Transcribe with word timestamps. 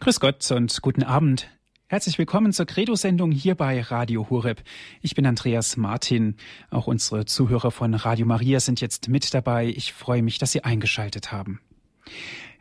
Grüß 0.00 0.20
Gott 0.20 0.48
und 0.52 0.80
guten 0.80 1.02
Abend. 1.02 1.48
Herzlich 1.88 2.18
willkommen 2.18 2.52
zur 2.52 2.66
Credo-Sendung 2.66 3.32
hier 3.32 3.56
bei 3.56 3.80
Radio 3.80 4.30
Hureb. 4.30 4.62
Ich 5.02 5.16
bin 5.16 5.26
Andreas 5.26 5.76
Martin. 5.76 6.36
Auch 6.70 6.86
unsere 6.86 7.24
Zuhörer 7.24 7.72
von 7.72 7.94
Radio 7.94 8.24
Maria 8.24 8.60
sind 8.60 8.80
jetzt 8.80 9.08
mit 9.08 9.34
dabei. 9.34 9.66
Ich 9.66 9.92
freue 9.92 10.22
mich, 10.22 10.38
dass 10.38 10.52
Sie 10.52 10.62
eingeschaltet 10.62 11.32
haben. 11.32 11.60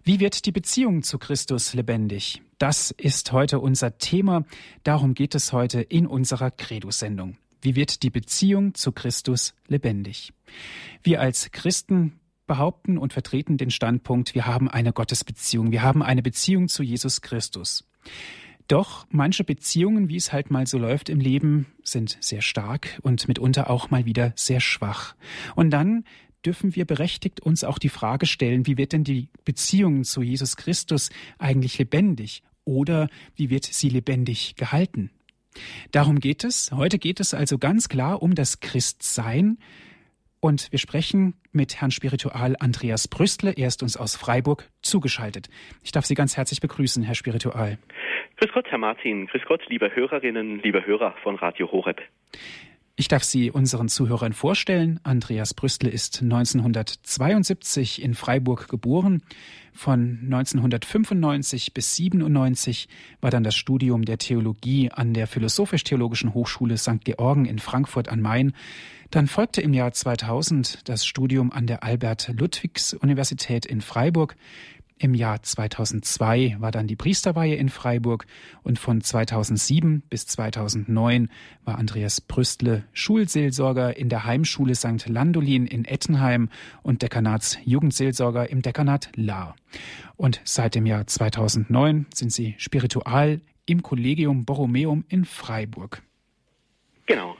Wie 0.03 0.19
wird 0.19 0.47
die 0.47 0.51
Beziehung 0.51 1.03
zu 1.03 1.19
Christus 1.19 1.75
lebendig? 1.75 2.41
Das 2.57 2.89
ist 2.89 3.31
heute 3.31 3.59
unser 3.59 3.99
Thema. 3.99 4.43
Darum 4.83 5.13
geht 5.13 5.35
es 5.35 5.53
heute 5.53 5.81
in 5.81 6.07
unserer 6.07 6.49
Credo-Sendung. 6.49 7.37
Wie 7.61 7.75
wird 7.75 8.01
die 8.01 8.09
Beziehung 8.09 8.73
zu 8.73 8.91
Christus 8.91 9.53
lebendig? 9.67 10.33
Wir 11.03 11.21
als 11.21 11.51
Christen 11.51 12.19
behaupten 12.47 12.97
und 12.97 13.13
vertreten 13.13 13.57
den 13.57 13.69
Standpunkt, 13.69 14.33
wir 14.35 14.45
haben 14.45 14.69
eine 14.69 14.93
Gottesbeziehung, 14.93 15.71
wir 15.71 15.83
haben 15.83 16.01
eine 16.01 16.21
Beziehung 16.21 16.67
zu 16.67 16.83
Jesus 16.83 17.21
Christus. 17.21 17.87
Doch 18.67 19.05
manche 19.09 19.43
Beziehungen, 19.43 20.09
wie 20.09 20.17
es 20.17 20.33
halt 20.33 20.51
mal 20.51 20.67
so 20.67 20.77
läuft 20.77 21.09
im 21.09 21.19
Leben, 21.19 21.67
sind 21.83 22.17
sehr 22.19 22.41
stark 22.41 22.99
und 23.01 23.27
mitunter 23.27 23.69
auch 23.69 23.89
mal 23.91 24.05
wieder 24.05 24.33
sehr 24.35 24.59
schwach. 24.59 25.15
Und 25.55 25.69
dann 25.69 26.03
dürfen 26.45 26.75
wir 26.75 26.85
berechtigt 26.85 27.39
uns 27.39 27.63
auch 27.63 27.79
die 27.79 27.89
Frage 27.89 28.25
stellen, 28.25 28.67
wie 28.67 28.77
wird 28.77 28.93
denn 28.93 29.03
die 29.03 29.29
Beziehung 29.45 30.03
zu 30.03 30.21
Jesus 30.21 30.57
Christus 30.57 31.09
eigentlich 31.37 31.77
lebendig 31.77 32.43
oder 32.65 33.09
wie 33.35 33.49
wird 33.49 33.65
sie 33.65 33.89
lebendig 33.89 34.55
gehalten? 34.55 35.11
Darum 35.91 36.19
geht 36.19 36.43
es. 36.43 36.71
Heute 36.71 36.99
geht 36.99 37.19
es 37.19 37.33
also 37.33 37.57
ganz 37.57 37.89
klar 37.89 38.21
um 38.21 38.35
das 38.35 38.59
Christsein, 38.59 39.57
und 40.39 40.71
wir 40.71 40.79
sprechen 40.79 41.35
mit 41.51 41.81
Herrn 41.81 41.91
Spiritual 41.91 42.55
Andreas 42.59 43.07
Brüstle. 43.07 43.53
Er 43.55 43.67
ist 43.67 43.83
uns 43.83 43.97
aus 43.97 44.15
Freiburg 44.15 44.69
zugeschaltet. 44.81 45.49
Ich 45.83 45.91
darf 45.91 46.05
Sie 46.05 46.15
ganz 46.15 46.37
herzlich 46.37 46.61
begrüßen, 46.61 47.03
Herr 47.03 47.15
Spiritual. 47.15 47.77
Grüß 48.37 48.51
Gott, 48.53 48.67
Herr 48.69 48.77
Martin. 48.77 49.27
Grüß 49.27 49.41
Gott, 49.47 49.61
liebe 49.67 49.95
Hörerinnen, 49.95 50.59
liebe 50.61 50.85
Hörer 50.85 51.15
von 51.23 51.35
Radio 51.35 51.71
Horeb. 51.71 52.01
Ich 52.99 53.07
darf 53.07 53.23
Sie 53.23 53.51
unseren 53.51 53.89
Zuhörern 53.89 54.33
vorstellen. 54.33 54.99
Andreas 55.03 55.53
Brüstle 55.53 55.87
ist 55.89 56.23
1972 56.23 58.01
in 58.01 58.15
Freiburg 58.15 58.69
geboren. 58.69 59.21
Von 59.71 60.19
1995 60.23 61.75
bis 61.75 61.95
97 61.95 62.87
war 63.21 63.29
dann 63.29 63.43
das 63.43 63.55
Studium 63.55 64.03
der 64.03 64.17
Theologie 64.17 64.89
an 64.91 65.13
der 65.13 65.27
Philosophisch-Theologischen 65.27 66.33
Hochschule 66.33 66.77
St. 66.77 67.05
Georgen 67.05 67.45
in 67.45 67.59
Frankfurt 67.59 68.09
am 68.09 68.21
Main. 68.21 68.53
Dann 69.11 69.27
folgte 69.27 69.61
im 69.61 69.73
Jahr 69.73 69.93
2000 69.93 70.87
das 70.89 71.05
Studium 71.05 71.51
an 71.51 71.65
der 71.65 71.83
Albert-Ludwigs-Universität 71.83 73.65
in 73.65 73.81
Freiburg. 73.81 74.35
Im 74.99 75.13
Jahr 75.13 75.43
2002 75.43 76.57
war 76.59 76.71
dann 76.71 76.87
die 76.87 76.95
Priesterweihe 76.95 77.55
in 77.55 77.69
Freiburg 77.69 78.25
und 78.63 78.79
von 78.79 79.01
2007 79.01 80.01
bis 80.09 80.25
2009 80.25 81.29
war 81.63 81.77
Andreas 81.77 82.19
Brüstle 82.19 82.83
Schulseelsorger 82.93 83.95
in 83.95 84.09
der 84.09 84.25
Heimschule 84.25 84.73
St. 84.73 85.07
Landolin 85.07 85.67
in 85.67 85.85
Ettenheim 85.85 86.49
und 86.81 87.03
Dekanatsjugendseelsorger 87.03 88.49
im 88.49 88.63
Dekanat 88.63 89.11
Lahr. 89.15 89.55
Und 90.15 90.41
seit 90.43 90.73
dem 90.73 90.87
Jahr 90.87 91.05
2009 91.05 92.07
sind 92.11 92.33
sie 92.33 92.55
spiritual 92.57 93.39
im 93.67 93.83
Kollegium 93.83 94.45
Borromeum 94.45 95.05
in 95.09 95.25
Freiburg. 95.25 96.01
Genau. 97.05 97.37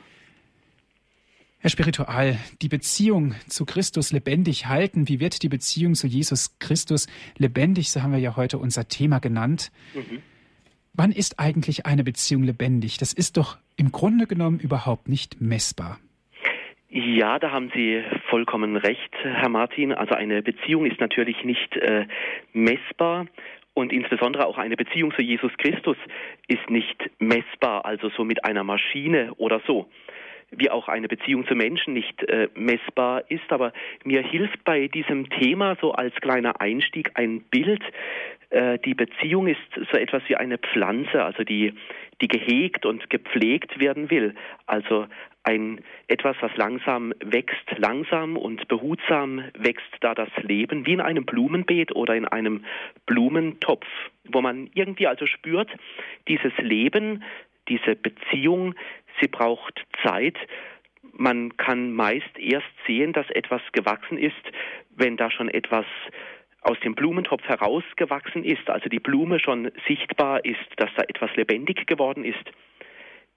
Herr 1.67 1.71
Spiritual, 1.71 2.37
die 2.61 2.69
Beziehung 2.69 3.35
zu 3.45 3.65
Christus 3.65 4.13
lebendig 4.13 4.67
halten. 4.67 5.09
Wie 5.09 5.19
wird 5.19 5.43
die 5.43 5.49
Beziehung 5.49 5.95
zu 5.95 6.07
Jesus 6.07 6.57
Christus 6.59 7.07
lebendig? 7.37 7.91
So 7.91 8.01
haben 8.01 8.13
wir 8.13 8.19
ja 8.19 8.37
heute 8.37 8.57
unser 8.57 8.87
Thema 8.87 9.19
genannt. 9.19 9.69
Mhm. 9.93 10.21
Wann 10.93 11.11
ist 11.11 11.39
eigentlich 11.41 11.85
eine 11.85 12.05
Beziehung 12.05 12.43
lebendig? 12.43 12.99
Das 12.99 13.11
ist 13.11 13.35
doch 13.35 13.57
im 13.75 13.91
Grunde 13.91 14.27
genommen 14.27 14.61
überhaupt 14.61 15.09
nicht 15.09 15.41
messbar. 15.41 15.99
Ja, 16.87 17.37
da 17.37 17.51
haben 17.51 17.69
Sie 17.75 18.01
vollkommen 18.29 18.77
recht, 18.77 19.13
Herr 19.21 19.49
Martin. 19.49 19.91
Also 19.91 20.15
eine 20.15 20.41
Beziehung 20.41 20.85
ist 20.85 21.01
natürlich 21.01 21.43
nicht 21.43 21.75
äh, 21.75 22.07
messbar 22.53 23.25
und 23.73 23.91
insbesondere 23.91 24.45
auch 24.45 24.57
eine 24.57 24.77
Beziehung 24.77 25.13
zu 25.13 25.21
Jesus 25.21 25.51
Christus 25.57 25.97
ist 26.47 26.69
nicht 26.69 27.11
messbar, 27.19 27.83
also 27.83 28.09
so 28.15 28.23
mit 28.23 28.45
einer 28.45 28.63
Maschine 28.63 29.33
oder 29.35 29.61
so 29.67 29.89
wie 30.51 30.69
auch 30.69 30.87
eine 30.87 31.07
Beziehung 31.07 31.45
zu 31.47 31.55
Menschen 31.55 31.93
nicht 31.93 32.23
äh, 32.23 32.47
messbar 32.55 33.23
ist. 33.29 33.51
Aber 33.51 33.73
mir 34.03 34.21
hilft 34.21 34.63
bei 34.63 34.87
diesem 34.87 35.29
Thema 35.29 35.75
so 35.81 35.91
als 35.91 36.15
kleiner 36.15 36.61
Einstieg 36.61 37.11
ein 37.15 37.41
Bild. 37.41 37.83
Äh, 38.49 38.79
die 38.79 38.93
Beziehung 38.93 39.47
ist 39.47 39.57
so 39.91 39.97
etwas 39.97 40.23
wie 40.27 40.35
eine 40.35 40.57
Pflanze, 40.57 41.23
also 41.23 41.43
die, 41.43 41.73
die 42.21 42.27
gehegt 42.27 42.85
und 42.85 43.09
gepflegt 43.09 43.79
werden 43.79 44.09
will. 44.09 44.35
Also 44.65 45.07
ein 45.43 45.81
etwas, 46.07 46.35
was 46.41 46.55
langsam 46.57 47.13
wächst, 47.23 47.65
langsam 47.77 48.35
und 48.35 48.67
behutsam 48.67 49.43
wächst 49.57 49.95
da 50.01 50.13
das 50.13 50.29
Leben, 50.41 50.85
wie 50.85 50.93
in 50.93 51.01
einem 51.01 51.25
Blumenbeet 51.25 51.95
oder 51.95 52.15
in 52.15 52.25
einem 52.25 52.65
Blumentopf, 53.05 53.85
wo 54.25 54.41
man 54.41 54.69
irgendwie 54.73 55.07
also 55.07 55.25
spürt, 55.25 55.69
dieses 56.27 56.51
Leben, 56.57 57.23
diese 57.69 57.95
Beziehung, 57.95 58.75
sie 59.19 59.27
braucht 59.27 59.85
Zeit. 60.03 60.37
Man 61.13 61.55
kann 61.57 61.93
meist 61.93 62.37
erst 62.37 62.67
sehen, 62.85 63.13
dass 63.13 63.29
etwas 63.31 63.61
gewachsen 63.71 64.17
ist, 64.17 64.35
wenn 64.95 65.17
da 65.17 65.31
schon 65.31 65.49
etwas 65.49 65.85
aus 66.61 66.79
dem 66.81 66.95
Blumentopf 66.95 67.43
herausgewachsen 67.47 68.43
ist, 68.43 68.69
also 68.69 68.89
die 68.89 68.99
Blume 68.99 69.39
schon 69.39 69.71
sichtbar 69.87 70.43
ist, 70.43 70.59
dass 70.75 70.89
da 70.95 71.03
etwas 71.03 71.33
lebendig 71.35 71.87
geworden 71.87 72.25
ist. 72.25 72.43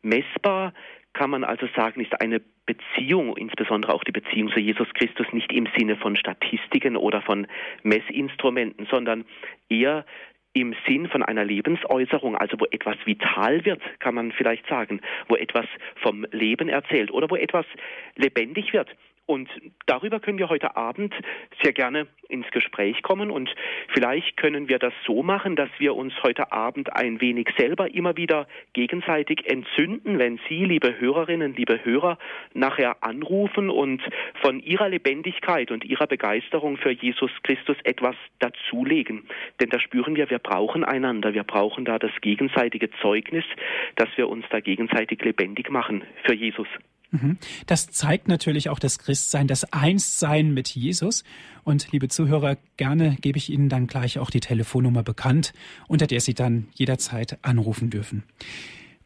Messbar 0.02 0.72
kann 1.12 1.30
man 1.30 1.44
also 1.44 1.68
sagen, 1.76 2.00
ist 2.00 2.20
eine 2.20 2.40
Beziehung, 2.66 3.36
insbesondere 3.36 3.92
auch 3.92 4.04
die 4.04 4.12
Beziehung 4.12 4.50
zu 4.50 4.60
Jesus 4.60 4.88
Christus, 4.94 5.26
nicht 5.32 5.52
im 5.52 5.68
Sinne 5.76 5.96
von 5.96 6.16
Statistiken 6.16 6.96
oder 6.96 7.20
von 7.20 7.46
Messinstrumenten, 7.82 8.86
sondern 8.90 9.24
eher 9.68 10.04
im 10.52 10.74
Sinn 10.86 11.08
von 11.08 11.22
einer 11.22 11.44
Lebensäußerung, 11.44 12.36
also 12.36 12.58
wo 12.58 12.66
etwas 12.70 12.96
vital 13.04 13.64
wird, 13.64 13.80
kann 14.00 14.14
man 14.14 14.32
vielleicht 14.32 14.66
sagen, 14.66 15.00
wo 15.28 15.36
etwas 15.36 15.66
vom 15.96 16.26
Leben 16.32 16.68
erzählt 16.68 17.10
oder 17.10 17.30
wo 17.30 17.36
etwas 17.36 17.66
lebendig 18.16 18.72
wird. 18.72 18.88
Und 19.30 19.48
darüber 19.86 20.18
können 20.18 20.38
wir 20.38 20.48
heute 20.48 20.76
Abend 20.76 21.14
sehr 21.62 21.72
gerne 21.72 22.08
ins 22.28 22.50
Gespräch 22.50 23.00
kommen 23.02 23.30
und 23.30 23.48
vielleicht 23.94 24.36
können 24.36 24.68
wir 24.68 24.80
das 24.80 24.92
so 25.06 25.22
machen, 25.22 25.54
dass 25.54 25.70
wir 25.78 25.94
uns 25.94 26.12
heute 26.24 26.50
Abend 26.50 26.96
ein 26.96 27.20
wenig 27.20 27.46
selber 27.56 27.94
immer 27.94 28.16
wieder 28.16 28.48
gegenseitig 28.72 29.48
entzünden, 29.48 30.18
wenn 30.18 30.40
Sie, 30.48 30.64
liebe 30.64 30.98
Hörerinnen, 30.98 31.54
liebe 31.54 31.84
Hörer, 31.84 32.18
nachher 32.54 33.04
anrufen 33.04 33.70
und 33.70 34.02
von 34.42 34.58
Ihrer 34.58 34.88
Lebendigkeit 34.88 35.70
und 35.70 35.84
Ihrer 35.84 36.08
Begeisterung 36.08 36.76
für 36.76 36.90
Jesus 36.90 37.30
Christus 37.44 37.76
etwas 37.84 38.16
dazulegen. 38.40 39.28
Denn 39.60 39.70
da 39.70 39.78
spüren 39.78 40.16
wir, 40.16 40.28
wir 40.28 40.40
brauchen 40.40 40.82
einander, 40.82 41.34
wir 41.34 41.44
brauchen 41.44 41.84
da 41.84 42.00
das 42.00 42.10
gegenseitige 42.20 42.90
Zeugnis, 43.00 43.44
dass 43.94 44.08
wir 44.16 44.28
uns 44.28 44.44
da 44.50 44.58
gegenseitig 44.58 45.22
lebendig 45.22 45.70
machen 45.70 46.02
für 46.24 46.34
Jesus. 46.34 46.66
Mhm. 47.10 47.38
Das 47.66 47.88
zeigt 47.90 48.28
natürlich 48.28 48.68
auch 48.68 48.78
das 48.78 48.98
Christsein, 48.98 49.46
das 49.46 49.72
Einssein 49.72 50.54
mit 50.54 50.68
Jesus. 50.68 51.24
Und 51.64 51.90
liebe 51.92 52.08
Zuhörer, 52.08 52.56
gerne 52.76 53.16
gebe 53.20 53.38
ich 53.38 53.50
Ihnen 53.50 53.68
dann 53.68 53.86
gleich 53.86 54.18
auch 54.18 54.30
die 54.30 54.40
Telefonnummer 54.40 55.02
bekannt, 55.02 55.52
unter 55.88 56.06
der 56.06 56.20
Sie 56.20 56.34
dann 56.34 56.68
jederzeit 56.74 57.38
anrufen 57.42 57.90
dürfen 57.90 58.22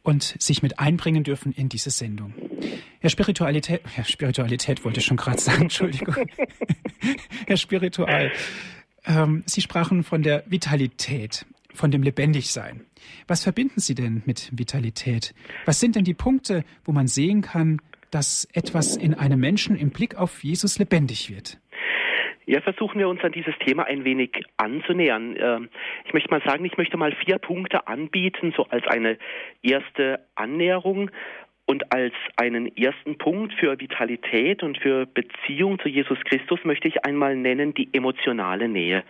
und 0.05 0.37
sich 0.39 0.63
mit 0.63 0.79
einbringen 0.79 1.25
dürfen 1.25 1.53
in 1.53 1.69
diese 1.69 1.91
Sendung. 1.91 2.35
Herr 3.01 3.11
Spiritualität, 3.11 3.81
Herr 3.93 4.05
Spiritualität 4.05 4.85
wollte 4.85 5.01
ich 5.01 5.07
schon 5.07 5.17
gerade 5.17 5.41
sagen, 5.41 5.63
Entschuldigung. 5.63 6.15
Herr 7.47 7.57
Spiritual, 7.57 8.31
ähm, 9.07 9.43
Sie 9.47 9.61
sprachen 9.61 10.05
von 10.05 10.23
der 10.23 10.45
Vitalität, 10.47 11.47
von 11.73 11.91
dem 11.91 12.03
Lebendigsein. 12.03 12.83
Was 13.27 13.43
verbinden 13.43 13.81
Sie 13.81 13.95
denn 13.95 14.23
mit 14.27 14.50
Vitalität? 14.53 15.35
Was 15.65 15.81
sind 15.81 15.97
denn 15.97 16.05
die 16.05 16.15
Punkte, 16.15 16.65
wo 16.85 16.93
man 16.93 17.09
sehen 17.09 17.43
kann, 17.43 17.81
dass 18.14 18.49
etwas 18.55 18.96
in 18.96 19.14
einem 19.14 19.40
Menschen 19.40 19.76
im 19.76 19.90
Blick 19.90 20.16
auf 20.16 20.44
Jesus 20.44 20.78
lebendig 20.78 21.31
wird? 21.31 21.58
Ja, 22.46 22.61
versuchen 22.61 22.99
wir 22.99 23.08
uns 23.08 23.22
an 23.25 23.32
dieses 23.32 23.55
Thema 23.58 23.84
ein 23.84 24.05
wenig 24.05 24.31
anzunähern. 24.58 25.34
Ähm, 25.38 25.69
ich 26.05 26.12
möchte 26.12 26.31
mal 26.31 26.43
sagen, 26.44 26.64
ich 26.64 26.76
möchte 26.76 26.96
mal 26.96 27.12
vier 27.25 27.38
Punkte 27.38 27.88
anbieten, 27.88 28.52
so 28.55 28.64
als 28.64 28.87
eine 28.87 29.16
erste 29.62 30.20
Annäherung 30.34 31.11
und 31.66 31.93
als 31.93 32.12
einen 32.37 32.76
ersten 32.76 33.16
Punkt 33.16 33.55
für 33.55 33.81
Vitalität 33.81 34.62
und 34.62 34.76
für 34.78 35.06
Beziehung 35.06 35.78
zu 35.78 35.88
Jesus 35.88 36.19
Christus 36.25 36.61
möchte 36.64 36.87
ich 36.87 37.05
einmal 37.05 37.34
nennen 37.34 37.72
die 37.72 37.88
emotionale 37.94 38.69
Nähe. 38.69 39.05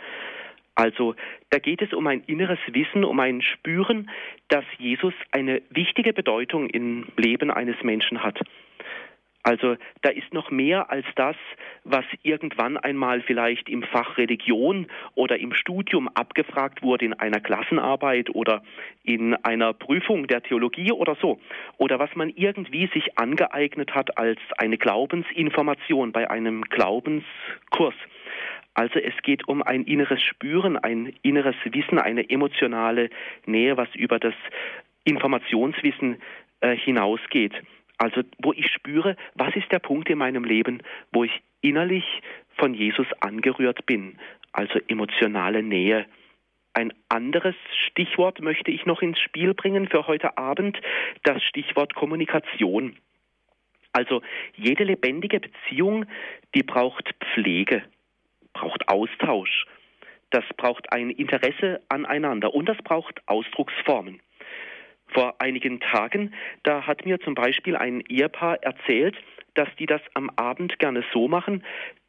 Also 0.76 1.14
da 1.50 1.58
geht 1.58 1.82
es 1.82 1.92
um 1.92 2.06
ein 2.06 2.22
inneres 2.26 2.58
Wissen, 2.68 3.04
um 3.04 3.18
ein 3.20 3.42
Spüren, 3.42 4.10
dass 4.48 4.64
Jesus 4.78 5.14
eine 5.32 5.62
wichtige 5.70 6.12
Bedeutung 6.12 6.68
im 6.68 7.06
Leben 7.16 7.50
eines 7.50 7.76
Menschen 7.82 8.22
hat. 8.22 8.40
Also 9.47 9.76
da 10.00 10.09
ist 10.09 10.32
noch 10.32 10.50
mehr 10.50 10.91
als 10.91 11.05
das, 11.17 11.37
was 11.85 12.05
irgendwann 12.23 12.79
einmal 12.79 13.21
vielleicht 13.21 13.69
im 13.69 13.82
Fach 13.82 14.17
Religion 14.17 14.87
oder 15.15 15.38
im 15.38 15.53
Studium 15.53 16.09
abgefragt 16.09 16.82
wurde 16.82 17.05
in 17.05 17.12
einer 17.12 17.41
Klassenarbeit 17.41 18.31
oder 18.31 18.62
in 19.03 19.35
einer 19.35 19.75
Prüfung 19.75 20.26
der 20.29 20.43
Theologie 20.43 20.93
oder 20.93 21.15
so. 21.21 21.38
Oder 21.76 21.99
was 21.99 22.09
man 22.17 22.31
irgendwie 22.31 22.88
sich 22.94 23.19
angeeignet 23.19 23.94
hat 23.94 24.17
als 24.17 24.41
eine 24.56 24.79
Glaubensinformation 24.79 26.12
bei 26.12 26.31
einem 26.31 26.62
Glaubenskurs. 26.65 27.94
Also 28.73 28.99
es 28.99 29.15
geht 29.23 29.47
um 29.47 29.62
ein 29.62 29.85
inneres 29.85 30.23
Spüren, 30.23 30.79
ein 30.79 31.12
inneres 31.21 31.55
Wissen, 31.65 31.99
eine 31.99 32.31
emotionale 32.31 33.11
Nähe, 33.44 33.76
was 33.76 33.94
über 33.94 34.19
das 34.19 34.35
Informationswissen 35.05 36.17
äh, 36.61 36.75
hinausgeht. 36.75 37.53
Also 38.04 38.20
wo 38.38 38.52
ich 38.52 38.70
spüre, 38.70 39.16
was 39.34 39.56
ist 39.56 39.72
der 39.72 39.78
Punkt 39.78 40.10
in 40.10 40.18
meinem 40.18 40.44
Leben, 40.44 40.82
wo 41.10 41.24
ich 41.24 41.40
innerlich 41.62 42.04
von 42.58 42.74
Jesus 42.74 43.06
angerührt 43.20 43.86
bin, 43.86 44.18
also 44.52 44.78
emotionale 44.88 45.62
Nähe. 45.62 46.04
Ein 46.74 46.92
anderes 47.08 47.54
Stichwort 47.88 48.42
möchte 48.42 48.70
ich 48.70 48.84
noch 48.84 49.00
ins 49.00 49.18
Spiel 49.20 49.54
bringen 49.54 49.88
für 49.88 50.06
heute 50.06 50.36
Abend, 50.36 50.78
das 51.22 51.42
Stichwort 51.44 51.94
Kommunikation. 51.94 52.94
Also 53.92 54.20
jede 54.54 54.84
lebendige 54.84 55.40
Beziehung, 55.40 56.04
die 56.54 56.62
braucht 56.62 57.08
Pflege, 57.32 57.84
braucht 58.52 58.86
Austausch, 58.86 59.64
das 60.28 60.44
braucht 60.58 60.92
ein 60.92 61.08
Interesse 61.08 61.80
aneinander 61.88 62.52
und 62.52 62.68
das 62.68 62.76
braucht 62.84 63.22
Ausdrucksformen. 63.24 64.20
Vor 65.14 65.37
einigen 65.38 65.81
Tagen, 65.81 66.34
da 66.64 66.87
hat 66.87 67.06
mir 67.06 67.20
zum 67.20 67.34
Beispiel 67.34 67.76
ein 67.76 68.02
Ehepaar 68.08 68.62
erzählt, 68.62 69.16
dass 69.55 69.69
die 69.78 69.87
das 69.87 70.02
am 70.14 70.28
Abend 70.37 70.78
gerne 70.81 71.05
so 71.12 71.28
machen, 71.28 71.62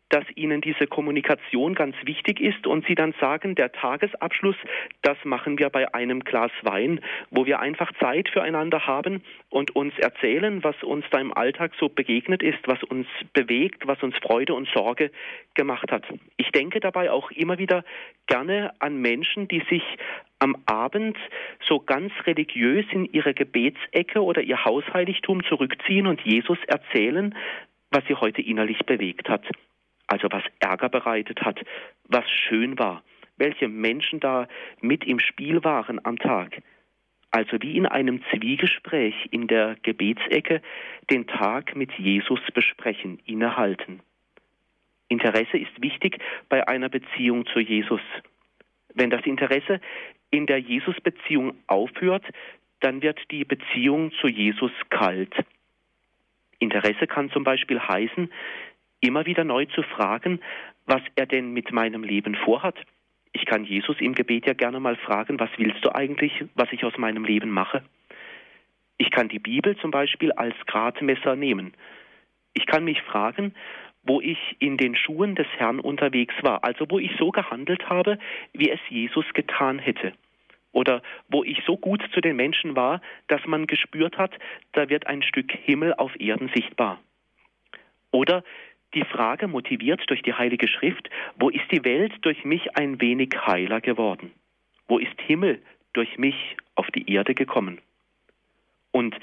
dass 0.09 0.23
ihnen 0.35 0.61
diese 0.61 0.87
Kommunikation 0.87 1.73
ganz 1.73 1.95
wichtig 2.03 2.39
ist 2.39 2.67
und 2.67 2.85
sie 2.85 2.95
dann 2.95 3.13
sagen, 3.19 3.55
der 3.55 3.71
Tagesabschluss, 3.71 4.55
das 5.01 5.17
machen 5.23 5.57
wir 5.57 5.69
bei 5.69 5.93
einem 5.93 6.21
Glas 6.21 6.51
Wein, 6.61 6.99
wo 7.31 7.45
wir 7.45 7.59
einfach 7.59 7.91
Zeit 7.99 8.29
füreinander 8.29 8.85
haben 8.85 9.23
und 9.49 9.75
uns 9.75 9.97
erzählen, 9.97 10.63
was 10.63 10.81
uns 10.83 11.05
da 11.11 11.19
im 11.19 11.35
Alltag 11.35 11.71
so 11.79 11.89
begegnet 11.89 12.43
ist, 12.43 12.59
was 12.65 12.81
uns 12.83 13.07
bewegt, 13.33 13.87
was 13.87 14.01
uns 14.03 14.15
Freude 14.17 14.53
und 14.53 14.67
Sorge 14.69 15.11
gemacht 15.55 15.91
hat. 15.91 16.03
Ich 16.37 16.51
denke 16.51 16.79
dabei 16.79 17.11
auch 17.11 17.31
immer 17.31 17.57
wieder 17.57 17.83
gerne 18.27 18.73
an 18.79 18.97
Menschen, 18.97 19.47
die 19.47 19.63
sich 19.69 19.83
am 20.45 20.55
Abend 20.65 21.17
so 21.67 21.79
ganz 21.79 22.13
religiös 22.25 22.85
in 22.91 23.05
ihre 23.05 23.33
Gebetsecke 23.33 24.23
oder 24.23 24.41
ihr 24.41 24.63
Hausheiligtum 24.63 25.43
zurückziehen 25.43 26.07
und 26.07 26.21
Jesus 26.21 26.59
erzählen, 26.67 27.35
was 27.91 28.03
sie 28.07 28.15
heute 28.15 28.41
innerlich 28.41 28.79
bewegt 28.85 29.27
hat 29.27 29.43
also 30.07 30.27
was 30.31 30.43
Ärger 30.59 30.89
bereitet 30.89 31.41
hat, 31.41 31.59
was 32.07 32.29
schön 32.29 32.77
war, 32.77 33.03
welche 33.37 33.67
Menschen 33.67 34.19
da 34.19 34.47
mit 34.81 35.03
im 35.03 35.19
Spiel 35.19 35.63
waren 35.63 36.03
am 36.05 36.17
Tag. 36.17 36.61
Also 37.31 37.57
wie 37.61 37.75
in 37.75 37.85
einem 37.85 38.23
Zwiegespräch 38.31 39.15
in 39.31 39.47
der 39.47 39.75
Gebetsecke 39.83 40.61
den 41.09 41.27
Tag 41.27 41.75
mit 41.75 41.91
Jesus 41.93 42.39
besprechen, 42.53 43.19
innehalten. 43.25 43.99
Interesse 45.09 45.57
ist 45.57 45.81
wichtig 45.81 46.19
bei 46.49 46.67
einer 46.67 46.89
Beziehung 46.89 47.45
zu 47.47 47.59
Jesus. 47.59 48.01
Wenn 48.93 49.09
das 49.09 49.25
Interesse 49.25 49.81
in 50.31 50.45
der 50.45 50.59
Jesus-Beziehung 50.59 51.55
aufhört, 51.67 52.23
dann 52.79 53.01
wird 53.01 53.19
die 53.31 53.45
Beziehung 53.45 54.11
zu 54.19 54.27
Jesus 54.27 54.71
kalt. 54.89 55.33
Interesse 56.59 57.07
kann 57.07 57.31
zum 57.31 57.43
Beispiel 57.43 57.79
heißen, 57.79 58.31
immer 59.01 59.25
wieder 59.25 59.43
neu 59.43 59.65
zu 59.65 59.83
fragen, 59.83 60.39
was 60.85 61.01
er 61.15 61.25
denn 61.25 61.51
mit 61.51 61.71
meinem 61.71 62.03
Leben 62.03 62.35
vorhat. 62.35 62.75
Ich 63.33 63.45
kann 63.45 63.65
Jesus 63.65 63.99
im 63.99 64.15
Gebet 64.15 64.45
ja 64.45 64.53
gerne 64.53 64.79
mal 64.79 64.95
fragen, 64.95 65.39
was 65.39 65.49
willst 65.57 65.83
du 65.83 65.93
eigentlich, 65.93 66.45
was 66.55 66.71
ich 66.71 66.83
aus 66.85 66.97
meinem 66.97 67.25
Leben 67.25 67.49
mache? 67.49 67.83
Ich 68.97 69.11
kann 69.11 69.27
die 69.27 69.39
Bibel 69.39 69.75
zum 69.77 69.91
Beispiel 69.91 70.31
als 70.31 70.55
Gradmesser 70.67 71.35
nehmen. 71.35 71.73
Ich 72.53 72.65
kann 72.65 72.85
mich 72.85 73.01
fragen, 73.01 73.53
wo 74.05 74.21
ich 74.21 74.37
in 74.59 74.77
den 74.77 74.95
Schuhen 74.95 75.35
des 75.35 75.47
Herrn 75.57 75.79
unterwegs 75.79 76.35
war, 76.41 76.63
also 76.63 76.85
wo 76.89 76.99
ich 76.99 77.11
so 77.17 77.31
gehandelt 77.31 77.89
habe, 77.89 78.17
wie 78.53 78.69
es 78.69 78.79
Jesus 78.89 79.25
getan 79.33 79.79
hätte. 79.79 80.13
Oder 80.71 81.01
wo 81.29 81.43
ich 81.43 81.63
so 81.65 81.77
gut 81.77 82.03
zu 82.13 82.21
den 82.21 82.35
Menschen 82.35 82.75
war, 82.75 83.01
dass 83.27 83.45
man 83.45 83.65
gespürt 83.65 84.17
hat, 84.17 84.31
da 84.73 84.89
wird 84.89 85.07
ein 85.07 85.23
Stück 85.23 85.51
Himmel 85.51 85.93
auf 85.93 86.19
Erden 86.19 86.49
sichtbar. 86.53 86.99
Oder 88.11 88.43
die 88.93 89.05
Frage 89.05 89.47
motiviert 89.47 90.03
durch 90.07 90.21
die 90.21 90.33
Heilige 90.33 90.67
Schrift, 90.67 91.09
wo 91.37 91.49
ist 91.49 91.69
die 91.71 91.83
Welt 91.83 92.13
durch 92.21 92.45
mich 92.45 92.77
ein 92.77 93.01
wenig 93.01 93.29
heiler 93.45 93.81
geworden? 93.81 94.31
Wo 94.87 94.99
ist 94.99 95.19
Himmel 95.21 95.61
durch 95.93 96.17
mich 96.17 96.35
auf 96.75 96.87
die 96.91 97.11
Erde 97.11 97.35
gekommen? 97.35 97.79
Und 98.91 99.15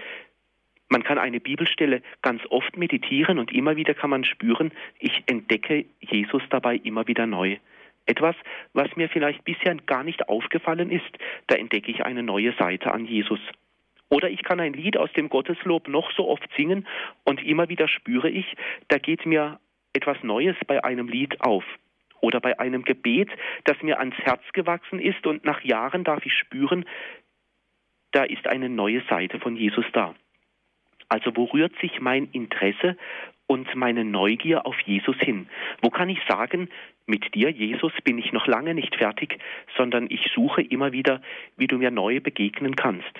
man 0.93 1.03
kann 1.03 1.17
eine 1.17 1.41
Bibelstelle 1.41 2.03
ganz 2.21 2.43
oft 2.50 2.77
meditieren 2.77 3.39
und 3.39 3.50
immer 3.50 3.77
wieder 3.77 3.94
kann 3.94 4.11
man 4.11 4.25
spüren, 4.25 4.73
ich 4.99 5.23
entdecke 5.27 5.87
Jesus 6.00 6.43
dabei 6.50 6.77
immer 6.77 7.06
wieder 7.06 7.27
neu. 7.27 7.56
Etwas, 8.05 8.37
was 8.75 8.94
mir 8.97 9.09
vielleicht 9.09 9.43
bisher 9.44 9.75
gar 9.87 10.05
nicht 10.05 10.29
aufgefallen 10.29 10.91
ist, 10.91 11.11
da 11.47 11.56
entdecke 11.56 11.91
ich 11.91 12.05
eine 12.05 12.23
neue 12.23 12.53
Seite 12.59 12.93
an 12.93 13.06
Jesus. 13.06 13.41
Oder 14.11 14.29
ich 14.29 14.43
kann 14.43 14.61
ein 14.61 14.75
Lied 14.75 14.99
aus 14.99 15.11
dem 15.15 15.31
Gotteslob 15.31 15.89
noch 15.89 16.12
so 16.12 16.29
oft 16.29 16.47
singen 16.59 16.87
und 17.25 17.43
immer 17.43 17.71
wieder 17.71 17.89
spüre 17.89 18.29
ich, 18.29 18.55
da 18.89 18.99
geht 18.99 19.25
mir 19.25 19.59
etwas 19.94 20.23
Neues 20.23 20.56
bei 20.67 20.85
einem 20.85 21.09
Lied 21.09 21.41
auf. 21.41 21.65
Oder 22.21 22.41
bei 22.41 22.61
einem 22.61 22.85
Gebet, 22.85 23.31
das 23.65 23.81
mir 23.83 23.99
ans 23.99 24.19
Herz 24.19 24.43
gewachsen 24.53 25.00
ist 25.00 25.27
und 25.27 25.43
nach 25.47 25.62
Jahren 25.62 26.05
darf 26.05 26.27
ich 26.27 26.35
spüren, 26.35 26.85
da 28.11 28.25
ist 28.25 28.47
eine 28.47 28.69
neue 28.69 29.03
Seite 29.09 29.41
von 29.41 29.56
Jesus 29.56 29.87
da. 29.94 30.15
Also 31.12 31.37
wo 31.37 31.44
rührt 31.44 31.79
sich 31.79 32.00
mein 32.00 32.31
Interesse 32.32 32.97
und 33.47 33.75
meine 33.75 34.03
Neugier 34.03 34.64
auf 34.64 34.81
Jesus 34.81 35.19
hin? 35.19 35.47
Wo 35.82 35.91
kann 35.91 36.09
ich 36.09 36.20
sagen, 36.26 36.70
mit 37.05 37.35
dir, 37.35 37.50
Jesus, 37.50 37.93
bin 38.03 38.17
ich 38.17 38.32
noch 38.32 38.47
lange 38.47 38.73
nicht 38.73 38.97
fertig, 38.97 39.38
sondern 39.76 40.06
ich 40.09 40.31
suche 40.35 40.62
immer 40.62 40.93
wieder, 40.93 41.20
wie 41.59 41.67
du 41.67 41.76
mir 41.76 41.91
neu 41.91 42.20
begegnen 42.20 42.76
kannst. 42.76 43.12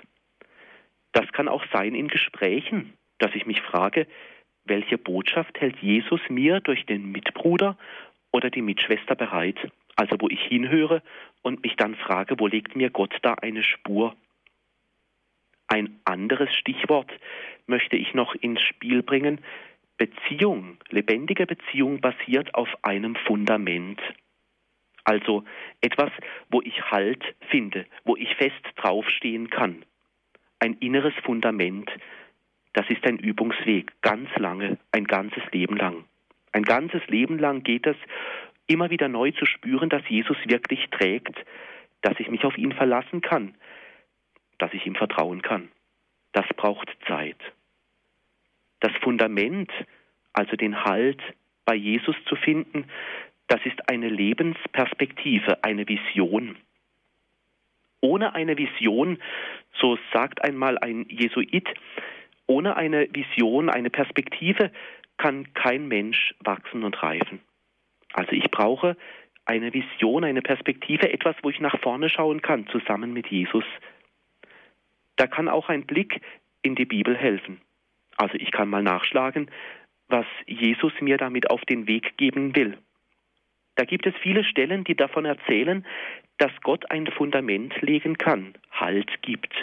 Das 1.13 1.31
kann 1.33 1.49
auch 1.49 1.67
sein 1.71 1.95
in 1.95 2.09
Gesprächen, 2.09 2.95
dass 3.19 3.35
ich 3.35 3.45
mich 3.45 3.61
frage, 3.61 4.07
welche 4.65 4.97
Botschaft 4.97 5.61
hält 5.61 5.77
Jesus 5.81 6.21
mir 6.31 6.61
durch 6.61 6.87
den 6.87 7.13
Mitbruder 7.13 7.77
oder 8.31 8.49
die 8.49 8.63
Mitschwester 8.63 9.17
bereit? 9.17 9.71
Also 9.97 10.17
wo 10.19 10.31
ich 10.31 10.41
hinhöre 10.41 11.03
und 11.43 11.63
mich 11.63 11.77
dann 11.77 11.95
frage, 11.95 12.37
wo 12.39 12.47
legt 12.47 12.75
mir 12.75 12.89
Gott 12.89 13.19
da 13.21 13.35
eine 13.35 13.63
Spur? 13.63 14.17
Ein 15.73 16.01
anderes 16.05 16.53
Stichwort 16.55 17.11
möchte 17.67 17.97
ich 17.97 18.13
noch 18.13 18.35
ins 18.35 18.61
Spiel 18.61 19.03
bringen. 19.03 19.41
Beziehung, 19.97 20.77
lebendige 20.91 21.47
Beziehung 21.47 22.01
basiert 22.01 22.55
auf 22.55 22.69
einem 22.83 23.17
Fundament. 23.17 24.01
Also 25.05 25.45
etwas, 25.81 26.11
wo 26.51 26.61
ich 26.61 26.91
Halt 26.91 27.25
finde, 27.49 27.87
wo 28.05 28.17
ich 28.17 28.35
fest 28.37 28.63
draufstehen 28.77 29.49
kann 29.49 29.85
ein 30.63 30.75
inneres 30.75 31.15
Fundament, 31.25 31.91
das 32.75 32.89
ist 32.89 33.05
ein 33.05 33.19
Übungsweg, 33.19 33.91
ganz 34.01 34.29
lange, 34.37 34.79
ein 34.93 35.07
ganzes 35.07 35.43
Leben 35.51 35.77
lang. 35.77 36.05
Ein 36.53 36.63
ganzes 36.63 37.05
Leben 37.09 37.41
lang 37.41 37.65
geht 37.65 37.85
es, 37.85 37.97
immer 38.69 38.89
wieder 38.89 39.09
neu 39.09 39.33
zu 39.33 39.45
spüren, 39.45 39.89
dass 39.89 40.09
Jesus 40.09 40.37
wirklich 40.45 40.89
trägt, 40.91 41.35
dass 42.03 42.15
ich 42.21 42.31
mich 42.31 42.45
auf 42.45 42.57
ihn 42.57 42.71
verlassen 42.71 43.23
kann, 43.23 43.55
dass 44.63 44.73
ich 44.75 44.87
ihm 44.87 44.95
vertrauen 44.95 45.43
kann. 45.43 45.73
Das 46.31 46.47
braucht 46.57 46.89
Zeit. 47.09 47.37
Das 48.79 48.93
Fundament, 49.03 49.73
also 50.33 50.55
den 50.55 50.85
Halt 50.85 51.21
bei 51.65 51.75
Jesus 51.75 52.15
zu 52.29 52.37
finden, 52.37 52.85
das 53.49 53.59
ist 53.67 53.89
eine 53.91 54.09
Lebensperspektive, 54.09 55.65
eine 55.65 55.89
Vision. 55.89 56.57
Ohne 58.01 58.37
eine 58.37 58.57
Vision, 58.57 59.19
so 59.81 59.99
sagt 60.13 60.45
einmal 60.45 60.79
ein 60.79 61.07
Jesuit, 61.09 61.69
ohne 62.47 62.77
eine 62.77 63.09
Vision, 63.13 63.69
eine 63.69 63.91
Perspektive 63.91 64.71
kann 65.17 65.53
kein 65.55 65.89
Mensch 65.89 66.37
wachsen 66.39 66.85
und 66.85 67.03
reifen. 67.03 67.41
Also 68.13 68.31
ich 68.31 68.49
brauche 68.53 68.97
eine 69.45 69.75
Vision, 69.75 70.23
eine 70.23 70.41
Perspektive, 70.41 71.13
etwas, 71.13 71.35
wo 71.43 71.51
ich 71.51 71.59
nach 71.59 71.81
vorne 71.81 72.09
schauen 72.09 72.43
kann, 72.43 72.69
zusammen 72.69 73.13
mit 73.13 73.27
Jesus. 73.27 73.65
Da 75.17 75.27
kann 75.27 75.49
auch 75.49 75.69
ein 75.69 75.87
Blick 75.87 76.21
in 76.63 76.75
die 76.75 76.85
Bibel 76.85 77.17
helfen. 77.17 77.61
Also 78.17 78.35
ich 78.35 78.51
kann 78.51 78.69
mal 78.69 78.83
nachschlagen, 78.83 79.51
was 80.09 80.27
Jesus 80.47 80.93
mir 81.01 81.17
damit 81.17 81.51
auf 81.51 81.63
den 81.63 81.87
Weg 81.87 82.17
geben 82.17 82.55
will. 82.55 82.79
Da 83.77 83.85
gibt 83.85 84.07
es 84.07 84.15
viele 84.23 84.45
Stellen, 84.45 84.85
die 84.85 84.95
davon 84.95 85.25
erzählen, 85.25 85.87
dass 86.39 86.53
Gott 86.63 86.91
ein 86.91 87.07
Fundament 87.07 87.81
legen 87.81 88.19
kann, 88.19 88.55
Halt 88.71 89.23
gibt. 89.23 89.55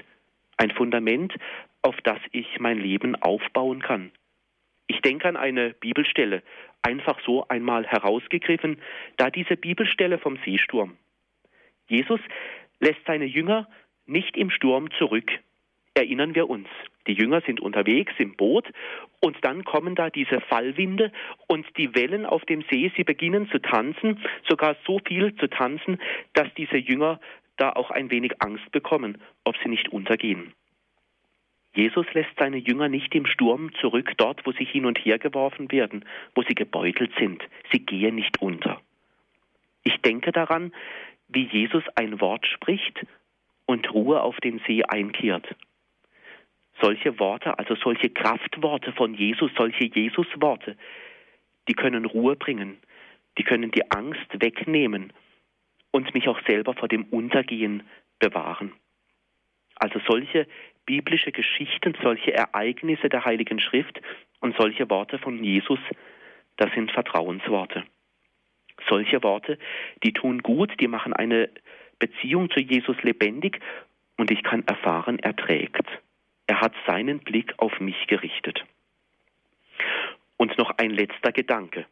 Ein 0.58 0.72
Fundament, 0.72 1.34
auf 1.82 1.96
das 2.03 2.20
ich 2.32 2.60
mein 2.60 2.79
Leben 2.79 3.15
aufbauen 3.15 3.82
kann. 3.82 4.12
Ich 4.88 5.01
denke 5.01 5.27
an 5.27 5.38
eine 5.38 5.72
Bibelstelle, 5.74 6.41
einfach 6.82 7.20
so 7.25 7.48
einmal 7.48 7.86
herausgegriffen, 7.86 8.82
da 9.18 9.29
diese 9.29 9.56
Bibelstelle 9.56 10.18
vom 10.18 10.38
Seesturm. 10.44 10.98
Jesus 11.88 12.20
lässt 12.79 13.06
seine 13.06 13.25
Jünger 13.25 13.68
nicht 14.10 14.36
im 14.36 14.50
Sturm 14.50 14.89
zurück. 14.98 15.32
Erinnern 15.94 16.36
wir 16.36 16.50
uns. 16.50 16.68
Die 17.08 17.13
Jünger 17.13 17.42
sind 17.42 17.60
unterwegs 17.60 18.13
im 18.18 18.36
Boot 18.36 18.68
und 19.20 19.38
dann 19.42 19.63
kommen 19.63 19.96
da 19.96 20.10
diese 20.10 20.39
Fallwinde 20.42 21.12
und 21.48 21.66
die 21.78 21.96
Wellen 21.96 22.25
auf 22.25 22.46
dem 22.46 22.63
See, 22.70 22.92
sie 22.96 23.04
beginnen 23.04 23.50
zu 23.50 23.60
tanzen, 23.60 24.20
sogar 24.48 24.75
so 24.86 25.00
viel 25.06 25.36
zu 25.36 25.48
tanzen, 25.48 26.00
dass 26.34 26.48
diese 26.56 26.78
Jünger 26.78 27.20
da 27.58 27.72
auch 27.72 27.92
ein 27.92 28.12
wenig 28.12 28.42
Angst 28.42 28.72
bekommen, 28.72 29.18
ob 29.44 29.58
sie 29.63 29.70
nicht 29.70 29.89
untergehen. 29.89 30.54
Jesus 31.75 32.06
lässt 32.13 32.32
seine 32.38 32.58
Jünger 32.58 32.89
nicht 32.89 33.13
im 33.13 33.25
Sturm 33.25 33.72
zurück, 33.80 34.13
dort, 34.18 34.46
wo 34.46 34.51
sie 34.51 34.66
hin 34.66 34.86
und 34.86 34.98
her 35.00 35.20
geworfen 35.20 35.72
werden, 35.72 36.06
wo 36.36 36.44
sie 36.44 36.56
gebeutelt 36.56 37.12
sind. 37.20 37.44
Sie 37.72 37.80
gehen 37.80 38.16
nicht 38.16 38.42
unter. 38.42 38.82
Ich 39.84 39.98
denke 40.01 40.32
daran, 40.32 40.74
wie 41.28 41.46
Jesus 41.46 41.84
ein 41.96 42.20
Wort 42.22 42.46
spricht 42.48 43.06
und 43.70 43.94
Ruhe 43.94 44.24
auf 44.24 44.36
den 44.38 44.60
See 44.66 44.82
einkehrt. 44.82 45.48
Solche 46.82 47.20
Worte, 47.20 47.60
also 47.60 47.76
solche 47.76 48.10
Kraftworte 48.10 48.92
von 48.94 49.14
Jesus, 49.14 49.52
solche 49.56 49.84
Jesus-Worte, 49.84 50.76
die 51.68 51.76
können 51.76 52.06
Ruhe 52.06 52.36
bringen, 52.36 52.80
die 53.38 53.44
können 53.44 53.70
die 53.70 53.92
Angst 53.92 54.26
wegnehmen 54.42 55.14
und 55.92 56.12
mich 56.16 56.28
auch 56.28 56.40
selber 56.48 56.74
vor 56.74 56.88
dem 56.88 57.04
Untergehen 57.12 57.84
bewahren. 58.18 58.72
Also 59.76 60.00
solche 60.08 60.48
biblische 60.88 61.32
Geschichten, 61.32 61.94
solche 62.02 62.34
Ereignisse 62.34 63.08
der 63.08 63.24
Heiligen 63.24 63.60
Schrift 63.60 64.02
und 64.40 64.58
solche 64.58 64.90
Worte 64.90 65.20
von 65.20 65.44
Jesus, 65.44 65.80
das 66.58 66.74
sind 66.74 66.92
Vertrauensworte. 66.92 67.84
Solche 68.90 69.22
Worte, 69.22 69.60
die 70.04 70.14
tun 70.14 70.40
gut, 70.42 70.72
die 70.80 70.88
machen 70.88 71.14
eine 71.14 71.52
Beziehung 72.00 72.50
zu 72.50 72.60
Jesus 72.60 73.01
lebendig 73.03 73.60
und 74.18 74.32
ich 74.32 74.44
kann 74.44 74.65
erfahren, 74.68 75.20
er 75.20 75.36
trägt. 75.36 75.88
Er 76.48 76.62
hat 76.62 76.74
seinen 76.88 77.20
Blick 77.20 77.53
auf 77.58 77.79
mich 77.79 78.08
gerichtet. 78.08 78.63
Und 80.38 80.58
noch 80.58 80.72
ein 80.77 80.89
letzter 80.89 81.32
Gedanke. 81.32 81.86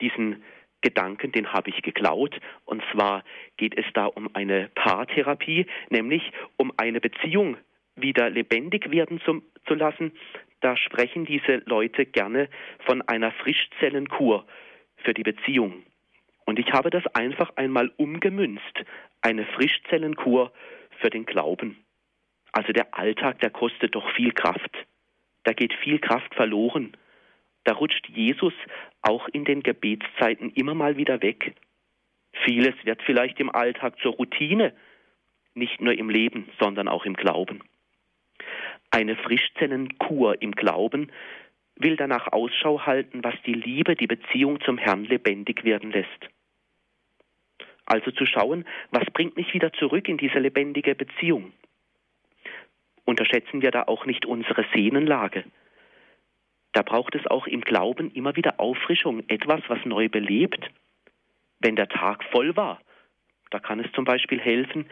Diesen 0.00 0.42
Gedanken, 0.80 1.32
den 1.32 1.52
habe 1.52 1.70
ich 1.70 1.82
geklaut. 1.82 2.38
Und 2.64 2.82
zwar 2.92 3.24
geht 3.56 3.76
es 3.76 3.86
da 3.94 4.06
um 4.06 4.34
eine 4.34 4.70
Paartherapie, 4.74 5.66
nämlich 5.90 6.32
um 6.56 6.72
eine 6.76 7.00
Beziehung 7.00 7.56
wieder 7.96 8.30
lebendig 8.30 8.90
werden 8.90 9.20
zu, 9.20 9.42
zu 9.66 9.74
lassen. 9.74 10.12
Da 10.60 10.76
sprechen 10.76 11.24
diese 11.24 11.62
Leute 11.66 12.06
gerne 12.06 12.48
von 12.86 13.02
einer 13.02 13.32
Frischzellenkur 13.32 14.46
für 14.96 15.14
die 15.14 15.22
Beziehung. 15.22 15.82
Und 16.44 16.58
ich 16.58 16.72
habe 16.72 16.90
das 16.90 17.06
einfach 17.14 17.50
einmal 17.56 17.92
umgemünzt. 17.96 18.84
Eine 19.22 19.46
Frischzellenkur 19.46 20.52
für 21.00 21.10
den 21.10 21.24
Glauben. 21.24 21.82
Also 22.52 22.72
der 22.72 22.94
Alltag, 22.94 23.40
der 23.40 23.50
kostet 23.50 23.94
doch 23.94 24.08
viel 24.14 24.32
Kraft. 24.32 24.76
Da 25.44 25.52
geht 25.52 25.72
viel 25.72 25.98
Kraft 25.98 26.34
verloren. 26.34 26.96
Da 27.64 27.74
rutscht 27.74 28.08
Jesus 28.08 28.52
auch 29.00 29.28
in 29.28 29.44
den 29.44 29.62
Gebetszeiten 29.62 30.50
immer 30.50 30.74
mal 30.74 30.96
wieder 30.96 31.22
weg. 31.22 31.54
Vieles 32.44 32.74
wird 32.84 33.02
vielleicht 33.02 33.38
im 33.40 33.50
Alltag 33.50 33.98
zur 34.00 34.12
Routine, 34.12 34.74
nicht 35.54 35.80
nur 35.80 35.94
im 35.94 36.10
Leben, 36.10 36.48
sondern 36.58 36.88
auch 36.88 37.04
im 37.04 37.14
Glauben. 37.14 37.62
Eine 38.90 39.16
Frischzellenkur 39.16 40.40
im 40.42 40.52
Glauben 40.52 41.12
will 41.76 41.96
danach 41.96 42.32
Ausschau 42.32 42.84
halten, 42.84 43.22
was 43.22 43.34
die 43.46 43.54
Liebe, 43.54 43.94
die 43.94 44.06
Beziehung 44.06 44.60
zum 44.62 44.78
Herrn 44.78 45.04
lebendig 45.04 45.64
werden 45.64 45.92
lässt. 45.92 46.28
Also 47.84 48.10
zu 48.10 48.26
schauen, 48.26 48.64
was 48.90 49.04
bringt 49.12 49.36
mich 49.36 49.52
wieder 49.54 49.72
zurück 49.72 50.08
in 50.08 50.16
diese 50.16 50.38
lebendige 50.38 50.94
Beziehung 50.94 51.52
unterschätzen 53.04 53.62
wir 53.62 53.70
da 53.70 53.84
auch 53.84 54.06
nicht 54.06 54.26
unsere 54.26 54.64
Sehnenlage. 54.74 55.44
Da 56.72 56.82
braucht 56.82 57.14
es 57.14 57.26
auch 57.26 57.46
im 57.46 57.60
Glauben 57.60 58.10
immer 58.12 58.36
wieder 58.36 58.58
Auffrischung, 58.58 59.22
etwas, 59.28 59.60
was 59.68 59.84
neu 59.84 60.08
belebt. 60.08 60.70
Wenn 61.60 61.76
der 61.76 61.88
Tag 61.88 62.24
voll 62.24 62.56
war, 62.56 62.80
da 63.50 63.58
kann 63.58 63.80
es 63.80 63.92
zum 63.92 64.04
Beispiel 64.04 64.40
helfen, 64.40 64.86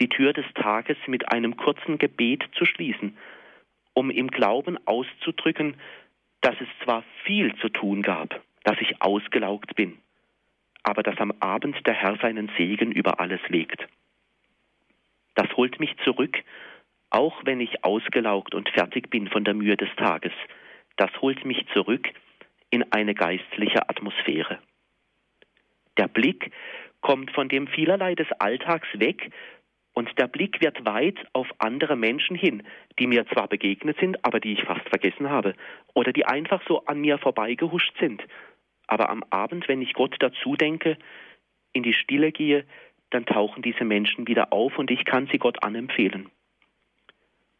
die 0.00 0.08
Tür 0.08 0.32
des 0.32 0.46
Tages 0.54 0.96
mit 1.06 1.30
einem 1.30 1.56
kurzen 1.56 1.98
Gebet 1.98 2.42
zu 2.54 2.64
schließen, 2.64 3.16
um 3.94 4.10
im 4.10 4.28
Glauben 4.28 4.78
auszudrücken, 4.86 5.76
dass 6.40 6.56
es 6.60 6.68
zwar 6.82 7.04
viel 7.24 7.54
zu 7.56 7.68
tun 7.68 8.02
gab, 8.02 8.40
dass 8.64 8.80
ich 8.80 9.00
ausgelaugt 9.00 9.76
bin, 9.76 9.98
aber 10.82 11.02
dass 11.02 11.18
am 11.18 11.32
Abend 11.40 11.86
der 11.86 11.94
Herr 11.94 12.16
seinen 12.18 12.50
Segen 12.56 12.92
über 12.92 13.20
alles 13.20 13.40
legt. 13.48 13.86
Das 15.34 15.48
holt 15.56 15.80
mich 15.80 15.94
zurück 16.04 16.42
auch 17.12 17.44
wenn 17.44 17.60
ich 17.60 17.84
ausgelaugt 17.84 18.54
und 18.54 18.70
fertig 18.70 19.10
bin 19.10 19.28
von 19.28 19.44
der 19.44 19.54
Mühe 19.54 19.76
des 19.76 19.90
Tages. 19.96 20.32
Das 20.96 21.10
holt 21.20 21.44
mich 21.44 21.64
zurück 21.72 22.08
in 22.70 22.90
eine 22.90 23.14
geistliche 23.14 23.88
Atmosphäre. 23.88 24.58
Der 25.98 26.08
Blick 26.08 26.50
kommt 27.02 27.30
von 27.32 27.50
dem 27.50 27.66
vielerlei 27.66 28.14
des 28.14 28.28
Alltags 28.38 28.88
weg 28.94 29.30
und 29.92 30.18
der 30.18 30.26
Blick 30.26 30.62
wird 30.62 30.86
weit 30.86 31.18
auf 31.34 31.48
andere 31.58 31.96
Menschen 31.96 32.34
hin, 32.34 32.62
die 32.98 33.06
mir 33.06 33.26
zwar 33.26 33.46
begegnet 33.46 33.98
sind, 34.00 34.24
aber 34.24 34.40
die 34.40 34.54
ich 34.54 34.64
fast 34.64 34.88
vergessen 34.88 35.28
habe, 35.28 35.54
oder 35.92 36.14
die 36.14 36.24
einfach 36.24 36.62
so 36.66 36.86
an 36.86 37.02
mir 37.02 37.18
vorbeigehuscht 37.18 37.92
sind. 38.00 38.22
Aber 38.86 39.10
am 39.10 39.24
Abend, 39.30 39.68
wenn 39.68 39.82
ich 39.82 39.94
Gott 39.94 40.16
dazu 40.18 40.56
denke, 40.56 40.98
in 41.72 41.82
die 41.82 41.94
Stille 41.94 42.32
gehe, 42.32 42.64
dann 43.10 43.26
tauchen 43.26 43.62
diese 43.62 43.84
Menschen 43.84 44.26
wieder 44.26 44.52
auf 44.52 44.78
und 44.78 44.90
ich 44.90 45.04
kann 45.04 45.28
sie 45.30 45.38
Gott 45.38 45.62
anempfehlen. 45.62 46.30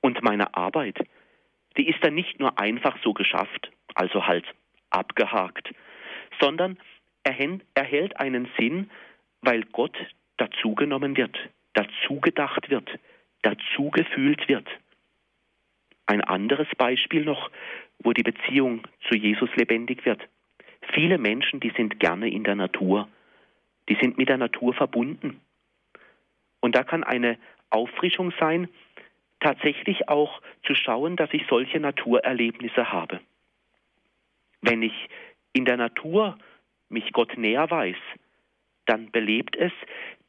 Und 0.01 0.23
meine 0.23 0.55
Arbeit, 0.55 0.99
die 1.77 1.89
ist 1.89 2.03
dann 2.03 2.15
nicht 2.15 2.41
nur 2.41 2.59
einfach 2.59 2.97
so 3.03 3.13
geschafft, 3.13 3.71
also 3.95 4.27
halt 4.27 4.45
abgehakt, 4.91 5.73
sondern 6.41 6.79
erhält 7.23 8.19
einen 8.19 8.49
Sinn, 8.59 8.91
weil 9.43 9.63
Gott 9.65 9.97
dazugenommen 10.39 11.17
wird, 11.17 11.39
dazu 11.75 12.21
gedacht 12.21 12.69
wird, 12.71 12.99
dazu 13.43 13.91
gefühlt 13.91 14.49
wird. 14.49 14.69
Ein 16.07 16.23
anderes 16.23 16.69
Beispiel 16.77 17.25
noch, 17.25 17.51
wo 18.01 18.13
die 18.13 18.23
Beziehung 18.23 18.87
zu 19.09 19.15
Jesus 19.15 19.51
lebendig 19.57 20.05
wird. 20.05 20.29
Viele 20.93 21.19
Menschen, 21.19 21.61
die 21.61 21.73
sind 21.77 22.01
gerne 22.01 22.29
in 22.29 22.45
der 22.45 22.57
Natur, 22.57 23.09
die 23.89 23.97
sind 24.01 24.19
mit 24.19 24.29
der 24.29 24.39
Natur 24.39 24.75
verbunden. 24.75 25.41
Und 26.61 26.77
da 26.77 26.85
kann 26.85 27.05
eine 27.05 27.39
Auffrischung 27.71 28.33
sein, 28.39 28.69
tatsächlich 29.41 30.09
auch 30.09 30.41
zu 30.65 30.75
schauen, 30.75 31.17
dass 31.17 31.33
ich 31.33 31.47
solche 31.49 31.81
Naturerlebnisse 31.81 32.93
habe. 32.93 33.21
Wenn 34.61 34.83
ich 34.83 35.09
in 35.53 35.65
der 35.65 35.77
Natur 35.77 36.39
mich 36.89 37.13
Gott 37.13 37.37
näher 37.37 37.71
weiß, 37.71 37.97
dann 38.87 39.11
belebt 39.11 39.57
es, 39.57 39.73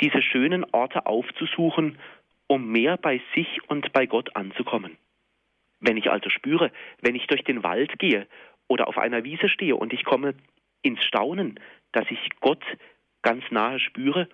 diese 0.01 0.21
schönen 0.21 0.65
Orte 0.71 1.05
aufzusuchen, 1.05 1.99
um 2.47 2.71
mehr 2.71 2.97
bei 2.97 3.21
sich 3.35 3.59
und 3.67 3.93
bei 3.93 4.05
Gott 4.05 4.35
anzukommen. 4.35 4.97
Wenn 5.79 5.97
ich 5.97 6.09
also 6.09 6.29
spüre, 6.29 6.71
wenn 7.01 7.15
ich 7.15 7.27
durch 7.27 7.43
den 7.43 7.63
Wald 7.63 7.99
gehe 7.99 8.27
oder 8.67 8.87
auf 8.87 8.97
einer 8.97 9.23
Wiese 9.23 9.49
stehe 9.49 9.75
und 9.75 9.93
ich 9.93 10.03
komme 10.03 10.35
ins 10.81 11.03
Staunen, 11.03 11.59
dass 11.91 12.05
ich 12.09 12.19
Gott 12.39 12.63
ganz 13.21 13.43
nahe 13.51 13.79
spüre, 13.79 14.27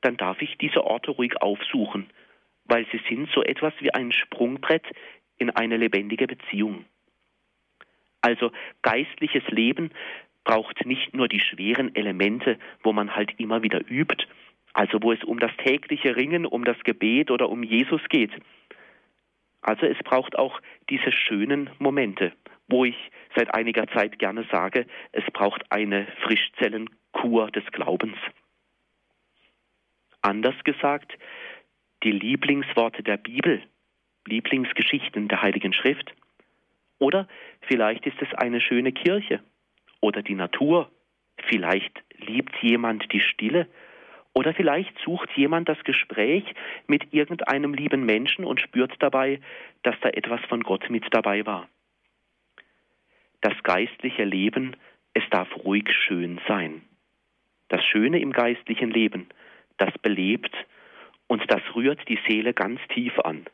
dann 0.00 0.16
darf 0.16 0.40
ich 0.42 0.56
diese 0.58 0.84
Orte 0.84 1.10
ruhig 1.10 1.40
aufsuchen 1.42 2.08
weil 2.68 2.86
sie 2.92 3.00
sind 3.08 3.28
so 3.34 3.42
etwas 3.42 3.72
wie 3.80 3.92
ein 3.92 4.12
Sprungbrett 4.12 4.84
in 5.38 5.50
eine 5.50 5.76
lebendige 5.76 6.26
Beziehung. 6.26 6.84
Also 8.20 8.52
geistliches 8.82 9.46
Leben 9.48 9.90
braucht 10.44 10.84
nicht 10.84 11.14
nur 11.14 11.28
die 11.28 11.40
schweren 11.40 11.94
Elemente, 11.94 12.58
wo 12.82 12.92
man 12.92 13.16
halt 13.16 13.38
immer 13.38 13.62
wieder 13.62 13.80
übt, 13.88 14.26
also 14.74 15.02
wo 15.02 15.12
es 15.12 15.24
um 15.24 15.38
das 15.38 15.52
tägliche 15.56 16.16
Ringen, 16.16 16.46
um 16.46 16.64
das 16.64 16.78
Gebet 16.84 17.30
oder 17.30 17.48
um 17.48 17.62
Jesus 17.62 18.02
geht. 18.08 18.32
Also 19.62 19.86
es 19.86 19.98
braucht 20.04 20.38
auch 20.38 20.60
diese 20.88 21.10
schönen 21.10 21.70
Momente, 21.78 22.32
wo 22.68 22.84
ich 22.84 22.96
seit 23.34 23.54
einiger 23.54 23.86
Zeit 23.88 24.18
gerne 24.18 24.44
sage, 24.52 24.86
es 25.12 25.24
braucht 25.32 25.70
eine 25.72 26.06
Frischzellenkur 26.22 27.50
des 27.50 27.64
Glaubens. 27.72 28.16
Anders 30.20 30.56
gesagt, 30.64 31.12
die 32.02 32.12
Lieblingsworte 32.12 33.02
der 33.02 33.16
Bibel, 33.16 33.62
Lieblingsgeschichten 34.26 35.28
der 35.28 35.42
Heiligen 35.42 35.72
Schrift. 35.72 36.14
Oder 36.98 37.28
vielleicht 37.62 38.06
ist 38.06 38.20
es 38.20 38.32
eine 38.34 38.60
schöne 38.60 38.92
Kirche 38.92 39.40
oder 40.00 40.22
die 40.22 40.34
Natur. 40.34 40.90
Vielleicht 41.48 42.02
liebt 42.16 42.54
jemand 42.62 43.12
die 43.12 43.20
Stille 43.20 43.68
oder 44.34 44.52
vielleicht 44.52 44.96
sucht 45.04 45.30
jemand 45.36 45.68
das 45.68 45.82
Gespräch 45.84 46.44
mit 46.86 47.12
irgendeinem 47.12 47.74
lieben 47.74 48.04
Menschen 48.04 48.44
und 48.44 48.60
spürt 48.60 48.92
dabei, 49.00 49.40
dass 49.82 49.96
da 50.00 50.10
etwas 50.10 50.40
von 50.48 50.62
Gott 50.62 50.90
mit 50.90 51.04
dabei 51.10 51.46
war. 51.46 51.68
Das 53.40 53.54
geistliche 53.62 54.24
Leben, 54.24 54.76
es 55.14 55.22
darf 55.30 55.48
ruhig 55.64 55.88
schön 56.06 56.40
sein. 56.48 56.82
Das 57.68 57.84
Schöne 57.84 58.20
im 58.20 58.32
geistlichen 58.32 58.90
Leben, 58.90 59.28
das 59.76 59.92
belebt 60.02 60.54
und 61.26 61.42
das 61.48 61.62
rührt 61.74 62.00
die 62.08 62.18
Seele 62.26 62.54
ganz 62.54 62.80
tief 62.94 63.18
an. 63.20 63.46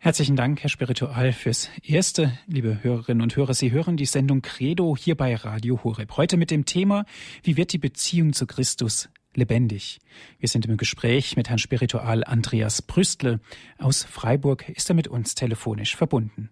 Herzlichen 0.00 0.36
Dank, 0.36 0.62
Herr 0.62 0.70
Spiritual, 0.70 1.32
fürs 1.32 1.70
Erste. 1.82 2.38
Liebe 2.46 2.84
Hörerinnen 2.84 3.20
und 3.20 3.34
Hörer, 3.34 3.52
Sie 3.52 3.72
hören 3.72 3.96
die 3.96 4.06
Sendung 4.06 4.42
Credo 4.42 4.96
hier 4.96 5.16
bei 5.16 5.34
Radio 5.34 5.82
Horeb. 5.82 6.16
Heute 6.16 6.36
mit 6.36 6.52
dem 6.52 6.64
Thema, 6.64 7.04
wie 7.42 7.56
wird 7.56 7.72
die 7.72 7.78
Beziehung 7.78 8.32
zu 8.32 8.46
Christus 8.46 9.10
lebendig? 9.34 9.98
Wir 10.38 10.48
sind 10.48 10.66
im 10.66 10.76
Gespräch 10.76 11.36
mit 11.36 11.48
Herrn 11.48 11.58
Spiritual 11.58 12.22
Andreas 12.22 12.80
Brüstle 12.80 13.40
aus 13.76 14.04
Freiburg. 14.04 14.68
Ist 14.68 14.88
er 14.88 14.94
mit 14.94 15.08
uns 15.08 15.34
telefonisch 15.34 15.96
verbunden? 15.96 16.50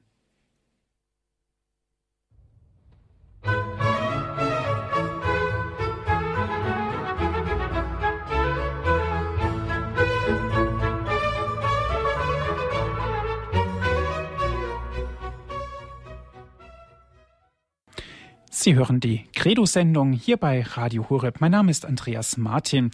Sie 18.58 18.74
hören 18.74 19.00
die 19.00 19.26
Credo-Sendung 19.34 20.12
hier 20.12 20.38
bei 20.38 20.62
Radio 20.62 21.10
Horeb. 21.10 21.42
Mein 21.42 21.52
Name 21.52 21.70
ist 21.70 21.84
Andreas 21.84 22.38
Martin. 22.38 22.90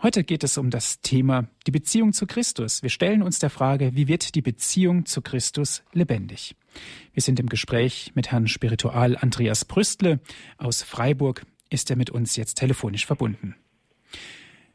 Heute 0.00 0.22
geht 0.22 0.44
es 0.44 0.58
um 0.58 0.70
das 0.70 1.00
Thema 1.00 1.48
die 1.66 1.72
Beziehung 1.72 2.12
zu 2.12 2.24
Christus. 2.24 2.84
Wir 2.84 2.88
stellen 2.88 3.20
uns 3.20 3.40
der 3.40 3.50
Frage, 3.50 3.96
wie 3.96 4.06
wird 4.06 4.36
die 4.36 4.42
Beziehung 4.42 5.04
zu 5.04 5.20
Christus 5.20 5.82
lebendig? 5.92 6.54
Wir 7.12 7.20
sind 7.20 7.40
im 7.40 7.48
Gespräch 7.48 8.12
mit 8.14 8.30
Herrn 8.30 8.46
Spiritual 8.46 9.16
Andreas 9.16 9.64
Brüstle 9.64 10.20
aus 10.56 10.84
Freiburg. 10.84 11.44
Ist 11.68 11.90
er 11.90 11.96
mit 11.96 12.10
uns 12.10 12.36
jetzt 12.36 12.54
telefonisch 12.54 13.04
verbunden? 13.04 13.56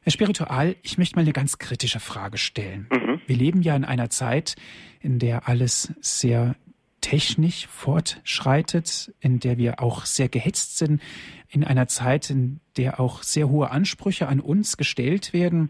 Herr 0.01 0.12
Spiritual, 0.12 0.75
ich 0.81 0.98
möchte 0.98 1.15
mal 1.15 1.22
eine 1.22 1.34
ganz 1.34 1.57
kritische 1.57 2.01
Frage 2.01 2.38
stellen. 2.38 2.89
Mhm. 2.91 3.22
Wir 3.25 3.38
leben 3.38 3.62
ja 3.62 3.77
in 3.77 3.86
einer 3.86 4.10
Zeit, 4.10 4.57
in 5.00 5.19
der 5.19 5.48
alles 5.48 5.93
sehr 6.01 6.57
technisch 7.01 7.68
fortschreitet, 7.68 9.13
in 9.20 9.39
der 9.39 9.58
wir 9.58 9.82
auch 9.82 10.06
sehr 10.06 10.30
gehetzt 10.30 10.77
sind, 10.77 11.01
in 11.50 11.63
einer 11.63 11.88
Zeit, 11.88 12.30
in 12.30 12.60
der 12.75 13.00
auch 13.00 13.24
sehr 13.24 13.50
hohe 13.50 13.72
Ansprüche 13.72 14.27
an 14.27 14.39
uns 14.39 14.77
gestellt 14.77 15.34
werden. 15.34 15.70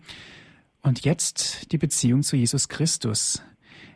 Und 0.81 1.05
jetzt 1.05 1.71
die 1.71 1.77
Beziehung 1.77 2.23
zu 2.23 2.35
Jesus 2.35 2.69
Christus. 2.69 3.43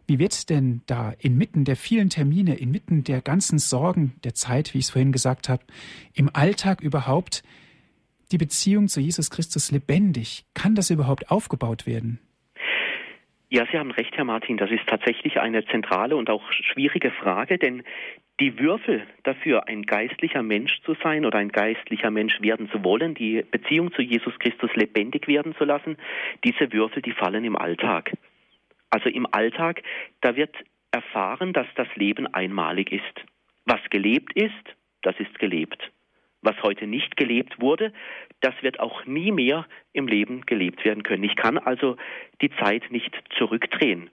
Wie 0.08 0.20
wird 0.20 0.50
denn 0.50 0.82
da 0.88 1.12
inmitten 1.20 1.64
der 1.64 1.78
vielen 1.78 2.10
Termine, 2.10 2.56
inmitten 2.56 3.04
der 3.04 3.22
ganzen 3.22 3.60
Sorgen 3.60 4.14
der 4.24 4.34
Zeit, 4.34 4.74
wie 4.74 4.80
ich 4.80 4.86
es 4.86 4.92
vorhin 4.92 5.12
gesagt 5.12 5.48
habe, 5.48 5.64
im 6.14 6.30
Alltag 6.34 6.82
überhaupt 6.82 7.44
die 8.32 8.38
Beziehung 8.38 8.88
zu 8.88 9.00
Jesus 9.00 9.30
Christus 9.30 9.72
lebendig? 9.72 10.46
Kann 10.54 10.76
das 10.76 10.90
überhaupt 10.90 11.32
aufgebaut 11.32 11.86
werden? 11.86 12.20
Ja, 13.53 13.65
Sie 13.70 13.77
haben 13.77 13.91
recht, 13.91 14.15
Herr 14.15 14.24
Martin. 14.24 14.55
Das 14.55 14.72
ist 14.72 14.88
tatsächlich 14.88 15.41
eine 15.41 15.65
zentrale 15.65 16.15
und 16.15 16.29
auch 16.29 16.50
schwierige 16.53 17.12
Frage, 17.12 17.58
denn 17.58 17.84
die 18.39 18.58
Würfel 18.58 19.05
dafür, 19.24 19.67
ein 19.67 19.81
geistlicher 19.81 20.41
Mensch 20.41 20.81
zu 20.84 20.96
sein 21.03 21.25
oder 21.25 21.39
ein 21.39 21.51
geistlicher 21.51 22.12
Mensch 22.12 22.41
werden 22.41 22.70
zu 22.70 22.81
wollen, 22.86 23.13
die 23.13 23.43
Beziehung 23.51 23.91
zu 23.91 24.01
Jesus 24.01 24.39
Christus 24.39 24.74
lebendig 24.75 25.27
werden 25.27 25.53
zu 25.58 25.65
lassen, 25.65 25.98
diese 26.46 26.72
Würfel, 26.72 27.01
die 27.01 27.12
fallen 27.12 27.43
im 27.43 27.58
Alltag. 27.58 28.13
Also 28.89 29.10
im 29.10 29.27
Alltag, 29.29 29.84
da 30.22 30.38
wird 30.38 30.55
erfahren, 30.91 31.51
dass 31.51 31.67
das 31.75 31.93
Leben 31.96 32.34
einmalig 32.34 32.93
ist. 32.93 33.25
Was 33.65 33.81
gelebt 33.89 34.31
ist, 34.31 34.77
das 35.01 35.20
ist 35.20 35.38
gelebt. 35.39 35.91
Was 36.41 36.55
heute 36.63 36.88
nicht 36.88 37.17
gelebt 37.17 37.60
wurde, 37.60 37.91
das 38.41 38.53
wird 38.62 38.79
auch 38.79 39.05
nie 39.05 39.31
mehr 39.31 39.65
im 39.93 40.07
Leben 40.07 40.45
gelebt 40.45 40.83
werden 40.83 41.03
können. 41.03 41.24
Ich 41.24 41.36
kann 41.36 41.57
also 41.57 41.98
die 42.41 42.51
Zeit 42.57 42.91
nicht 42.91 43.15
zurückdrehen. 43.38 44.10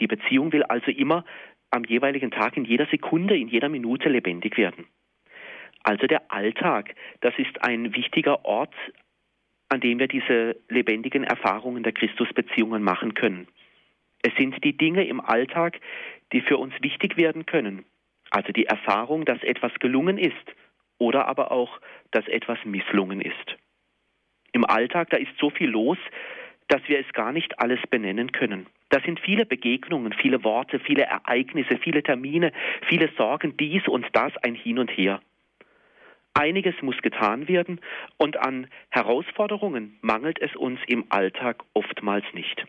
Die 0.00 0.06
Beziehung 0.06 0.52
will 0.52 0.62
also 0.64 0.90
immer 0.90 1.24
am 1.70 1.84
jeweiligen 1.84 2.30
Tag, 2.30 2.56
in 2.56 2.64
jeder 2.64 2.86
Sekunde, 2.86 3.36
in 3.36 3.48
jeder 3.48 3.68
Minute 3.68 4.08
lebendig 4.08 4.56
werden. 4.56 4.86
Also 5.82 6.06
der 6.06 6.32
Alltag, 6.32 6.94
das 7.20 7.34
ist 7.38 7.62
ein 7.62 7.94
wichtiger 7.94 8.44
Ort, 8.44 8.74
an 9.68 9.80
dem 9.80 9.98
wir 9.98 10.08
diese 10.08 10.56
lebendigen 10.68 11.24
Erfahrungen 11.24 11.82
der 11.82 11.92
Christusbeziehungen 11.92 12.82
machen 12.82 13.14
können. 13.14 13.48
Es 14.22 14.34
sind 14.36 14.64
die 14.64 14.76
Dinge 14.76 15.06
im 15.06 15.20
Alltag, 15.20 15.78
die 16.32 16.40
für 16.40 16.56
uns 16.56 16.74
wichtig 16.80 17.16
werden 17.16 17.46
können. 17.46 17.84
Also 18.30 18.52
die 18.52 18.66
Erfahrung, 18.66 19.24
dass 19.24 19.42
etwas 19.42 19.72
gelungen 19.78 20.18
ist 20.18 20.34
oder 20.98 21.26
aber 21.26 21.52
auch, 21.52 21.80
dass 22.10 22.26
etwas 22.28 22.58
misslungen 22.64 23.20
ist. 23.20 23.56
Im 24.52 24.64
Alltag, 24.64 25.10
da 25.10 25.16
ist 25.16 25.36
so 25.38 25.50
viel 25.50 25.70
los, 25.70 25.98
dass 26.68 26.82
wir 26.86 26.98
es 26.98 27.12
gar 27.12 27.32
nicht 27.32 27.58
alles 27.60 27.80
benennen 27.90 28.32
können. 28.32 28.66
Da 28.90 29.00
sind 29.00 29.20
viele 29.20 29.46
Begegnungen, 29.46 30.12
viele 30.12 30.44
Worte, 30.44 30.78
viele 30.80 31.02
Ereignisse, 31.02 31.78
viele 31.78 32.02
Termine, 32.02 32.52
viele 32.88 33.10
Sorgen, 33.16 33.56
dies 33.56 33.86
und 33.86 34.06
das, 34.12 34.36
ein 34.38 34.54
Hin 34.54 34.78
und 34.78 34.90
Her. 34.90 35.20
Einiges 36.34 36.80
muss 36.82 36.96
getan 37.02 37.48
werden 37.48 37.80
und 38.16 38.36
an 38.36 38.68
Herausforderungen 38.90 39.98
mangelt 40.02 40.40
es 40.40 40.54
uns 40.54 40.78
im 40.86 41.06
Alltag 41.08 41.64
oftmals 41.74 42.24
nicht. 42.32 42.64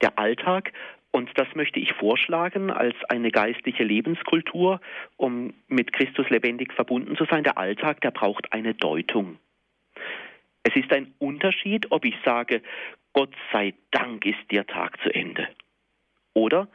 Der 0.00 0.18
Alltag 0.18 0.72
und 1.14 1.30
das 1.38 1.46
möchte 1.54 1.78
ich 1.78 1.92
vorschlagen 1.92 2.72
als 2.72 2.96
eine 3.04 3.30
geistliche 3.30 3.84
Lebenskultur, 3.84 4.80
um 5.16 5.54
mit 5.68 5.92
Christus 5.92 6.28
lebendig 6.28 6.72
verbunden 6.72 7.16
zu 7.16 7.24
sein. 7.26 7.44
Der 7.44 7.56
Alltag, 7.56 8.00
der 8.00 8.10
braucht 8.10 8.52
eine 8.52 8.74
Deutung. 8.74 9.38
Es 10.64 10.74
ist 10.74 10.92
ein 10.92 11.14
Unterschied, 11.20 11.92
ob 11.92 12.04
ich 12.04 12.16
sage, 12.24 12.62
Gott 13.12 13.32
sei 13.52 13.74
Dank 13.92 14.26
ist 14.26 14.40
der 14.50 14.66
Tag 14.66 15.00
zu 15.02 15.14
Ende. 15.14 15.46
Oder 16.32 16.66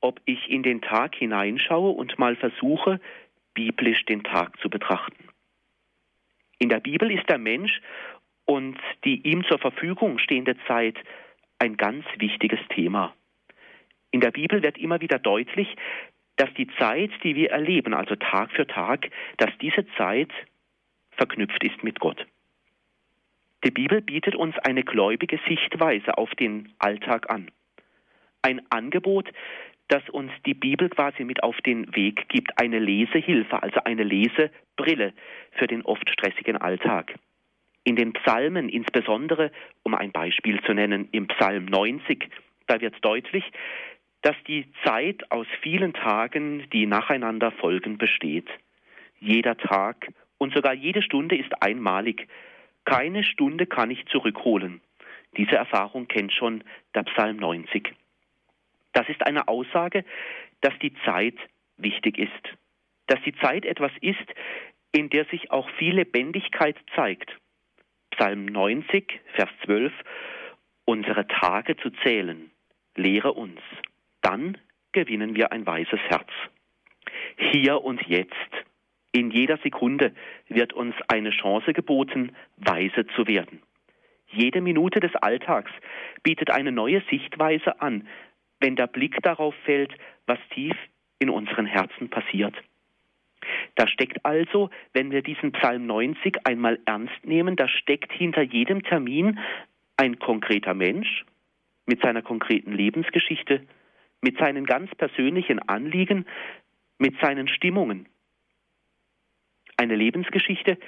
ob 0.00 0.20
ich 0.26 0.48
in 0.48 0.62
den 0.62 0.80
Tag 0.80 1.16
hineinschaue 1.16 1.90
und 1.90 2.20
mal 2.20 2.36
versuche, 2.36 3.00
biblisch 3.52 4.04
den 4.04 4.22
Tag 4.22 4.60
zu 4.60 4.70
betrachten. 4.70 5.28
In 6.60 6.68
der 6.68 6.78
Bibel 6.78 7.10
ist 7.10 7.28
der 7.28 7.38
Mensch 7.38 7.80
und 8.44 8.78
die 9.04 9.28
ihm 9.28 9.42
zur 9.48 9.58
Verfügung 9.58 10.20
stehende 10.20 10.54
Zeit 10.68 10.98
ein 11.58 11.76
ganz 11.76 12.04
wichtiges 12.18 12.60
Thema. 12.68 13.12
In 14.12 14.20
der 14.20 14.30
Bibel 14.30 14.62
wird 14.62 14.78
immer 14.78 15.00
wieder 15.00 15.18
deutlich, 15.18 15.74
dass 16.36 16.52
die 16.54 16.68
Zeit, 16.78 17.10
die 17.24 17.34
wir 17.34 17.50
erleben, 17.50 17.94
also 17.94 18.14
Tag 18.14 18.52
für 18.52 18.66
Tag, 18.66 19.10
dass 19.38 19.50
diese 19.60 19.86
Zeit 19.96 20.30
verknüpft 21.10 21.64
ist 21.64 21.82
mit 21.82 21.98
Gott. 21.98 22.26
Die 23.64 23.70
Bibel 23.70 24.00
bietet 24.00 24.34
uns 24.34 24.58
eine 24.58 24.82
gläubige 24.82 25.38
Sichtweise 25.48 26.18
auf 26.18 26.30
den 26.34 26.72
Alltag 26.78 27.30
an. 27.30 27.50
Ein 28.42 28.60
Angebot, 28.70 29.28
das 29.88 30.08
uns 30.10 30.32
die 30.46 30.54
Bibel 30.54 30.88
quasi 30.88 31.24
mit 31.24 31.42
auf 31.42 31.56
den 31.60 31.94
Weg 31.94 32.28
gibt, 32.28 32.58
eine 32.58 32.78
Lesehilfe, 32.78 33.62
also 33.62 33.80
eine 33.84 34.02
Lesebrille 34.02 35.12
für 35.52 35.66
den 35.66 35.82
oft 35.82 36.08
stressigen 36.10 36.56
Alltag. 36.56 37.14
In 37.84 37.96
den 37.96 38.12
Psalmen 38.14 38.68
insbesondere, 38.68 39.52
um 39.84 39.94
ein 39.94 40.12
Beispiel 40.12 40.60
zu 40.62 40.72
nennen, 40.72 41.08
im 41.12 41.28
Psalm 41.28 41.66
90, 41.66 42.28
da 42.66 42.80
wird 42.80 42.96
deutlich, 43.04 43.44
dass 44.22 44.36
die 44.46 44.66
Zeit 44.84 45.30
aus 45.30 45.46
vielen 45.60 45.92
Tagen, 45.92 46.68
die 46.70 46.86
nacheinander 46.86 47.50
folgen, 47.50 47.98
besteht. 47.98 48.48
Jeder 49.18 49.56
Tag 49.56 50.08
und 50.38 50.54
sogar 50.54 50.72
jede 50.72 51.02
Stunde 51.02 51.36
ist 51.36 51.52
einmalig. 51.60 52.28
Keine 52.84 53.24
Stunde 53.24 53.66
kann 53.66 53.90
ich 53.90 54.06
zurückholen. 54.06 54.80
Diese 55.36 55.56
Erfahrung 55.56 56.08
kennt 56.08 56.32
schon 56.32 56.62
der 56.94 57.02
Psalm 57.04 57.36
90. 57.36 57.94
Das 58.92 59.08
ist 59.08 59.26
eine 59.26 59.48
Aussage, 59.48 60.04
dass 60.60 60.74
die 60.80 60.94
Zeit 61.04 61.36
wichtig 61.76 62.18
ist. 62.18 62.56
Dass 63.08 63.20
die 63.24 63.34
Zeit 63.36 63.64
etwas 63.64 63.92
ist, 64.00 64.26
in 64.92 65.10
der 65.10 65.24
sich 65.26 65.50
auch 65.50 65.68
viel 65.78 65.96
Lebendigkeit 65.96 66.76
zeigt. 66.94 67.30
Psalm 68.10 68.46
90, 68.46 69.20
Vers 69.34 69.50
12. 69.64 69.92
Unsere 70.84 71.26
Tage 71.26 71.76
zu 71.76 71.90
zählen, 72.02 72.50
lehre 72.94 73.32
uns 73.32 73.60
dann 74.22 74.58
gewinnen 74.92 75.36
wir 75.36 75.52
ein 75.52 75.66
weises 75.66 76.00
Herz. 76.08 76.28
Hier 77.36 77.82
und 77.82 78.00
jetzt, 78.06 78.32
in 79.12 79.30
jeder 79.30 79.58
Sekunde 79.58 80.12
wird 80.48 80.72
uns 80.72 80.94
eine 81.08 81.30
Chance 81.30 81.72
geboten, 81.72 82.34
weise 82.56 83.06
zu 83.14 83.26
werden. 83.26 83.60
Jede 84.28 84.62
Minute 84.62 85.00
des 85.00 85.14
Alltags 85.16 85.70
bietet 86.22 86.50
eine 86.50 86.72
neue 86.72 87.02
Sichtweise 87.10 87.80
an, 87.80 88.08
wenn 88.60 88.76
der 88.76 88.86
Blick 88.86 89.20
darauf 89.22 89.54
fällt, 89.64 89.92
was 90.26 90.38
tief 90.54 90.74
in 91.18 91.28
unseren 91.28 91.66
Herzen 91.66 92.08
passiert. 92.08 92.54
Da 93.74 93.86
steckt 93.88 94.24
also, 94.24 94.70
wenn 94.92 95.10
wir 95.10 95.22
diesen 95.22 95.52
Psalm 95.52 95.86
90 95.86 96.46
einmal 96.46 96.78
ernst 96.86 97.24
nehmen, 97.24 97.56
da 97.56 97.68
steckt 97.68 98.12
hinter 98.12 98.42
jedem 98.42 98.82
Termin 98.82 99.38
ein 99.96 100.18
konkreter 100.18 100.74
Mensch 100.74 101.24
mit 101.86 102.00
seiner 102.00 102.22
konkreten 102.22 102.72
Lebensgeschichte, 102.72 103.66
mit 104.22 104.38
seinen 104.38 104.64
ganz 104.64 104.94
persönlichen 104.94 105.58
Anliegen, 105.68 106.26
mit 106.98 107.14
seinen 107.20 107.48
Stimmungen. 107.48 108.08
Eine 109.76 109.96
Lebensgeschichte 109.96 110.78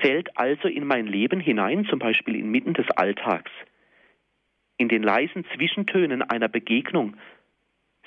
fällt 0.00 0.38
also 0.38 0.68
in 0.68 0.86
mein 0.86 1.06
Leben 1.06 1.40
hinein, 1.40 1.84
zum 1.86 1.98
Beispiel 1.98 2.36
inmitten 2.36 2.72
des 2.74 2.88
Alltags. 2.92 3.50
In 4.76 4.88
den 4.88 5.02
leisen 5.02 5.44
Zwischentönen 5.54 6.22
einer 6.22 6.48
Begegnung 6.48 7.16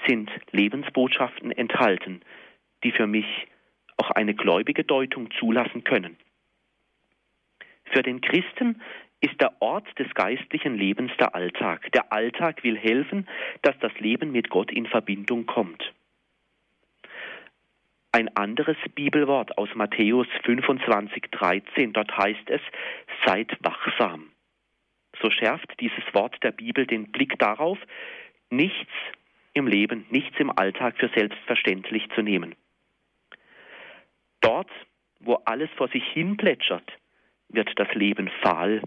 sind 0.08 0.30
Lebensbotschaften 0.52 1.52
enthalten, 1.52 2.22
die 2.84 2.92
für 2.92 3.08
mich 3.08 3.26
auch 3.98 4.12
eine 4.12 4.36
gläubige 4.36 4.84
Deutung 4.84 5.32
zulassen 5.32 5.84
können. 5.84 6.18
Für 7.92 8.04
den 8.04 8.22
Christen 8.22 8.82
ist 9.22 9.40
der 9.42 9.62
Ort 9.62 9.88
des 9.98 10.14
geistlichen 10.14 10.76
Lebens 10.76 11.12
der 11.20 11.34
Alltag. 11.34 11.92
Der 11.94 12.12
Alltag 12.14 12.64
will 12.64 12.78
helfen, 12.78 13.28
dass 13.64 13.78
das 13.80 13.92
Leben 14.00 14.32
mit 14.32 14.50
Gott 14.50 14.72
in 14.72 14.86
Verbindung 14.86 15.46
kommt. 15.46 15.94
Ein 18.12 18.36
anderes 18.36 18.78
Bibelwort 18.96 19.58
aus 19.58 19.70
Matthäus 19.76 20.28
25, 20.44 21.24
13, 21.32 21.94
dort 21.94 22.16
heißt 22.18 22.50
es, 22.50 22.62
seid 23.26 23.56
wachsam. 23.62 24.32
So 25.22 25.30
schärft 25.30 25.80
dieses 25.80 26.04
Wort 26.14 26.36
der 26.44 26.52
Bibel 26.52 26.86
den 26.86 27.12
Blick 27.12 27.38
darauf, 27.40 27.78
nichts 28.50 28.92
im 29.54 29.68
Leben, 29.68 30.06
nichts 30.10 30.40
im 30.40 30.52
Alltag 30.56 30.96
für 30.98 31.10
selbstverständlich 31.10 32.08
zu 32.16 32.22
nehmen. 32.22 32.56
Dort, 34.42 34.70
wo 35.20 35.36
alles 35.46 35.70
vor 35.76 35.88
sich 35.90 36.04
hin 36.14 36.38
plätschert, 36.38 36.92
wird 37.50 37.70
das 37.76 37.92
Leben 37.94 38.30
fahl 38.42 38.82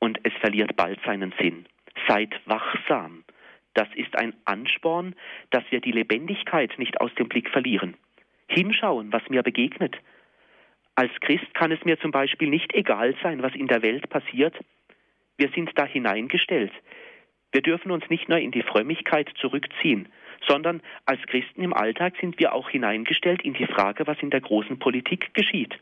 und 0.00 0.18
es 0.24 0.32
verliert 0.40 0.74
bald 0.74 0.98
seinen 1.04 1.32
Sinn. 1.38 1.66
Seid 2.08 2.34
wachsam. 2.46 3.22
Das 3.74 3.88
ist 3.94 4.16
ein 4.16 4.34
Ansporn, 4.44 5.14
dass 5.50 5.62
wir 5.70 5.80
die 5.80 5.92
Lebendigkeit 5.92 6.76
nicht 6.78 7.00
aus 7.00 7.14
dem 7.14 7.28
Blick 7.28 7.48
verlieren. 7.50 7.96
Hinschauen, 8.48 9.12
was 9.12 9.22
mir 9.28 9.44
begegnet. 9.44 9.96
Als 10.96 11.12
Christ 11.20 11.54
kann 11.54 11.70
es 11.70 11.84
mir 11.84 11.98
zum 12.00 12.10
Beispiel 12.10 12.48
nicht 12.48 12.74
egal 12.74 13.14
sein, 13.22 13.42
was 13.42 13.54
in 13.54 13.68
der 13.68 13.82
Welt 13.82 14.10
passiert. 14.10 14.56
Wir 15.36 15.48
sind 15.54 15.70
da 15.76 15.84
hineingestellt. 15.84 16.72
Wir 17.52 17.62
dürfen 17.62 17.90
uns 17.90 18.08
nicht 18.10 18.28
nur 18.28 18.38
in 18.38 18.50
die 18.50 18.62
Frömmigkeit 18.62 19.30
zurückziehen, 19.40 20.08
sondern 20.46 20.82
als 21.06 21.20
Christen 21.26 21.62
im 21.62 21.72
Alltag 21.72 22.14
sind 22.20 22.38
wir 22.38 22.54
auch 22.54 22.70
hineingestellt 22.70 23.42
in 23.42 23.54
die 23.54 23.66
Frage, 23.66 24.06
was 24.06 24.18
in 24.20 24.30
der 24.30 24.40
großen 24.40 24.78
Politik 24.78 25.32
geschieht. 25.34 25.78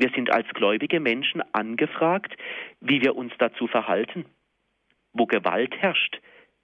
Wir 0.00 0.08
sind 0.14 0.30
als 0.30 0.48
gläubige 0.54 0.98
Menschen 0.98 1.42
angefragt, 1.52 2.34
wie 2.80 3.02
wir 3.02 3.16
uns 3.16 3.34
dazu 3.36 3.66
verhalten. 3.66 4.24
Wo 5.12 5.26
Gewalt 5.26 5.76
herrscht, 5.76 6.22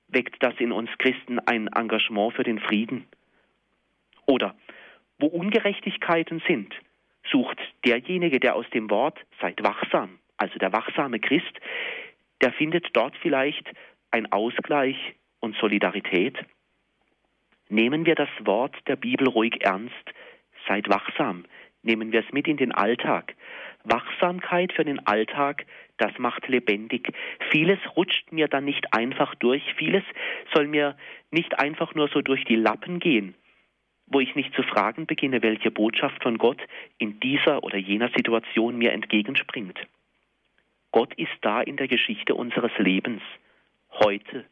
weckt 0.09 0.43
das 0.43 0.55
in 0.59 0.73
uns 0.73 0.89
Christen 0.97 1.39
ein 1.41 1.69
Engagement 1.69 2.33
für 2.33 2.45
den 2.45 2.59
Frieden. 2.59 3.07
Oder 4.25 4.57
wo 5.19 5.27
Ungerechtigkeiten 5.27 6.43
sind, 6.49 6.75
sucht 7.31 7.59
derjenige, 7.85 8.41
der 8.41 8.57
aus 8.57 8.65
dem 8.71 8.89
Wort 8.89 9.19
seid 9.39 9.63
wachsam, 9.63 10.19
also 10.39 10.59
der 10.59 10.73
wachsame 10.73 11.21
Christ, 11.21 11.61
der 12.41 12.55
findet 12.55 12.89
dort 12.95 13.15
vielleicht 13.19 13.71
ein 14.13 14.33
Ausgleich 14.33 14.97
und 15.41 15.55
Solidarität. 15.57 16.39
Nehmen 17.69 18.07
wir 18.07 18.15
das 18.15 18.31
Wort 18.45 18.75
der 18.87 18.97
Bibel 18.97 19.29
ruhig 19.29 19.63
ernst, 19.63 19.93
seid 20.67 20.89
wachsam, 20.89 21.45
nehmen 21.87 22.13
wir 22.13 22.21
es 22.21 22.33
mit 22.33 22.49
in 22.49 22.57
den 22.57 22.73
Alltag. 22.73 23.35
Wachsamkeit 23.85 24.73
für 24.73 24.85
den 24.85 25.07
Alltag, 25.07 25.65
das 25.97 26.19
macht 26.19 26.49
lebendig. 26.49 27.13
Vieles 27.51 27.79
rutscht 27.97 28.33
mir 28.33 28.49
dann 28.49 28.65
nicht 28.65 28.93
einfach 28.93 29.35
durch, 29.37 29.63
vieles 29.75 30.03
soll 30.53 30.67
mir 30.67 30.97
nicht 31.31 31.59
einfach 31.59 31.95
nur 31.95 32.09
so 32.09 32.21
durch 32.21 32.45
die 32.45 32.57
Lappen 32.57 32.99
gehen, 32.99 33.35
wo 34.07 34.21
ich 34.21 34.35
nicht 34.35 34.55
zu 34.55 34.63
fragen 34.63 35.07
beginne, 35.07 35.43
welche 35.43 35.71
Botschaft 35.71 36.23
von 36.23 36.37
Gott 36.37 36.61
in 36.99 37.21
dieser 37.21 37.63
oder 37.63 37.79
jener 37.79 38.11
Situation 38.15 38.77
mir 38.77 38.93
entgegenspringt. 38.93 39.79
Gott 40.91 41.15
ist 41.15 41.33
da 41.43 41.61
in 41.61 41.77
der 41.77 41.89
Geschichte 41.89 42.35
unseres 42.35 42.73
Lebens, 42.79 43.23
heute, 43.93 44.45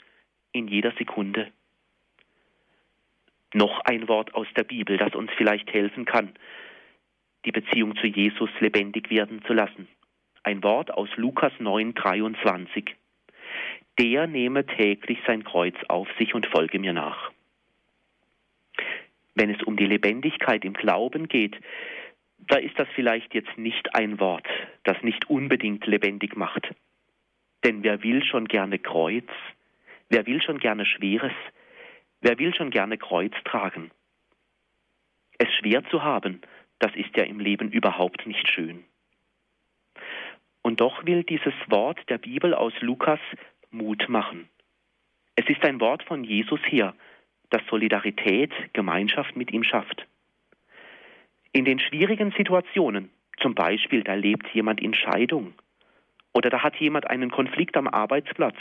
in 0.53 0.69
jeder 0.69 0.93
Sekunde. 0.93 1.51
Noch 3.53 3.81
ein 3.81 4.09
Wort 4.09 4.35
aus 4.35 4.47
der 4.57 4.65
Bibel, 4.65 4.97
das 4.97 5.15
uns 5.15 5.31
vielleicht 5.37 5.73
helfen 5.73 6.05
kann, 6.05 6.35
die 7.45 7.53
Beziehung 7.53 7.97
zu 7.97 8.07
Jesus 8.07 8.51
lebendig 8.61 9.11
werden 9.11 9.43
zu 9.47 9.53
lassen. 9.53 9.89
Ein 10.43 10.63
Wort 10.63 10.91
aus 10.93 11.09
Lukas 11.17 11.53
9, 11.59 11.95
23. 11.95 12.95
Der 13.99 14.27
nehme 14.27 14.67
täglich 14.67 15.19
sein 15.27 15.45
Kreuz 15.45 15.77
auf 15.89 16.09
sich 16.19 16.35
und 16.35 16.47
folge 16.47 16.79
mir 16.79 16.93
nach. 16.93 17.31
Wenn 19.35 19.51
es 19.51 19.63
um 19.63 19.77
die 19.77 19.87
Lebendigkeit 19.87 20.65
im 20.65 20.75
Glauben 20.75 21.29
geht, 21.29 21.57
da 22.39 22.57
ist 22.57 22.79
das 22.79 22.89
vielleicht 22.95 23.35
jetzt 23.35 23.57
nicht 23.57 23.95
ein 23.95 24.21
Wort, 24.21 24.47
das 24.85 25.01
nicht 25.03 25.31
unbedingt 25.31 25.87
lebendig 25.87 26.37
macht. 26.37 26.75
Denn 27.65 27.83
wer 27.83 28.03
will 28.03 28.23
schon 28.23 28.47
gerne 28.47 28.79
Kreuz? 28.79 29.29
Wer 30.11 30.27
will 30.27 30.43
schon 30.43 30.59
gerne 30.59 30.85
Schweres? 30.85 31.33
Wer 32.21 32.39
will 32.39 32.55
schon 32.55 32.71
gerne 32.71 32.99
Kreuz 32.99 33.33
tragen? 33.45 33.91
Es 35.39 35.49
schwer 35.55 35.83
zu 35.91 36.03
haben, 36.03 36.43
das 36.79 36.95
ist 36.95 37.17
ja 37.17 37.25
im 37.25 37.41
Leben 37.41 37.71
überhaupt 37.71 38.27
nicht 38.27 38.49
schön. 38.49 38.85
Und 40.63 40.81
doch 40.81 41.05
will 41.05 41.25
dieses 41.25 41.55
Wort 41.69 41.99
der 42.09 42.19
Bibel 42.19 42.55
aus 42.55 42.73
Lukas 42.81 43.21
Mut 43.71 44.09
machen. 44.09 44.49
Es 45.37 45.49
ist 45.49 45.65
ein 45.65 45.81
Wort 45.81 46.03
von 46.05 46.25
Jesus 46.25 46.61
her, 46.67 46.95
das 47.51 47.63
Solidarität, 47.69 48.53
Gemeinschaft 48.73 49.37
mit 49.37 49.53
ihm 49.53 49.65
schafft. 49.65 50.07
In 51.53 51.65
den 51.65 51.79
schwierigen 51.79 52.33
Situationen, 52.37 53.11
zum 53.41 53.55
Beispiel, 53.55 54.03
da 54.03 54.15
lebt 54.15 54.49
jemand 54.55 54.81
in 54.81 54.95
Scheidung, 54.95 55.55
oder 56.33 56.51
da 56.51 56.63
hat 56.63 56.77
jemand 56.77 57.11
einen 57.11 57.31
Konflikt 57.31 57.77
am 57.77 57.87
Arbeitsplatz, 57.87 58.57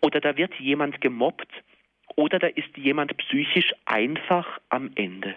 oder 0.00 0.20
da 0.20 0.36
wird 0.36 0.54
jemand 0.56 1.00
gemobbt, 1.00 1.50
oder 2.16 2.38
da 2.38 2.48
ist 2.48 2.76
jemand 2.76 3.16
psychisch 3.16 3.72
einfach 3.84 4.60
am 4.68 4.90
Ende. 4.94 5.34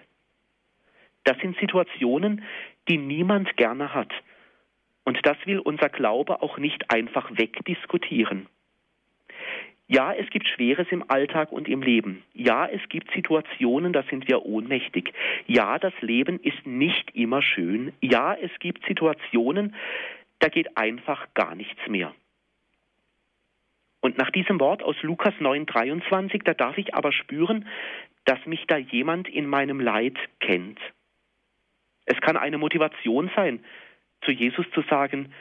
Das 1.23 1.37
sind 1.39 1.57
Situationen, 1.59 2.43
die 2.87 2.97
niemand 2.97 3.55
gerne 3.57 3.93
hat. 3.93 4.11
Und 5.05 5.19
das 5.23 5.37
will 5.45 5.59
unser 5.59 5.89
Glaube 5.89 6.41
auch 6.41 6.57
nicht 6.57 6.91
einfach 6.91 7.29
wegdiskutieren. 7.37 8.47
Ja, 9.87 10.13
es 10.13 10.29
gibt 10.29 10.47
Schweres 10.47 10.87
im 10.91 11.03
Alltag 11.09 11.51
und 11.51 11.67
im 11.67 11.81
Leben. 11.81 12.23
Ja, 12.33 12.65
es 12.67 12.81
gibt 12.89 13.11
Situationen, 13.11 13.91
da 13.91 14.03
sind 14.03 14.27
wir 14.27 14.45
ohnmächtig. 14.45 15.13
Ja, 15.45 15.77
das 15.77 15.93
Leben 15.99 16.39
ist 16.39 16.65
nicht 16.65 17.13
immer 17.15 17.41
schön. 17.41 17.93
Ja, 18.01 18.33
es 18.33 18.51
gibt 18.59 18.85
Situationen, 18.85 19.75
da 20.39 20.47
geht 20.47 20.77
einfach 20.77 21.27
gar 21.33 21.53
nichts 21.55 21.85
mehr. 21.87 22.13
Und 23.99 24.17
nach 24.17 24.31
diesem 24.31 24.59
Wort 24.59 24.83
aus 24.83 24.95
Lukas 25.01 25.33
9:23, 25.39 26.43
da 26.43 26.53
darf 26.53 26.77
ich 26.77 26.93
aber 26.93 27.11
spüren, 27.11 27.67
dass 28.25 28.45
mich 28.45 28.65
da 28.67 28.77
jemand 28.77 29.27
in 29.27 29.47
meinem 29.47 29.79
Leid 29.79 30.17
kennt. 30.39 30.79
Es 32.05 32.19
kann 32.21 32.37
eine 32.37 32.57
Motivation 32.57 33.31
sein, 33.35 33.63
zu 34.21 34.31
Jesus 34.31 34.65
zu 34.73 34.81
sagen, 34.83 35.33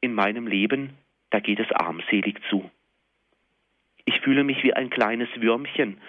in 0.00 0.14
meinem 0.14 0.46
Leben, 0.46 0.94
da 1.30 1.40
geht 1.40 1.60
es 1.60 1.70
armselig 1.72 2.40
zu. 2.48 2.70
Ich 4.04 4.20
fühle 4.20 4.44
mich 4.44 4.62
wie 4.62 4.72
ein 4.72 4.90
kleines 4.90 5.28
Würmchen 5.36 6.00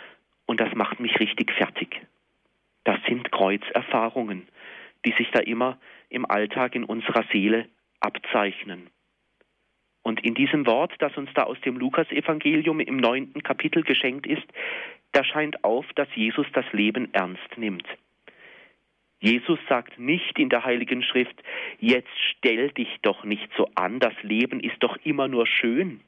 und 0.45 0.59
das 0.59 0.73
macht 0.73 0.99
mich 0.99 1.19
richtig 1.19 1.51
fertig. 1.51 2.01
Das 2.83 2.97
sind 3.07 3.31
Kreuzerfahrungen, 3.31 4.47
die 5.05 5.13
sich 5.13 5.29
da 5.31 5.39
immer 5.39 5.77
im 6.09 6.25
Alltag 6.29 6.75
in 6.75 6.83
unserer 6.83 7.23
Seele 7.31 7.67
abzeichnen. 7.99 8.89
Und 10.01 10.25
in 10.25 10.33
diesem 10.33 10.65
Wort, 10.65 10.93
das 10.99 11.15
uns 11.17 11.29
da 11.35 11.43
aus 11.43 11.59
dem 11.61 11.77
Lukasevangelium 11.77 12.79
im 12.79 12.97
neunten 12.97 13.43
Kapitel 13.43 13.83
geschenkt 13.83 14.25
ist, 14.25 14.47
da 15.11 15.23
scheint 15.23 15.63
auf, 15.63 15.85
dass 15.95 16.07
Jesus 16.15 16.47
das 16.53 16.65
Leben 16.71 17.13
ernst 17.13 17.57
nimmt. 17.57 17.85
Jesus 19.19 19.59
sagt 19.67 19.99
nicht 19.99 20.39
in 20.39 20.49
der 20.49 20.63
Heiligen 20.63 21.03
Schrift, 21.03 21.35
jetzt 21.79 22.09
stell 22.31 22.71
dich 22.71 22.89
doch 23.01 23.23
nicht 23.25 23.49
so 23.57 23.69
an, 23.75 23.99
das 23.99 24.13
Leben 24.23 24.61
ist 24.61 24.77
doch 24.79 24.97
immer 25.03 25.27
nur 25.27 25.45
schön. 25.45 26.01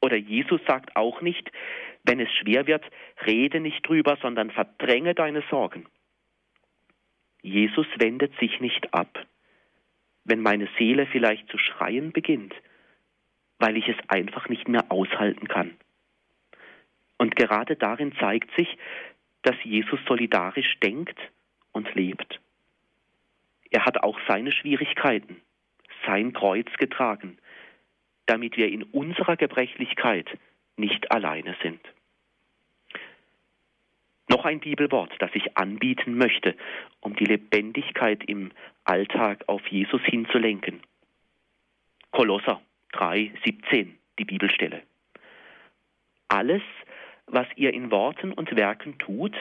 Oder 0.00 0.16
Jesus 0.16 0.60
sagt 0.66 0.94
auch 0.94 1.20
nicht, 1.20 1.50
wenn 2.04 2.20
es 2.20 2.32
schwer 2.32 2.68
wird, 2.68 2.84
rede 3.26 3.58
nicht 3.58 3.86
drüber, 3.86 4.16
sondern 4.22 4.52
verdränge 4.52 5.14
deine 5.14 5.42
Sorgen. 5.50 5.86
Jesus 7.42 7.86
wendet 7.98 8.32
sich 8.38 8.60
nicht 8.60 8.94
ab, 8.94 9.26
wenn 10.24 10.40
meine 10.40 10.68
Seele 10.78 11.06
vielleicht 11.06 11.48
zu 11.48 11.58
schreien 11.58 12.12
beginnt, 12.12 12.54
weil 13.58 13.76
ich 13.76 13.88
es 13.88 13.96
einfach 14.08 14.48
nicht 14.48 14.68
mehr 14.68 14.92
aushalten 14.92 15.48
kann. 15.48 15.76
Und 17.18 17.34
gerade 17.34 17.74
darin 17.74 18.14
zeigt 18.20 18.54
sich, 18.56 18.78
dass 19.42 19.56
Jesus 19.64 19.98
solidarisch 20.06 20.78
denkt 20.80 21.18
und 21.76 21.94
lebt. 21.94 22.40
Er 23.70 23.84
hat 23.84 24.02
auch 24.02 24.18
seine 24.26 24.50
Schwierigkeiten, 24.50 25.42
sein 26.06 26.32
Kreuz 26.32 26.72
getragen, 26.78 27.36
damit 28.24 28.56
wir 28.56 28.68
in 28.68 28.82
unserer 28.82 29.36
Gebrechlichkeit 29.36 30.26
nicht 30.76 31.12
alleine 31.12 31.54
sind. 31.62 31.80
Noch 34.28 34.46
ein 34.46 34.60
Bibelwort, 34.60 35.12
das 35.18 35.30
ich 35.34 35.56
anbieten 35.56 36.16
möchte, 36.16 36.56
um 37.00 37.14
die 37.14 37.26
Lebendigkeit 37.26 38.24
im 38.26 38.52
Alltag 38.84 39.44
auf 39.46 39.66
Jesus 39.68 40.00
hinzulenken. 40.02 40.80
Kolosser 42.10 42.60
3, 42.92 43.32
17, 43.44 43.98
die 44.18 44.24
Bibelstelle. 44.24 44.82
Alles, 46.28 46.62
was 47.26 47.46
ihr 47.54 47.74
in 47.74 47.90
Worten 47.90 48.32
und 48.32 48.56
Werken 48.56 48.98
tut, 48.98 49.36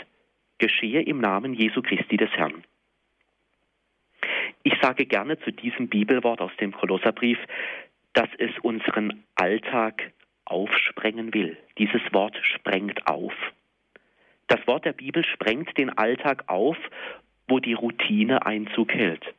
geschehe 0.58 1.02
im 1.02 1.20
Namen 1.20 1.54
Jesu 1.54 1.82
Christi 1.82 2.18
des 2.18 2.32
Herrn. 2.32 2.64
Ich 4.64 4.74
sage 4.82 5.06
gerne 5.06 5.40
zu 5.40 5.52
diesem 5.52 5.88
Bibelwort 5.88 6.42
aus 6.42 6.56
dem 6.60 6.72
Kolosserbrief, 6.72 7.38
dass 8.14 8.30
es 8.38 8.52
unseren 8.62 9.24
Alltag 9.36 10.12
aufsprengen 10.46 11.34
will. 11.34 11.58
Dieses 11.78 12.02
Wort 12.14 12.38
sprengt 12.42 13.08
auf. 13.08 13.34
Das 14.48 14.66
Wort 14.68 14.86
der 14.86 14.94
Bibel 14.94 15.26
sprengt 15.26 15.78
den 15.78 15.90
Alltag 15.98 16.44
auf, 16.48 16.78
wo 17.48 17.60
die 17.60 17.74
Routine 17.74 18.46
Einzug 18.46 18.94
hält. 18.94 19.34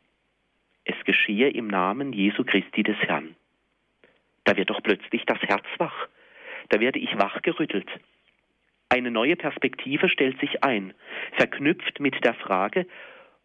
Es 0.85 0.97
geschehe 1.05 1.49
im 1.49 1.67
Namen 1.67 2.13
Jesu 2.13 2.45
Christi 2.45 2.83
des 2.83 2.99
Herrn. 2.99 3.35
Da 4.45 4.57
wird 4.57 4.71
doch 4.71 4.83
plötzlich 4.83 5.25
das 5.27 5.41
Herz 5.43 5.65
wach. 5.79 6.09
Da 6.69 6.81
werde 6.81 6.99
ich 6.99 7.19
wachgerüttelt. 7.19 7.89
Eine 8.97 9.11
neue 9.11 9.37
Perspektive 9.37 10.09
stellt 10.09 10.41
sich 10.41 10.65
ein, 10.65 10.95
verknüpft 11.33 12.01
mit 12.01 12.25
der 12.25 12.33
Frage, 12.33 12.87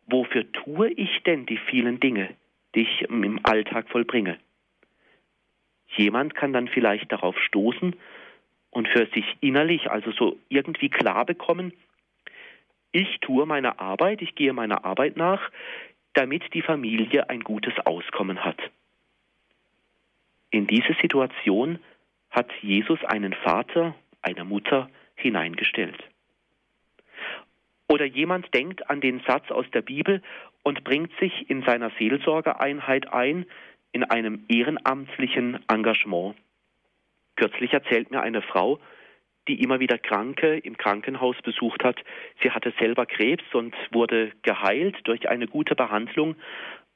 wofür 0.06 0.50
tue 0.54 0.88
ich 0.92 1.24
denn 1.24 1.46
die 1.46 1.58
vielen 1.58 2.00
Dinge, 2.00 2.30
die 2.74 2.84
ich 2.84 3.02
im 3.02 3.38
Alltag 3.44 3.90
vollbringe? 3.90 4.40
Jemand 5.88 6.36
kann 6.36 6.54
dann 6.54 6.70
vielleicht 6.70 7.12
darauf 7.12 7.38
stoßen 7.38 7.98
und 8.70 8.88
für 8.88 9.08
sich 9.08 9.26
innerlich, 9.42 9.92
also 9.92 10.14
so 10.14 10.38
irgendwie 10.48 10.88
klar 10.88 11.26
bekommen, 11.26 11.74
ich 12.94 13.20
tue 13.20 13.46
meine 13.46 13.78
Arbeit, 13.78 14.22
ich 14.22 14.36
gehe 14.36 14.54
meiner 14.54 14.86
Arbeit 14.86 15.18
nach, 15.18 15.52
damit 16.14 16.54
die 16.54 16.62
Familie 16.62 17.30
ein 17.30 17.42
gutes 17.42 17.74
Auskommen 17.86 18.46
hat. 18.46 18.62
In 20.50 20.66
diese 20.66 20.96
Situation 21.02 21.80
hat 22.30 22.50
Jesus 22.62 23.04
einen 23.04 23.34
Vater, 23.34 23.96
eine 24.22 24.46
Mutter 24.46 24.90
hineingestellt. 25.22 25.98
Oder 27.88 28.06
jemand 28.06 28.54
denkt 28.54 28.90
an 28.90 29.02
den 29.02 29.22
Satz 29.28 29.52
aus 29.52 29.66
der 29.74 29.82
Bibel 29.82 30.22
und 30.64 30.84
bringt 30.84 31.12
sich 31.20 31.50
in 31.50 31.64
seiner 31.64 31.92
Seelsorgeeinheit 32.00 33.12
ein, 33.12 33.46
in 33.92 34.04
einem 34.06 34.46
ehrenamtlichen 34.48 35.60
Engagement. 35.68 36.36
Kürzlich 37.36 37.74
erzählt 37.74 38.12
mir 38.12 38.22
eine 38.22 38.42
Frau, 38.42 38.80
die 39.48 39.62
immer 39.62 39.80
wieder 39.80 39.98
Kranke 39.98 40.58
im 40.60 40.78
Krankenhaus 40.78 41.36
besucht 41.44 41.84
hat. 41.84 42.00
Sie 42.42 42.52
hatte 42.52 42.74
selber 42.80 43.06
Krebs 43.06 43.44
und 43.54 43.76
wurde 43.92 44.32
geheilt 44.44 44.96
durch 45.04 45.28
eine 45.28 45.48
gute 45.48 45.76
Behandlung. 45.76 46.36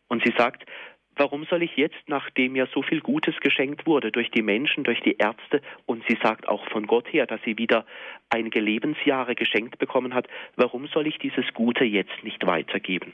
Und 0.08 0.24
sie 0.24 0.34
sagt, 0.38 0.66
warum 1.16 1.46
soll 1.46 1.64
ich 1.64 1.76
jetzt, 1.76 1.98
nachdem 2.08 2.54
mir 2.54 2.68
so 2.74 2.82
viel 2.82 3.02
Gutes 3.02 3.36
geschenkt 3.40 3.86
wurde 3.86 4.12
durch 4.12 4.32
die 4.32 4.42
Menschen, 4.42 4.84
durch 4.84 5.00
die 5.02 5.18
Ärzte, 5.18 5.62
und 5.86 6.04
sie 6.08 6.18
sagt 6.22 6.48
auch 6.48 6.66
von 6.70 6.88
Gott 6.88 7.12
her, 7.12 7.26
dass 7.26 7.42
sie 7.44 7.58
wieder 7.58 7.86
einige 8.30 8.60
Lebensjahre 8.60 9.36
geschenkt 9.36 9.78
bekommen 9.78 10.14
hat, 10.14 10.28
warum 10.56 10.88
soll 10.88 11.08
ich 11.08 11.18
dieses 11.20 11.46
Gute 11.54 11.84
jetzt 11.84 12.24
nicht 12.24 12.46
weitergeben? 12.46 13.14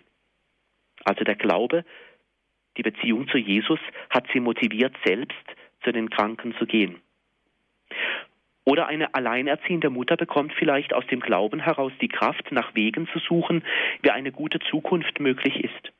Also 1.03 1.23
der 1.23 1.35
Glaube 1.35 1.83
die 2.77 2.83
Beziehung 2.83 3.27
zu 3.27 3.37
Jesus 3.37 3.79
hat 4.09 4.25
sie 4.31 4.39
motiviert, 4.39 4.95
selbst 5.03 5.35
zu 5.83 5.91
den 5.91 6.09
Kranken 6.09 6.55
zu 6.57 6.65
gehen. 6.65 7.01
Oder 8.63 8.87
eine 8.87 9.13
alleinerziehende 9.15 9.89
Mutter 9.89 10.15
bekommt 10.15 10.53
vielleicht 10.53 10.93
aus 10.93 11.05
dem 11.07 11.19
Glauben 11.19 11.59
heraus 11.59 11.91
die 11.99 12.07
Kraft, 12.07 12.51
nach 12.51 12.75
Wegen 12.75 13.07
zu 13.07 13.19
suchen, 13.19 13.63
wie 14.01 14.11
eine 14.11 14.31
gute 14.31 14.59
Zukunft 14.59 15.19
möglich 15.19 15.63
ist. 15.63 15.91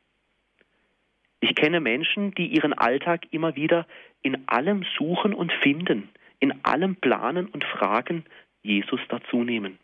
Ich 1.42 1.56
kenne 1.56 1.80
Menschen, 1.80 2.34
die 2.36 2.48
ihren 2.48 2.74
Alltag 2.74 3.26
immer 3.32 3.56
wieder 3.56 3.88
in 4.22 4.48
allem 4.48 4.86
suchen 4.98 5.34
und 5.34 5.52
finden, 5.52 6.10
in 6.40 6.64
allem 6.64 6.96
planen 6.96 7.48
und 7.48 7.64
fragen, 7.64 8.26
Jesus 8.62 9.02
dazu 9.10 9.44
nehmen. 9.44 9.80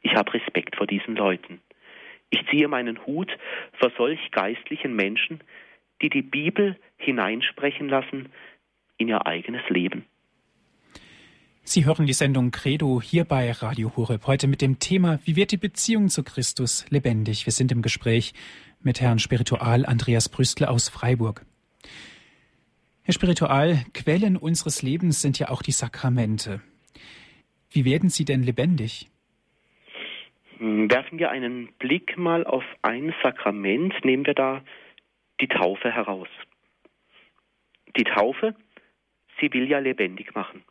Ich 0.00 0.14
habe 0.14 0.32
Respekt 0.32 0.76
vor 0.76 0.86
diesen 0.86 1.16
Leuten. 1.16 1.60
Ich 2.30 2.46
ziehe 2.48 2.68
meinen 2.68 3.04
Hut 3.04 3.36
vor 3.72 3.90
solch 3.98 4.30
geistlichen 4.30 4.94
Menschen, 4.94 5.40
die 6.00 6.08
die 6.08 6.22
Bibel 6.22 6.76
hineinsprechen 6.96 7.88
lassen 7.88 8.30
in 8.96 9.08
ihr 9.08 9.26
eigenes 9.26 9.68
Leben. 9.68 10.06
Sie 11.62 11.84
hören 11.84 12.06
die 12.06 12.14
Sendung 12.14 12.50
Credo 12.52 13.00
hier 13.02 13.24
bei 13.24 13.52
Radio 13.52 13.92
Horeb 13.96 14.26
heute 14.26 14.46
mit 14.46 14.62
dem 14.62 14.78
Thema 14.78 15.20
Wie 15.24 15.36
wird 15.36 15.52
die 15.52 15.56
Beziehung 15.56 16.08
zu 16.08 16.24
Christus 16.24 16.86
lebendig? 16.90 17.46
Wir 17.46 17.52
sind 17.52 17.70
im 17.70 17.82
Gespräch 17.82 18.32
mit 18.82 19.00
Herrn 19.00 19.18
Spiritual 19.18 19.84
Andreas 19.86 20.28
Brüstel 20.28 20.66
aus 20.66 20.88
Freiburg. 20.88 21.44
Herr 23.02 23.14
Spiritual, 23.14 23.84
Quellen 23.94 24.36
unseres 24.36 24.82
Lebens 24.82 25.20
sind 25.20 25.38
ja 25.38 25.48
auch 25.48 25.62
die 25.62 25.72
Sakramente. 25.72 26.60
Wie 27.70 27.84
werden 27.84 28.08
sie 28.08 28.24
denn 28.24 28.42
lebendig? 28.42 29.08
Werfen 30.58 31.18
wir 31.18 31.30
einen 31.30 31.72
Blick 31.78 32.18
mal 32.18 32.44
auf 32.44 32.64
ein 32.82 33.14
Sakrament, 33.22 33.94
nehmen 34.04 34.26
wir 34.26 34.34
da 34.34 34.62
die 35.40 35.48
Taufe 35.48 35.90
heraus. 35.90 36.28
Die 37.96 38.04
Taufe, 38.04 38.54
sie 39.40 39.52
will 39.52 39.68
ja 39.68 39.78
lebendig 39.78 40.34
machen. 40.34 40.62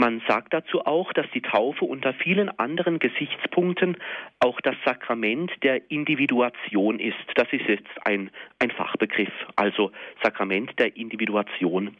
Man 0.00 0.22
sagt 0.28 0.54
dazu 0.54 0.86
auch, 0.86 1.12
dass 1.12 1.26
die 1.34 1.42
Taufe 1.42 1.84
unter 1.84 2.14
vielen 2.14 2.56
anderen 2.60 3.00
Gesichtspunkten 3.00 3.96
auch 4.38 4.60
das 4.60 4.76
Sakrament 4.84 5.50
der 5.64 5.90
Individuation 5.90 7.00
ist. 7.00 7.16
Das 7.34 7.48
ist 7.50 7.66
jetzt 7.66 8.06
ein, 8.06 8.30
ein 8.60 8.70
Fachbegriff, 8.70 9.32
also 9.56 9.90
Sakrament 10.22 10.78
der 10.78 10.96
Individuation. 10.96 11.96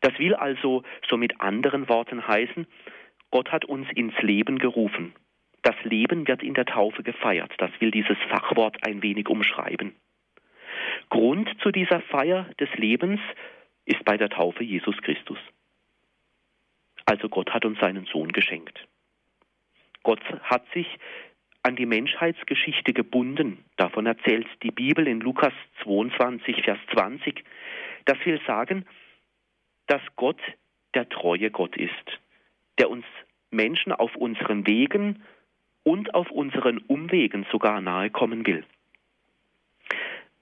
Das 0.00 0.18
will 0.18 0.34
also 0.34 0.82
so 1.08 1.16
mit 1.16 1.40
anderen 1.40 1.88
Worten 1.88 2.26
heißen, 2.26 2.66
Gott 3.30 3.52
hat 3.52 3.64
uns 3.66 3.86
ins 3.94 4.20
Leben 4.20 4.58
gerufen. 4.58 5.14
Das 5.62 5.76
Leben 5.84 6.26
wird 6.26 6.42
in 6.42 6.54
der 6.54 6.66
Taufe 6.66 7.04
gefeiert. 7.04 7.52
Das 7.58 7.70
will 7.78 7.92
dieses 7.92 8.18
Fachwort 8.30 8.78
ein 8.84 9.04
wenig 9.04 9.28
umschreiben. 9.28 9.94
Grund 11.08 11.48
zu 11.62 11.70
dieser 11.70 12.00
Feier 12.00 12.50
des 12.58 12.74
Lebens 12.74 13.20
ist 13.84 14.04
bei 14.04 14.16
der 14.16 14.28
Taufe 14.28 14.64
Jesus 14.64 14.96
Christus. 15.02 15.38
Also 17.06 17.28
Gott 17.28 17.50
hat 17.50 17.64
uns 17.64 17.78
seinen 17.78 18.04
Sohn 18.06 18.32
geschenkt. 18.32 18.86
Gott 20.02 20.20
hat 20.42 20.64
sich 20.74 20.86
an 21.62 21.76
die 21.76 21.86
Menschheitsgeschichte 21.86 22.92
gebunden. 22.92 23.64
Davon 23.76 24.06
erzählt 24.06 24.46
die 24.62 24.70
Bibel 24.70 25.08
in 25.08 25.20
Lukas 25.20 25.52
22, 25.82 26.62
Vers 26.62 26.78
20. 26.92 27.44
Das 28.04 28.18
will 28.24 28.40
sagen, 28.46 28.84
dass 29.86 30.02
Gott 30.16 30.40
der 30.94 31.08
treue 31.08 31.50
Gott 31.50 31.76
ist, 31.76 32.20
der 32.78 32.90
uns 32.90 33.04
Menschen 33.50 33.92
auf 33.92 34.14
unseren 34.16 34.66
Wegen 34.66 35.22
und 35.82 36.14
auf 36.14 36.30
unseren 36.30 36.78
Umwegen 36.78 37.46
sogar 37.50 37.80
nahe 37.80 38.10
kommen 38.10 38.46
will. 38.46 38.64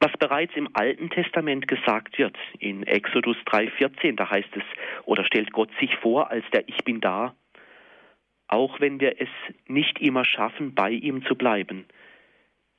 Was 0.05 0.13
bereits 0.19 0.55
im 0.55 0.69
Alten 0.75 1.09
Testament 1.09 1.67
gesagt 1.67 2.19
wird, 2.19 2.37
in 2.59 2.87
Exodus 2.87 3.39
3,14, 3.47 4.17
da 4.17 4.29
heißt 4.29 4.55
es, 4.55 4.63
oder 5.07 5.25
stellt 5.25 5.51
Gott 5.51 5.71
sich 5.81 5.97
vor 5.97 6.31
als 6.31 6.45
der 6.53 6.69
Ich 6.69 6.77
bin 6.85 7.01
da, 7.01 7.35
auch 8.47 8.81
wenn 8.81 9.01
wir 9.01 9.19
es 9.19 9.31
nicht 9.67 9.99
immer 10.03 10.27
schaffen, 10.27 10.75
bei 10.75 10.91
ihm 10.91 11.25
zu 11.25 11.37
bleiben, 11.37 11.87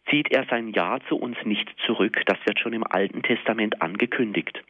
zieht 0.07 0.31
er 0.31 0.45
sein 0.51 0.67
Ja 0.67 0.99
zu 1.09 1.17
uns 1.17 1.35
nicht 1.45 1.67
zurück. 1.88 2.21
Das 2.27 2.38
wird 2.45 2.59
schon 2.59 2.73
im 2.73 2.85
Alten 2.85 3.23
Testament 3.23 3.81
angekündigt. 3.81 4.63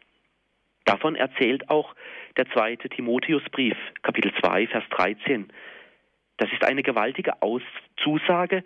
Davon 0.86 1.18
erzählt 1.18 1.70
auch 1.70 1.94
der 2.38 2.50
zweite 2.52 2.88
Timotheusbrief, 2.88 3.76
Kapitel 4.02 4.32
2, 4.40 4.68
Vers 4.68 4.86
13. 4.92 5.52
Das 6.38 6.50
ist 6.54 6.64
eine 6.64 6.84
gewaltige 6.84 7.42
Aus 7.42 7.64
Zusage, 7.98 8.64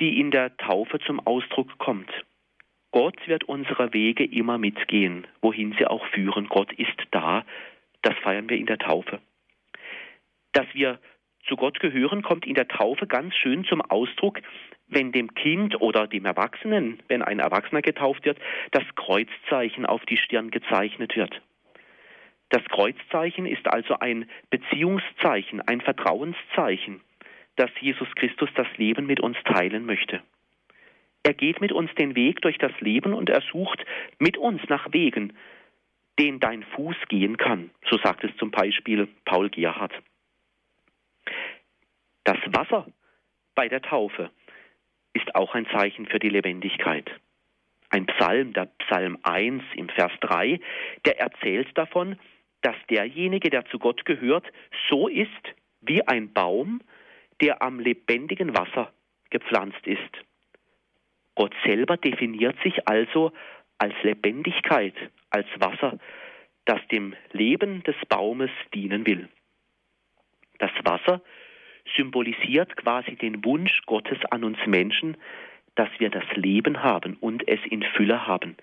die 0.00 0.18
in 0.18 0.30
der 0.30 0.56
Taufe 0.56 1.00
zum 1.00 1.20
Ausdruck 1.20 1.76
kommt. 1.76 2.10
Gott 2.92 3.16
wird 3.28 3.44
unsere 3.44 3.92
Wege 3.92 4.24
immer 4.24 4.58
mitgehen, 4.58 5.26
wohin 5.40 5.74
sie 5.78 5.86
auch 5.86 6.04
führen. 6.06 6.48
Gott 6.48 6.72
ist 6.72 6.96
da. 7.10 7.44
Das 8.02 8.16
feiern 8.18 8.48
wir 8.48 8.56
in 8.56 8.66
der 8.66 8.78
Taufe. 8.78 9.20
Dass 10.52 10.66
wir 10.72 10.98
zu 11.46 11.56
Gott 11.56 11.80
gehören, 11.80 12.22
kommt 12.22 12.46
in 12.46 12.54
der 12.54 12.68
Taufe 12.68 13.06
ganz 13.06 13.34
schön 13.36 13.64
zum 13.64 13.80
Ausdruck, 13.80 14.40
wenn 14.88 15.12
dem 15.12 15.34
Kind 15.34 15.80
oder 15.80 16.06
dem 16.06 16.24
Erwachsenen, 16.24 17.00
wenn 17.08 17.22
ein 17.22 17.38
Erwachsener 17.38 17.82
getauft 17.82 18.24
wird, 18.24 18.38
das 18.72 18.84
Kreuzzeichen 18.96 19.86
auf 19.86 20.04
die 20.06 20.16
Stirn 20.16 20.50
gezeichnet 20.50 21.16
wird. 21.16 21.40
Das 22.48 22.64
Kreuzzeichen 22.64 23.46
ist 23.46 23.68
also 23.68 24.00
ein 24.00 24.28
Beziehungszeichen, 24.50 25.60
ein 25.60 25.80
Vertrauenszeichen, 25.80 27.00
dass 27.54 27.70
Jesus 27.80 28.08
Christus 28.16 28.50
das 28.56 28.66
Leben 28.76 29.06
mit 29.06 29.20
uns 29.20 29.36
teilen 29.44 29.86
möchte. 29.86 30.20
Er 31.22 31.34
geht 31.34 31.60
mit 31.60 31.72
uns 31.72 31.94
den 31.96 32.14
Weg 32.16 32.40
durch 32.40 32.58
das 32.58 32.72
Leben 32.80 33.12
und 33.12 33.28
er 33.28 33.42
sucht 33.42 33.84
mit 34.18 34.36
uns 34.38 34.62
nach 34.68 34.92
Wegen, 34.92 35.34
den 36.18 36.40
dein 36.40 36.62
Fuß 36.62 36.96
gehen 37.08 37.36
kann. 37.36 37.70
So 37.90 37.98
sagt 37.98 38.24
es 38.24 38.36
zum 38.36 38.50
Beispiel 38.50 39.08
Paul 39.24 39.50
Gerhardt. 39.50 39.92
Das 42.24 42.38
Wasser, 42.46 42.86
bei 43.54 43.68
der 43.68 43.82
Taufe 43.82 44.30
ist 45.12 45.34
auch 45.34 45.54
ein 45.54 45.66
Zeichen 45.66 46.06
für 46.06 46.18
die 46.18 46.28
Lebendigkeit. 46.28 47.10
Ein 47.90 48.06
Psalm, 48.06 48.52
der 48.52 48.66
Psalm 48.78 49.18
1 49.22 49.62
im 49.74 49.88
Vers 49.88 50.12
3, 50.20 50.60
der 51.04 51.18
erzählt 51.18 51.76
davon, 51.76 52.18
dass 52.62 52.76
derjenige, 52.88 53.50
der 53.50 53.64
zu 53.66 53.78
Gott 53.78 54.04
gehört, 54.04 54.46
so 54.88 55.08
ist 55.08 55.28
wie 55.80 56.06
ein 56.06 56.32
Baum, 56.32 56.80
der 57.40 57.62
am 57.62 57.80
lebendigen 57.80 58.56
Wasser 58.56 58.92
gepflanzt 59.30 59.86
ist. 59.86 60.24
Gott 61.40 61.54
selber 61.64 61.96
definiert 61.96 62.54
sich 62.62 62.86
also 62.86 63.32
als 63.78 63.94
Lebendigkeit, 64.02 64.92
als 65.30 65.46
Wasser, 65.58 65.98
das 66.66 66.86
dem 66.88 67.14
Leben 67.32 67.82
des 67.84 67.96
Baumes 68.10 68.50
dienen 68.74 69.06
will. 69.06 69.26
Das 70.58 70.70
Wasser 70.84 71.22
symbolisiert 71.96 72.76
quasi 72.76 73.16
den 73.16 73.42
Wunsch 73.42 73.80
Gottes 73.86 74.18
an 74.30 74.44
uns 74.44 74.58
Menschen, 74.66 75.16
dass 75.76 75.88
wir 75.96 76.10
das 76.10 76.24
Leben 76.34 76.82
haben 76.82 77.16
und 77.20 77.48
es 77.48 77.60
in 77.70 77.84
Fülle 77.84 78.26
haben, 78.26 78.58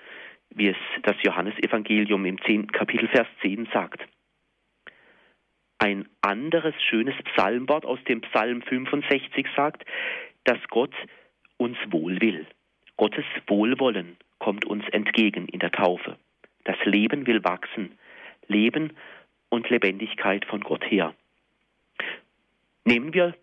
wie 0.52 0.68
es 0.68 0.78
das 1.02 1.16
Johannesevangelium 1.24 2.26
im 2.26 2.40
10. 2.44 2.72
Kapitel 2.72 3.08
Vers 3.08 3.28
10 3.42 3.70
sagt. 3.74 4.08
Ein 5.80 6.08
anderes 6.22 6.76
schönes 6.84 7.16
Psalmwort 7.24 7.88
aus 7.88 8.04
dem 8.04 8.22
Psalm 8.22 8.62
65 8.62 9.48
sagt, 9.56 9.84
dass 10.44 10.60
Gott 10.70 10.94
uns 11.58 11.78
wohl 11.90 12.22
will. 12.22 12.46
Gottes 12.98 13.26
Wohlwollen 13.48 14.18
kommt 14.40 14.66
uns 14.66 14.88
entgegen 14.90 15.48
in 15.48 15.60
der 15.60 15.72
Taufe. 15.72 16.18
Das 16.64 16.78
Leben 16.84 17.28
will 17.28 17.44
wachsen. 17.44 17.98
Leben 18.48 18.94
und 19.50 19.70
Lebendigkeit 19.70 20.46
von 20.46 20.62
Gott 20.62 20.84
her. 20.90 21.14
Nehmen 22.84 23.14
wir 23.14 23.36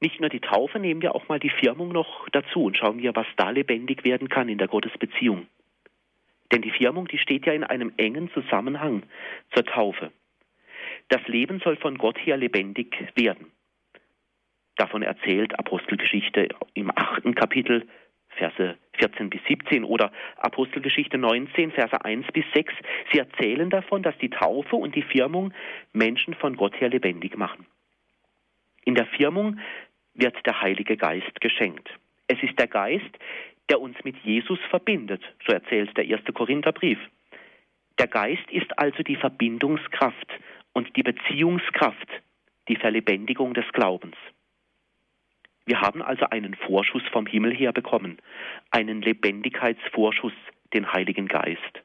nicht 0.00 0.20
nur 0.20 0.30
die 0.30 0.40
Taufe, 0.40 0.78
nehmen 0.78 1.02
wir 1.02 1.14
auch 1.14 1.28
mal 1.28 1.38
die 1.38 1.50
Firmung 1.50 1.92
noch 1.92 2.28
dazu 2.30 2.64
und 2.64 2.76
schauen 2.76 2.98
wir, 3.00 3.14
was 3.14 3.26
da 3.36 3.50
lebendig 3.50 4.04
werden 4.04 4.28
kann 4.28 4.48
in 4.48 4.58
der 4.58 4.68
Gottesbeziehung. 4.68 5.46
Denn 6.52 6.62
die 6.62 6.70
Firmung, 6.70 7.06
die 7.06 7.18
steht 7.18 7.46
ja 7.46 7.52
in 7.52 7.64
einem 7.64 7.92
engen 7.96 8.30
Zusammenhang 8.32 9.04
zur 9.54 9.64
Taufe. 9.64 10.10
Das 11.08 11.26
Leben 11.28 11.60
soll 11.60 11.76
von 11.76 11.98
Gott 11.98 12.18
her 12.18 12.36
lebendig 12.36 12.96
werden. 13.14 13.52
Davon 14.76 15.02
erzählt 15.02 15.58
Apostelgeschichte 15.58 16.48
im 16.74 16.90
achten 16.96 17.34
Kapitel, 17.34 17.86
Verse 18.36 18.76
14 18.98 19.30
bis 19.30 19.40
17 19.48 19.84
oder 19.84 20.12
Apostelgeschichte 20.36 21.18
19, 21.18 21.72
Verse 21.72 22.04
1 22.04 22.26
bis 22.32 22.44
6. 22.54 22.72
Sie 23.12 23.18
erzählen 23.18 23.70
davon, 23.70 24.02
dass 24.02 24.16
die 24.18 24.30
Taufe 24.30 24.76
und 24.76 24.94
die 24.94 25.02
Firmung 25.02 25.52
Menschen 25.92 26.34
von 26.34 26.56
Gott 26.56 26.80
her 26.80 26.88
lebendig 26.88 27.36
machen. 27.36 27.66
In 28.84 28.94
der 28.94 29.06
Firmung 29.06 29.58
wird 30.14 30.34
der 30.46 30.60
Heilige 30.60 30.96
Geist 30.96 31.40
geschenkt. 31.40 31.88
Es 32.26 32.42
ist 32.42 32.58
der 32.58 32.68
Geist, 32.68 33.18
der 33.68 33.80
uns 33.80 33.96
mit 34.04 34.16
Jesus 34.24 34.58
verbindet, 34.68 35.22
so 35.46 35.52
erzählt 35.52 35.96
der 35.96 36.06
erste 36.06 36.32
Korintherbrief. 36.32 36.98
Der 37.98 38.08
Geist 38.08 38.50
ist 38.50 38.78
also 38.78 39.02
die 39.02 39.16
Verbindungskraft 39.16 40.28
und 40.72 40.96
die 40.96 41.02
Beziehungskraft, 41.02 42.08
die 42.68 42.76
Verlebendigung 42.76 43.54
des 43.54 43.70
Glaubens. 43.72 44.16
Wir 45.70 45.82
haben 45.82 46.02
also 46.02 46.26
einen 46.30 46.54
Vorschuss 46.54 47.04
vom 47.12 47.26
Himmel 47.26 47.54
her 47.54 47.72
bekommen, 47.72 48.18
einen 48.72 49.02
Lebendigkeitsvorschuss, 49.02 50.32
den 50.74 50.92
Heiligen 50.92 51.28
Geist. 51.28 51.84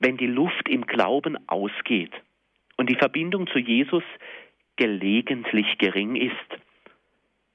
Wenn 0.00 0.16
die 0.16 0.26
Luft 0.26 0.68
im 0.68 0.84
Glauben 0.84 1.38
ausgeht 1.48 2.10
und 2.76 2.90
die 2.90 2.96
Verbindung 2.96 3.46
zu 3.46 3.60
Jesus 3.60 4.02
gelegentlich 4.74 5.78
gering 5.78 6.16
ist, 6.16 6.34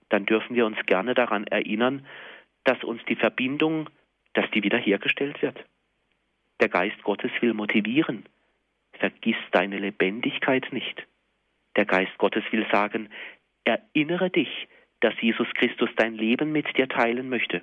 dann 0.08 0.25
dürfen 0.25 0.55
wir 0.55 0.65
uns 0.65 0.77
gerne 0.86 1.13
daran 1.13 1.45
erinnern, 1.47 2.08
dass 2.63 2.81
uns 2.81 3.03
die 3.10 3.17
Verbindung, 3.17 3.89
dass 4.31 4.49
die 4.51 4.63
wiederhergestellt 4.63 5.41
wird. 5.41 5.58
Der 6.62 6.69
Geist 6.69 7.03
Gottes 7.03 7.31
will 7.41 7.53
motivieren. 7.53 8.23
Vergiss 8.93 9.36
deine 9.51 9.77
Lebendigkeit 9.77 10.71
nicht. 10.71 11.05
Der 11.75 11.84
Geist 11.84 12.17
Gottes 12.17 12.45
will 12.51 12.65
sagen, 12.71 13.10
erinnere 13.65 14.29
dich, 14.29 14.69
dass 15.06 15.20
Jesus 15.22 15.48
Christus 15.54 15.89
dein 15.96 16.15
Leben 16.15 16.52
mit 16.52 16.78
dir 16.78 16.88
teilen 16.88 17.30
möchte. 17.30 17.62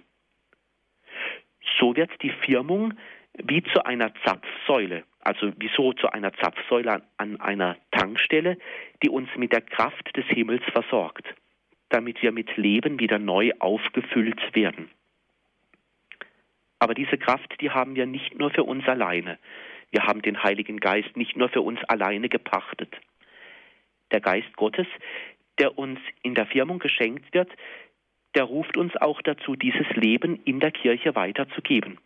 So 1.79 1.97
wird 1.97 2.11
die 2.23 2.31
Firmung 2.31 2.95
wie 3.35 3.63
zu 3.63 3.85
einer 3.85 4.13
Zapfsäule, 4.25 5.05
also 5.21 5.53
wieso 5.57 5.93
zu 5.95 6.09
einer 6.13 6.33
Zapfsäule 6.35 7.03
an, 7.17 7.41
einer 7.41 7.77
Tankstelle, 7.91 8.59
die 9.03 9.09
uns 9.09 9.29
mit 9.37 9.53
der 9.53 9.63
Kraft 9.63 10.17
des 10.17 10.27
Himmels 10.27 10.63
versorgt 10.73 11.35
damit 11.93 12.23
wir 12.23 12.33
mit 12.33 12.57
Leben 12.57 12.99
wieder 12.99 13.19
neu 13.19 13.53
aufgefüllt 13.59 14.55
werden. 14.55 14.91
Aber 16.79 16.95
diese 16.95 17.19
Kraft, 17.19 17.61
die 17.61 17.71
haben 17.71 17.95
wir 17.95 18.07
nicht 18.07 18.39
nur 18.39 18.51
für 18.51 18.65
uns 18.65 18.87
alleine. 18.89 19.39
Wir 19.91 20.05
haben 20.05 20.23
den 20.23 20.43
Heiligen 20.43 20.81
Geist 20.81 21.17
nicht 21.17 21.37
nur 21.37 21.49
für 21.51 21.61
uns 21.61 21.79
alleine 21.85 22.29
gepachtet. 22.29 22.97
Der 24.11 24.21
Geist 24.21 24.57
Gottes, 24.57 24.87
der 25.59 25.79
uns 25.79 25.99
in 26.23 26.35
der 26.35 26.47
Firmung 26.47 26.79
geschenkt 26.79 27.33
wird, 27.35 27.51
der 28.35 28.45
ruft 28.45 28.77
uns 28.77 28.97
auch 28.97 29.21
dazu, 29.23 29.57
dieses 29.57 29.89
Leben 29.91 30.41
in 30.45 30.61
der 30.61 30.71
Kirche 30.71 31.15
weiterzugeben. 31.15 31.99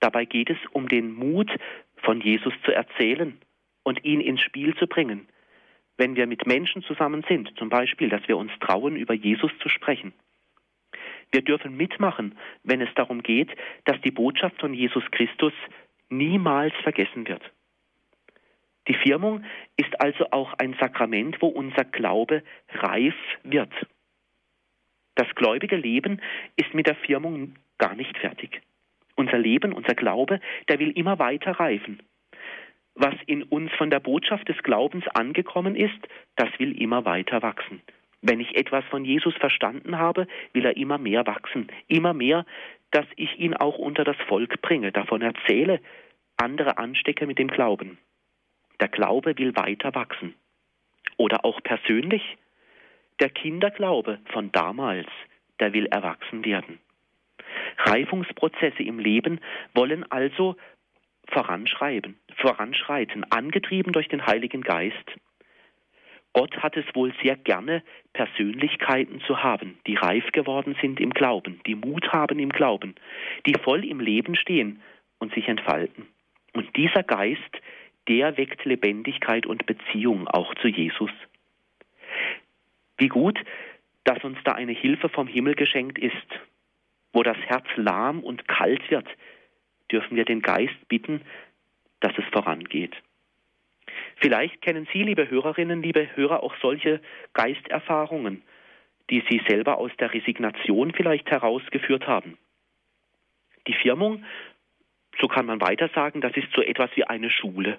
Dabei 0.00 0.24
geht 0.24 0.50
es 0.50 0.58
um 0.72 0.88
den 0.88 1.12
Mut, 1.12 1.50
von 1.96 2.20
Jesus 2.20 2.54
zu 2.64 2.72
erzählen 2.72 3.36
und 3.82 4.04
ihn 4.04 4.20
ins 4.20 4.40
Spiel 4.40 4.74
zu 4.76 4.86
bringen, 4.86 5.28
wenn 5.96 6.14
wir 6.14 6.26
mit 6.26 6.46
Menschen 6.46 6.82
zusammen 6.82 7.24
sind, 7.28 7.52
zum 7.58 7.68
Beispiel, 7.68 8.08
dass 8.08 8.26
wir 8.28 8.36
uns 8.36 8.52
trauen, 8.60 8.96
über 8.96 9.14
Jesus 9.14 9.50
zu 9.60 9.68
sprechen. 9.68 10.12
Wir 11.32 11.42
dürfen 11.42 11.76
mitmachen, 11.76 12.38
wenn 12.62 12.80
es 12.80 12.88
darum 12.94 13.22
geht, 13.22 13.50
dass 13.84 14.00
die 14.00 14.12
Botschaft 14.12 14.60
von 14.60 14.72
Jesus 14.72 15.04
Christus 15.10 15.52
niemals 16.08 16.72
vergessen 16.82 17.26
wird. 17.28 17.42
Die 18.88 18.94
Firmung 18.94 19.44
ist 19.76 20.00
also 20.00 20.30
auch 20.30 20.54
ein 20.54 20.74
Sakrament, 20.80 21.40
wo 21.40 21.48
unser 21.48 21.84
Glaube 21.84 22.42
reif 22.70 23.14
wird. 23.42 23.72
Das 25.14 25.28
gläubige 25.34 25.76
Leben 25.76 26.20
ist 26.56 26.72
mit 26.74 26.86
der 26.86 26.96
Firmung 26.96 27.54
gar 27.76 27.94
nicht 27.94 28.16
fertig. 28.18 28.62
Unser 29.16 29.38
Leben, 29.38 29.72
unser 29.72 29.94
Glaube, 29.94 30.40
der 30.68 30.78
will 30.78 30.90
immer 30.92 31.18
weiter 31.18 31.52
reifen 31.52 32.00
was 32.98 33.14
in 33.26 33.44
uns 33.44 33.70
von 33.78 33.90
der 33.90 34.00
Botschaft 34.00 34.48
des 34.48 34.58
Glaubens 34.62 35.06
angekommen 35.14 35.76
ist, 35.76 35.98
das 36.36 36.48
will 36.58 36.80
immer 36.80 37.04
weiter 37.04 37.42
wachsen. 37.42 37.80
Wenn 38.20 38.40
ich 38.40 38.56
etwas 38.56 38.84
von 38.86 39.04
Jesus 39.04 39.34
verstanden 39.36 39.98
habe, 39.98 40.26
will 40.52 40.66
er 40.66 40.76
immer 40.76 40.98
mehr 40.98 41.24
wachsen, 41.26 41.68
immer 41.86 42.12
mehr, 42.12 42.44
dass 42.90 43.06
ich 43.16 43.38
ihn 43.38 43.54
auch 43.54 43.78
unter 43.78 44.02
das 44.02 44.16
Volk 44.26 44.60
bringe, 44.60 44.90
davon 44.90 45.22
erzähle, 45.22 45.80
andere 46.36 46.78
anstecke 46.78 47.26
mit 47.26 47.38
dem 47.38 47.48
Glauben. 47.48 47.98
Der 48.80 48.88
Glaube 48.88 49.36
will 49.38 49.56
weiter 49.56 49.94
wachsen. 49.94 50.34
Oder 51.16 51.44
auch 51.44 51.60
persönlich, 51.62 52.36
der 53.20 53.30
Kinderglaube 53.30 54.20
von 54.32 54.52
damals, 54.52 55.08
der 55.58 55.72
will 55.72 55.86
erwachsen 55.86 56.44
werden. 56.44 56.78
Reifungsprozesse 57.78 58.82
im 58.82 58.98
Leben 58.98 59.40
wollen 59.74 60.10
also 60.10 60.56
voranschreiben, 61.28 62.18
voranschreiten, 62.36 63.24
angetrieben 63.30 63.92
durch 63.92 64.08
den 64.08 64.26
Heiligen 64.26 64.62
Geist. 64.62 65.16
Gott 66.32 66.56
hat 66.58 66.76
es 66.76 66.84
wohl 66.94 67.12
sehr 67.22 67.36
gerne, 67.36 67.82
Persönlichkeiten 68.12 69.20
zu 69.22 69.42
haben, 69.42 69.78
die 69.86 69.96
reif 69.96 70.30
geworden 70.32 70.76
sind 70.80 71.00
im 71.00 71.10
Glauben, 71.10 71.60
die 71.66 71.74
Mut 71.74 72.12
haben 72.12 72.38
im 72.38 72.50
Glauben, 72.50 72.94
die 73.46 73.54
voll 73.54 73.84
im 73.84 74.00
Leben 74.00 74.36
stehen 74.36 74.80
und 75.18 75.34
sich 75.34 75.48
entfalten. 75.48 76.06
Und 76.52 76.76
dieser 76.76 77.02
Geist, 77.02 77.56
der 78.08 78.36
weckt 78.36 78.64
Lebendigkeit 78.64 79.46
und 79.46 79.66
Beziehung 79.66 80.26
auch 80.28 80.54
zu 80.56 80.68
Jesus. 80.68 81.10
Wie 82.96 83.08
gut, 83.08 83.38
dass 84.04 84.24
uns 84.24 84.38
da 84.44 84.52
eine 84.52 84.72
Hilfe 84.72 85.08
vom 85.08 85.26
Himmel 85.26 85.54
geschenkt 85.54 85.98
ist, 85.98 86.26
wo 87.12 87.22
das 87.22 87.36
Herz 87.38 87.66
lahm 87.76 88.20
und 88.20 88.48
kalt 88.48 88.90
wird, 88.90 89.06
dürfen 89.90 90.16
wir 90.16 90.24
den 90.24 90.42
Geist 90.42 90.88
bitten, 90.88 91.22
dass 92.00 92.12
es 92.16 92.24
vorangeht. 92.32 92.94
Vielleicht 94.16 94.60
kennen 94.62 94.88
Sie, 94.92 95.02
liebe 95.02 95.30
Hörerinnen, 95.30 95.82
liebe 95.82 96.08
Hörer, 96.16 96.42
auch 96.42 96.54
solche 96.60 97.00
Geisterfahrungen, 97.32 98.42
die 99.10 99.22
Sie 99.28 99.40
selber 99.48 99.78
aus 99.78 99.90
der 99.98 100.12
Resignation 100.12 100.92
vielleicht 100.92 101.30
herausgeführt 101.30 102.06
haben. 102.06 102.36
Die 103.66 103.74
Firmung, 103.74 104.24
so 105.20 105.28
kann 105.28 105.46
man 105.46 105.60
weiter 105.60 105.88
sagen, 105.94 106.20
das 106.20 106.36
ist 106.36 106.48
so 106.54 106.62
etwas 106.62 106.90
wie 106.94 107.04
eine 107.04 107.30
Schule, 107.30 107.78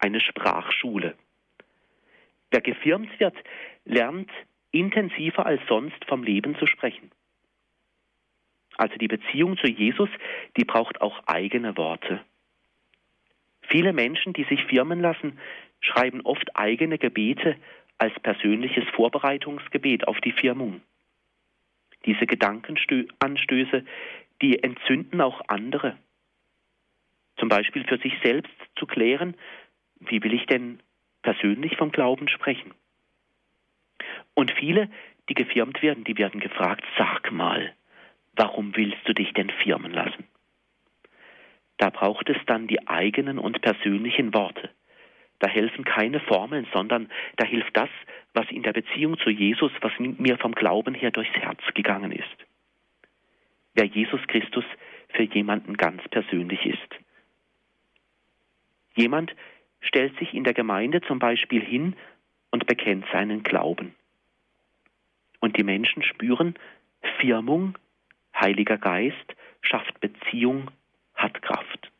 eine 0.00 0.20
Sprachschule. 0.20 1.14
Wer 2.50 2.60
gefirmt 2.60 3.18
wird, 3.20 3.36
lernt 3.84 4.30
intensiver 4.72 5.46
als 5.46 5.60
sonst 5.68 6.04
vom 6.06 6.22
Leben 6.22 6.56
zu 6.58 6.66
sprechen. 6.66 7.10
Also 8.76 8.96
die 8.96 9.08
Beziehung 9.08 9.56
zu 9.58 9.66
Jesus, 9.66 10.08
die 10.56 10.64
braucht 10.64 11.00
auch 11.00 11.22
eigene 11.26 11.76
Worte. 11.76 12.20
Viele 13.62 13.92
Menschen, 13.92 14.32
die 14.32 14.44
sich 14.44 14.64
firmen 14.64 15.00
lassen, 15.00 15.38
schreiben 15.80 16.22
oft 16.22 16.56
eigene 16.56 16.98
Gebete 16.98 17.56
als 17.98 18.18
persönliches 18.20 18.84
Vorbereitungsgebet 18.94 20.08
auf 20.08 20.20
die 20.20 20.32
Firmung. 20.32 20.80
Diese 22.06 22.26
Gedankenanstöße, 22.26 23.84
die 24.40 24.62
entzünden 24.62 25.20
auch 25.20 25.42
andere. 25.48 25.98
Zum 27.36 27.48
Beispiel 27.48 27.84
für 27.84 27.98
sich 27.98 28.14
selbst 28.22 28.52
zu 28.76 28.86
klären, 28.86 29.36
wie 30.00 30.22
will 30.22 30.34
ich 30.34 30.46
denn 30.46 30.80
persönlich 31.22 31.76
vom 31.76 31.92
Glauben 31.92 32.28
sprechen? 32.28 32.72
Und 34.34 34.52
viele, 34.52 34.88
die 35.28 35.34
gefirmt 35.34 35.82
werden, 35.82 36.04
die 36.04 36.18
werden 36.18 36.40
gefragt, 36.40 36.84
sag 36.98 37.30
mal, 37.30 37.72
warum 38.34 38.74
willst 38.76 39.06
du 39.06 39.12
dich 39.12 39.32
denn 39.34 39.50
firmen 39.50 39.92
lassen? 39.92 40.26
Da 41.76 41.90
braucht 41.90 42.28
es 42.28 42.36
dann 42.46 42.66
die 42.66 42.86
eigenen 42.88 43.38
und 43.38 43.60
persönlichen 43.62 44.34
Worte. 44.34 44.70
Da 45.38 45.48
helfen 45.48 45.84
keine 45.84 46.20
Formeln, 46.20 46.66
sondern 46.72 47.10
da 47.36 47.46
hilft 47.46 47.74
das, 47.76 47.88
was 48.34 48.50
in 48.50 48.62
der 48.62 48.74
Beziehung 48.74 49.18
zu 49.18 49.30
Jesus, 49.30 49.72
was 49.80 49.92
mir 49.98 50.36
vom 50.36 50.52
Glauben 50.52 50.94
her 50.94 51.10
durchs 51.10 51.34
Herz 51.34 51.60
gegangen 51.74 52.12
ist. 52.12 52.46
Wer 53.74 53.86
Jesus 53.86 54.20
Christus 54.26 54.64
für 55.08 55.22
jemanden 55.22 55.76
ganz 55.76 56.06
persönlich 56.08 56.66
ist. 56.66 56.96
Jemand 58.94 59.34
stellt 59.80 60.16
sich 60.18 60.34
in 60.34 60.44
der 60.44 60.54
Gemeinde 60.54 61.00
zum 61.02 61.18
Beispiel 61.18 61.62
hin 61.64 61.96
und 62.50 62.66
bekennt 62.66 63.06
seinen 63.12 63.42
Glauben. 63.42 63.94
Und 65.40 65.56
die 65.56 65.64
Menschen 65.64 66.02
spüren, 66.02 66.54
Firmung, 67.18 67.78
Heiliger 68.34 68.78
Geist 68.78 69.34
schafft 69.62 70.00
Beziehung, 70.00 70.70
hat 71.14 71.40
Kraft. 71.42 71.90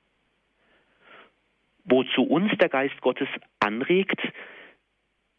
Wozu 1.85 2.23
uns 2.23 2.57
der 2.59 2.69
Geist 2.69 3.01
Gottes 3.01 3.29
anregt, 3.59 4.21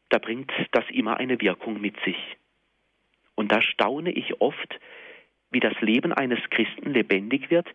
da 0.09 0.17
bringt 0.17 0.51
das 0.71 0.83
immer 0.89 1.17
eine 1.17 1.39
Wirkung 1.39 1.79
mit 1.79 1.95
sich. 2.03 2.17
Und 3.35 3.51
da 3.51 3.61
staune 3.61 4.11
ich 4.11 4.41
oft, 4.41 4.79
wie 5.51 5.59
das 5.59 5.79
Leben 5.81 6.11
eines 6.11 6.39
Christen 6.49 6.91
lebendig 6.91 7.49
wird, 7.49 7.67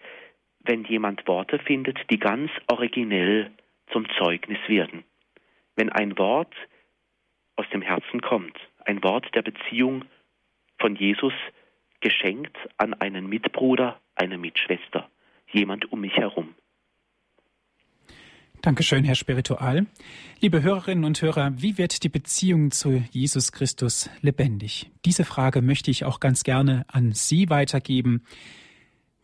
wenn 0.61 0.85
jemand 0.85 1.27
Worte 1.27 1.59
findet, 1.59 1.99
die 2.11 2.19
ganz 2.19 2.51
originell 2.67 3.51
zum 3.93 4.07
Zeugnis 4.19 4.59
werden. 4.69 5.05
Wenn 5.77 5.91
ein 5.91 6.19
Wort 6.19 6.55
aus 7.57 7.67
dem 7.73 7.83
Herzen 7.83 8.21
kommt, 8.21 8.57
ein 8.85 9.03
Wort 9.03 9.27
der 9.35 9.43
Beziehung 9.43 10.05
von 10.79 10.97
Jesus 10.97 11.33
geschenkt 12.01 12.57
an 12.77 12.95
einen 12.95 13.29
Mitbruder, 13.29 14.01
eine 14.15 14.39
Mitschwester, 14.39 15.09
jemand 15.51 15.91
um 15.93 16.01
mich 16.01 16.17
herum. 16.17 16.55
Dankeschön, 18.63 19.05
Herr 19.05 19.15
Spiritual. 19.15 19.87
Liebe 20.41 20.63
Hörerinnen 20.63 21.05
und 21.05 21.23
Hörer, 21.23 21.53
wie 21.57 21.79
wird 21.79 22.03
die 22.03 22.09
Beziehung 22.09 22.73
zu 22.73 23.05
Jesus 23.11 23.53
Christus 23.53 24.11
lebendig? 24.23 24.91
Diese 25.05 25.25
Frage 25.25 25.63
möchte 25.63 25.91
ich 25.91 26.05
auch 26.05 26.21
ganz 26.21 26.43
gerne 26.43 26.85
an 26.89 27.13
Sie 27.13 27.49
weitergeben. 27.49 28.25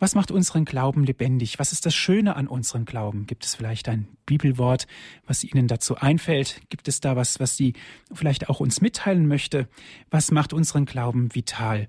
Was 0.03 0.17
macht 0.17 0.33
unseren 0.33 0.65
Glauben 0.65 1.05
lebendig? 1.05 1.61
Was 1.61 1.71
ist 1.71 1.87
das 1.87 1.95
Schöne 1.95 2.35
an 2.35 2.49
unserem 2.49 2.87
Glauben? 2.87 3.25
Gibt 3.29 3.45
es 3.45 3.55
vielleicht 3.55 3.89
ein 3.89 4.09
Bibelwort, 4.27 4.89
was 5.29 5.45
Ihnen 5.45 5.69
dazu 5.69 5.95
einfällt? 5.95 6.61
Gibt 6.71 6.89
es 6.89 6.99
da 6.99 7.15
was, 7.15 7.39
was 7.39 7.57
Sie 7.57 7.75
vielleicht 8.13 8.49
auch 8.49 8.59
uns 8.59 8.81
mitteilen 8.81 9.29
möchte? 9.29 9.69
Was 10.11 10.33
macht 10.33 10.53
unseren 10.53 10.87
Glauben 10.87 11.33
vital? 11.37 11.87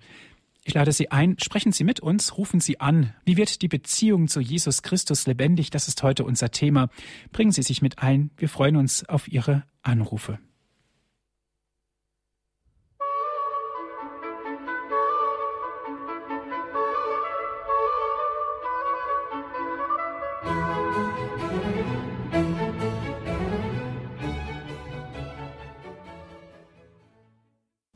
Ich 0.64 0.76
lade 0.76 0.92
Sie 0.92 1.10
ein, 1.10 1.38
sprechen 1.40 1.72
Sie 1.72 1.84
mit 1.84 2.02
uns, 2.02 2.38
rufen 2.38 2.60
Sie 2.60 2.80
an. 2.80 3.16
Wie 3.26 3.36
wird 3.36 3.64
die 3.64 3.68
Beziehung 3.68 4.28
zu 4.28 4.42
Jesus 4.42 4.84
Christus 4.84 5.26
lebendig? 5.26 5.72
Das 5.72 5.88
ist 5.88 6.04
heute 6.04 6.24
unser 6.24 6.52
Thema. 6.52 6.90
Bringen 7.32 7.52
Sie 7.52 7.64
sich 7.64 7.82
mit 7.82 7.98
ein. 7.98 8.30
Wir 8.38 8.48
freuen 8.48 8.76
uns 8.76 9.10
auf 9.10 9.28
Ihre 9.28 9.64
Anrufe. 9.82 10.38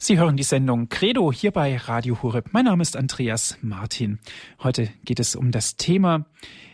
Sie 0.08 0.18
hören 0.18 0.38
die 0.38 0.44
Sendung 0.44 0.88
Credo 0.88 1.34
hier 1.34 1.52
bei 1.52 1.76
Radio 1.76 2.24
Horeb. 2.24 2.54
Mein 2.54 2.64
Name 2.64 2.82
ist 2.82 2.96
Andreas 2.96 3.58
Martin. 3.62 4.20
Heute 4.64 4.88
geht 5.04 5.20
es 5.20 5.36
um 5.36 5.52
das 5.52 5.76
Thema, 5.76 6.28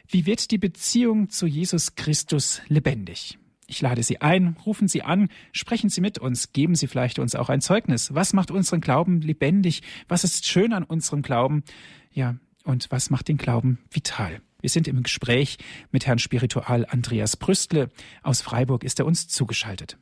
wie 0.08 0.28
wird 0.28 0.52
die 0.52 0.60
Beziehung 0.60 1.32
zu 1.32 1.48
Jesus 1.48 1.96
Christus 1.96 2.62
lebendig? 2.68 3.40
Ich 3.66 3.82
lade 3.82 4.04
Sie 4.04 4.22
ein, 4.22 4.56
rufen 4.68 4.88
Sie 4.88 5.02
an, 5.02 5.30
sprechen 5.52 5.90
Sie 5.90 6.00
mit 6.00 6.20
uns, 6.20 6.54
geben 6.54 6.76
Sie 6.76 6.86
vielleicht 6.86 7.18
uns 7.18 7.34
auch 7.34 7.50
ein 7.50 7.60
Zeugnis. 7.60 8.14
Was 8.14 8.34
macht 8.34 8.52
unseren 8.52 8.82
Glauben 8.82 9.20
lebendig? 9.20 9.82
Was 10.08 10.24
ist 10.24 10.46
schön 10.46 10.72
an 10.72 10.84
unserem 10.84 11.24
Glauben? 11.24 11.64
Ja, 12.12 12.36
und 12.66 12.92
was 12.92 13.10
macht 13.10 13.30
den 13.30 13.38
Glauben 13.38 13.80
vital? 13.90 14.42
Wir 14.62 14.70
sind 14.70 14.88
im 14.88 15.02
Gespräch 15.02 15.58
mit 15.90 16.06
Herrn 16.06 16.20
Spiritual 16.20 16.86
Andreas 16.88 17.36
Brüstle. 17.36 17.90
Aus 18.22 18.44
Freiburg 18.44 18.84
ist 18.84 19.00
er 19.00 19.08
uns 19.08 19.28
zugeschaltet. 19.28 19.98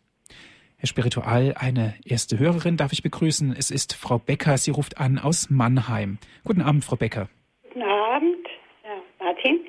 Herr 0.81 0.87
Spiritual, 0.87 1.53
eine 1.59 1.93
erste 2.03 2.39
Hörerin 2.39 2.75
darf 2.75 2.91
ich 2.91 3.03
begrüßen. 3.03 3.53
Es 3.55 3.69
ist 3.69 3.93
Frau 3.93 4.17
Becker. 4.17 4.57
Sie 4.57 4.71
ruft 4.71 4.97
an 4.97 5.19
aus 5.19 5.51
Mannheim. 5.51 6.17
Guten 6.43 6.63
Abend, 6.63 6.83
Frau 6.83 6.95
Becker. 6.95 7.29
Guten 7.61 7.83
Abend, 7.83 8.47
ja, 8.83 8.97
Martin. 9.23 9.59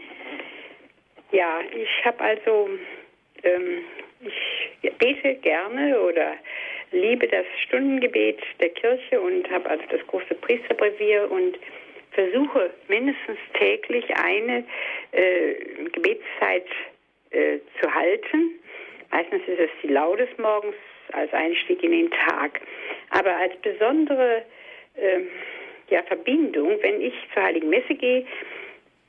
Ja, 1.31 1.61
ich 1.71 2.07
habe 2.07 2.19
also, 2.19 2.71
ähm, 3.43 3.81
ich 4.23 4.91
bete 4.95 5.35
gerne 5.35 6.01
oder 6.01 6.33
liebe 6.93 7.29
das 7.29 7.45
Stundengebet 7.63 8.41
der 8.63 8.71
Kirche 8.71 9.21
und 9.21 9.51
habe 9.51 9.69
also 9.69 9.85
das 9.91 10.01
große 10.07 10.35
Priesterbrevier 10.37 11.31
und 11.31 11.59
versuche 12.13 12.71
mindestens 12.89 13.39
täglich 13.59 14.07
eine 14.17 14.65
äh, 15.11 15.57
Gebetszeit 15.93 16.65
äh, 17.33 17.59
zu 17.83 17.95
halten. 17.95 18.53
Meistens 19.11 19.43
ist 19.47 19.61
es 19.61 19.71
die 19.83 19.89
Laudes 19.89 20.31
morgens 20.39 20.75
als 21.13 21.33
Einstieg 21.33 21.83
in 21.83 21.93
den 21.93 22.11
Tag. 22.11 22.61
Aber 23.11 23.37
als 23.37 23.55
besondere 23.57 24.43
äh, 24.97 25.21
ja, 25.89 26.03
Verbindung, 26.05 26.79
wenn 26.81 27.01
ich 27.01 27.15
zur 27.35 27.43
Heiligen 27.43 27.69
Messe 27.69 27.95
gehe, 27.95 28.25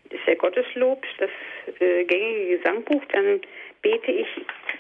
ist 0.10 0.28
der 0.28 0.36
Gotteslob, 0.36 1.04
das 1.18 1.30
äh, 1.80 2.04
gängige 2.04 2.58
Gesangbuch, 2.58 3.04
dann 3.12 3.42
bete 3.82 4.12
ich 4.12 4.28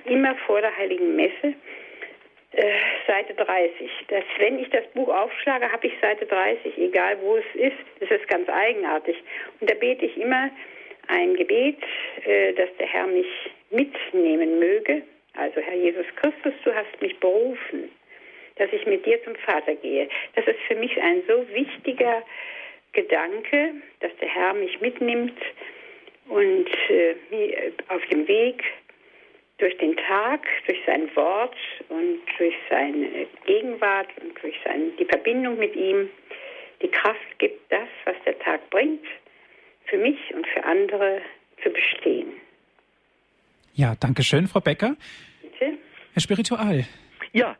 immer 0.05 0.36
vor 0.45 0.61
der 0.61 0.76
Heiligen 0.76 1.15
Messe 1.15 1.53
äh, 2.53 2.74
Seite 3.07 3.34
30. 3.34 3.89
Das, 4.09 4.24
wenn 4.38 4.59
ich 4.59 4.69
das 4.69 4.86
Buch 4.93 5.09
aufschlage, 5.09 5.71
habe 5.71 5.88
ich 5.88 5.93
Seite 6.01 6.26
30, 6.26 6.78
egal 6.78 7.17
wo 7.21 7.38
es 7.38 7.45
ist. 7.55 7.78
Das 7.99 8.11
ist 8.11 8.28
ganz 8.28 8.47
eigenartig. 8.49 9.15
Und 9.59 9.69
da 9.69 9.74
bete 9.74 10.05
ich 10.05 10.17
immer 10.17 10.51
ein 11.07 11.36
Gebet, 11.36 11.80
äh, 12.26 12.53
dass 12.53 12.69
der 12.78 12.88
Herr 12.88 13.07
mich 13.07 13.28
mitnehmen 13.71 14.59
möge 14.59 15.03
also 15.34 15.61
Herr 15.61 15.75
Jesus 15.75 16.05
Christus, 16.15 16.53
du 16.63 16.73
hast 16.73 17.01
mich 17.01 17.19
berufen, 17.19 17.89
dass 18.55 18.71
ich 18.71 18.86
mit 18.86 19.05
dir 19.05 19.23
zum 19.23 19.36
Vater 19.36 19.75
gehe. 19.75 20.07
Das 20.36 20.45
ist 20.47 20.59
für 20.67 20.75
mich 20.75 20.99
ein 21.01 21.23
so 21.27 21.45
wichtiger 21.53 22.23
Gedanke, 22.93 23.73
dass 23.99 24.15
der 24.17 24.29
Herr 24.29 24.53
mich 24.53 24.79
mitnimmt 24.79 25.39
und 26.29 26.67
äh, 26.89 27.15
auf 27.88 28.05
dem 28.07 28.27
Weg 28.27 28.63
durch 29.57 29.77
den 29.77 29.95
Tag, 29.97 30.45
durch 30.67 30.79
sein 30.86 31.13
Wort 31.15 31.55
und 31.89 32.19
durch 32.38 32.55
seine 32.69 33.27
Gegenwart 33.45 34.09
und 34.21 34.41
durch 34.41 34.55
seine, 34.63 34.89
die 34.99 35.05
Verbindung 35.05 35.57
mit 35.57 35.75
ihm 35.75 36.09
die 36.81 36.89
Kraft 36.89 37.39
gibt, 37.39 37.71
das, 37.71 37.88
was 38.05 38.15
der 38.25 38.38
Tag 38.39 38.69
bringt, 38.69 39.05
für 39.86 39.97
mich 39.97 40.17
und 40.34 40.45
für 40.47 40.63
andere 40.63 41.21
zu 41.63 41.69
bestehen. 41.69 42.43
Ja, 43.74 43.95
danke 43.99 44.24
schön, 44.24 44.47
Frau 44.47 44.59
Becker. 44.59 44.95
Bitte. 45.41 45.78
Herr 46.13 46.21
Spiritual. 46.21 46.86
Ja, 47.32 47.57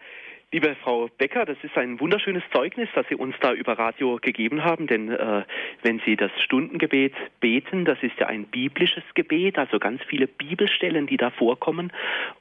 Liebe 0.54 0.76
Frau 0.84 1.10
Becker, 1.18 1.46
das 1.46 1.58
ist 1.64 1.76
ein 1.80 2.00
wunderschönes 2.00 2.44
Zeugnis, 2.54 2.88
das 2.94 3.08
Sie 3.10 3.16
uns 3.16 3.34
da 3.42 3.54
über 3.54 3.74
Radio 3.80 4.20
gegeben 4.22 4.64
haben, 4.64 4.86
denn 4.86 5.10
äh, 5.10 5.46
wenn 5.82 6.00
Sie 6.06 6.16
das 6.16 6.30
Stundengebet 6.44 7.16
beten, 7.40 7.86
das 7.86 7.98
ist 8.04 8.20
ja 8.20 8.28
ein 8.28 8.44
biblisches 8.44 9.02
Gebet, 9.16 9.58
also 9.58 9.80
ganz 9.80 10.04
viele 10.04 10.28
Bibelstellen, 10.28 11.08
die 11.08 11.18
da 11.18 11.32
vorkommen 11.32 11.92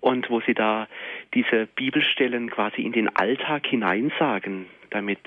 und 0.00 0.28
wo 0.28 0.42
Sie 0.42 0.52
da 0.52 0.88
diese 1.32 1.66
Bibelstellen 1.74 2.50
quasi 2.50 2.82
in 2.82 2.92
den 2.92 3.08
Alltag 3.16 3.66
hineinsagen, 3.66 4.66
damit 4.90 5.20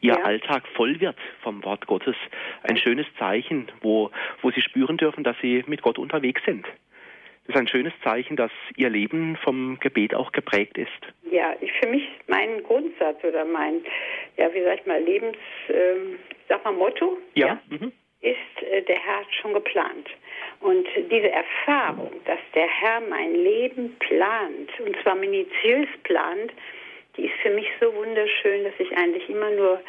Ihr 0.00 0.14
ja. 0.14 0.24
Alltag 0.24 0.66
voll 0.74 0.98
wird 0.98 1.18
vom 1.42 1.62
Wort 1.62 1.86
Gottes. 1.86 2.16
Ein 2.64 2.76
schönes 2.76 3.06
Zeichen, 3.20 3.70
wo, 3.82 4.10
wo 4.40 4.50
Sie 4.50 4.62
spüren 4.62 4.96
dürfen, 4.96 5.22
dass 5.22 5.36
Sie 5.40 5.62
mit 5.68 5.82
Gott 5.82 5.96
unterwegs 5.96 6.42
sind. 6.44 6.66
Das 7.46 7.56
ist 7.56 7.60
ein 7.60 7.68
schönes 7.68 7.92
Zeichen, 8.04 8.36
dass 8.36 8.52
Ihr 8.76 8.88
Leben 8.88 9.36
vom 9.36 9.78
Gebet 9.80 10.14
auch 10.14 10.30
geprägt 10.30 10.78
ist. 10.78 10.90
Ja, 11.30 11.54
ich, 11.60 11.72
für 11.72 11.88
mich 11.88 12.08
mein 12.28 12.62
Grundsatz 12.62 13.22
oder 13.24 13.44
mein, 13.44 13.82
ja, 14.36 14.52
wie 14.54 14.62
sag 14.62 14.80
ich 14.80 14.86
mal, 14.86 15.02
Lebens, 15.02 15.36
ähm, 15.68 16.18
sag 16.48 16.64
mal 16.64 16.72
Motto, 16.72 17.18
ja, 17.34 17.46
ja 17.46 17.60
mhm. 17.68 17.92
ist, 18.20 18.62
äh, 18.70 18.82
der 18.82 18.96
Herr 18.96 19.20
hat 19.20 19.34
schon 19.34 19.54
geplant. 19.54 20.08
Und 20.60 20.86
diese 21.10 21.30
Erfahrung, 21.30 22.12
dass 22.26 22.38
der 22.54 22.68
Herr 22.68 23.00
mein 23.00 23.34
Leben 23.34 23.96
plant, 23.98 24.70
und 24.78 24.96
zwar 25.02 25.16
minutiös 25.16 25.88
plant, 26.04 26.52
die 27.16 27.26
ist 27.26 27.34
für 27.42 27.50
mich 27.50 27.66
so 27.80 27.92
wunderschön, 27.92 28.64
dass 28.64 28.74
ich 28.78 28.96
eigentlich 28.96 29.28
immer 29.28 29.50
nur 29.50 29.80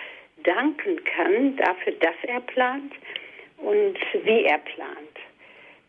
danken 0.43 1.03
kann 1.03 1.55
dafür, 1.57 1.93
dass 1.99 2.15
er 2.23 2.41
plant 2.41 2.93
und 3.57 3.97
wie 4.23 4.43
er 4.43 4.57
plant. 4.57 5.17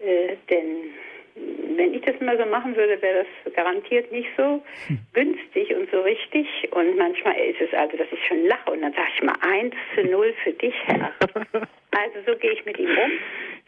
Äh, 0.00 0.36
denn 0.50 0.92
wenn 1.76 1.94
ich 1.94 2.02
das 2.02 2.20
mal 2.20 2.38
so 2.38 2.46
machen 2.46 2.76
würde, 2.76 3.00
wäre 3.02 3.24
das 3.44 3.54
garantiert 3.54 4.10
nicht 4.12 4.28
so 4.36 4.62
hm. 4.86 4.98
günstig 5.12 5.74
und 5.74 5.90
so 5.90 6.00
richtig. 6.02 6.46
Und 6.70 6.96
manchmal 6.96 7.34
ist 7.36 7.60
es 7.60 7.72
also, 7.74 7.96
dass 7.96 8.06
ich 8.12 8.26
schon 8.26 8.44
lache 8.46 8.70
und 8.70 8.82
dann 8.82 8.92
sage 8.92 9.08
ich 9.16 9.22
mal 9.22 9.36
eins 9.40 9.74
zu 9.94 10.04
null 10.04 10.34
für 10.42 10.52
dich, 10.52 10.74
Herr. 10.86 11.12
Also 11.94 12.18
so 12.26 12.38
gehe 12.38 12.52
ich 12.52 12.64
mit 12.64 12.78
ihm 12.78 12.90
um. 12.90 13.10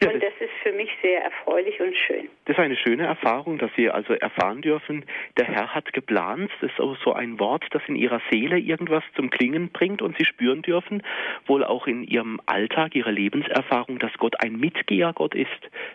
Ja, 0.01 0.11
und 0.11 0.21
das 0.21 0.33
ist 0.39 0.51
für 0.61 0.73
mich 0.73 0.89
sehr 1.01 1.23
erfreulich 1.23 1.79
und 1.79 1.95
schön. 1.97 2.29
Das 2.45 2.55
ist 2.55 2.63
eine 2.63 2.75
schöne 2.75 3.07
Erfahrung, 3.07 3.57
dass 3.57 3.71
Sie 3.75 3.89
also 3.89 4.13
erfahren 4.13 4.61
dürfen, 4.61 5.05
der 5.37 5.45
Herr 5.45 5.73
hat 5.73 5.91
geplant. 5.91 6.51
Das 6.61 6.69
ist 6.69 6.79
auch 6.79 6.95
so 7.03 7.13
ein 7.13 7.39
Wort, 7.39 7.65
das 7.71 7.81
in 7.87 7.95
Ihrer 7.95 8.21
Seele 8.29 8.59
irgendwas 8.59 9.03
zum 9.15 9.31
Klingen 9.31 9.69
bringt 9.69 10.03
und 10.03 10.15
Sie 10.17 10.25
spüren 10.25 10.61
dürfen, 10.61 11.01
wohl 11.47 11.63
auch 11.63 11.87
in 11.87 12.03
Ihrem 12.03 12.39
Alltag, 12.45 12.93
Ihrer 12.93 13.11
Lebenserfahrung, 13.11 13.97
dass 13.97 14.13
Gott 14.19 14.35
ein 14.39 14.57
Mitgeher 14.57 15.13
Gott 15.13 15.33
ist, 15.33 15.49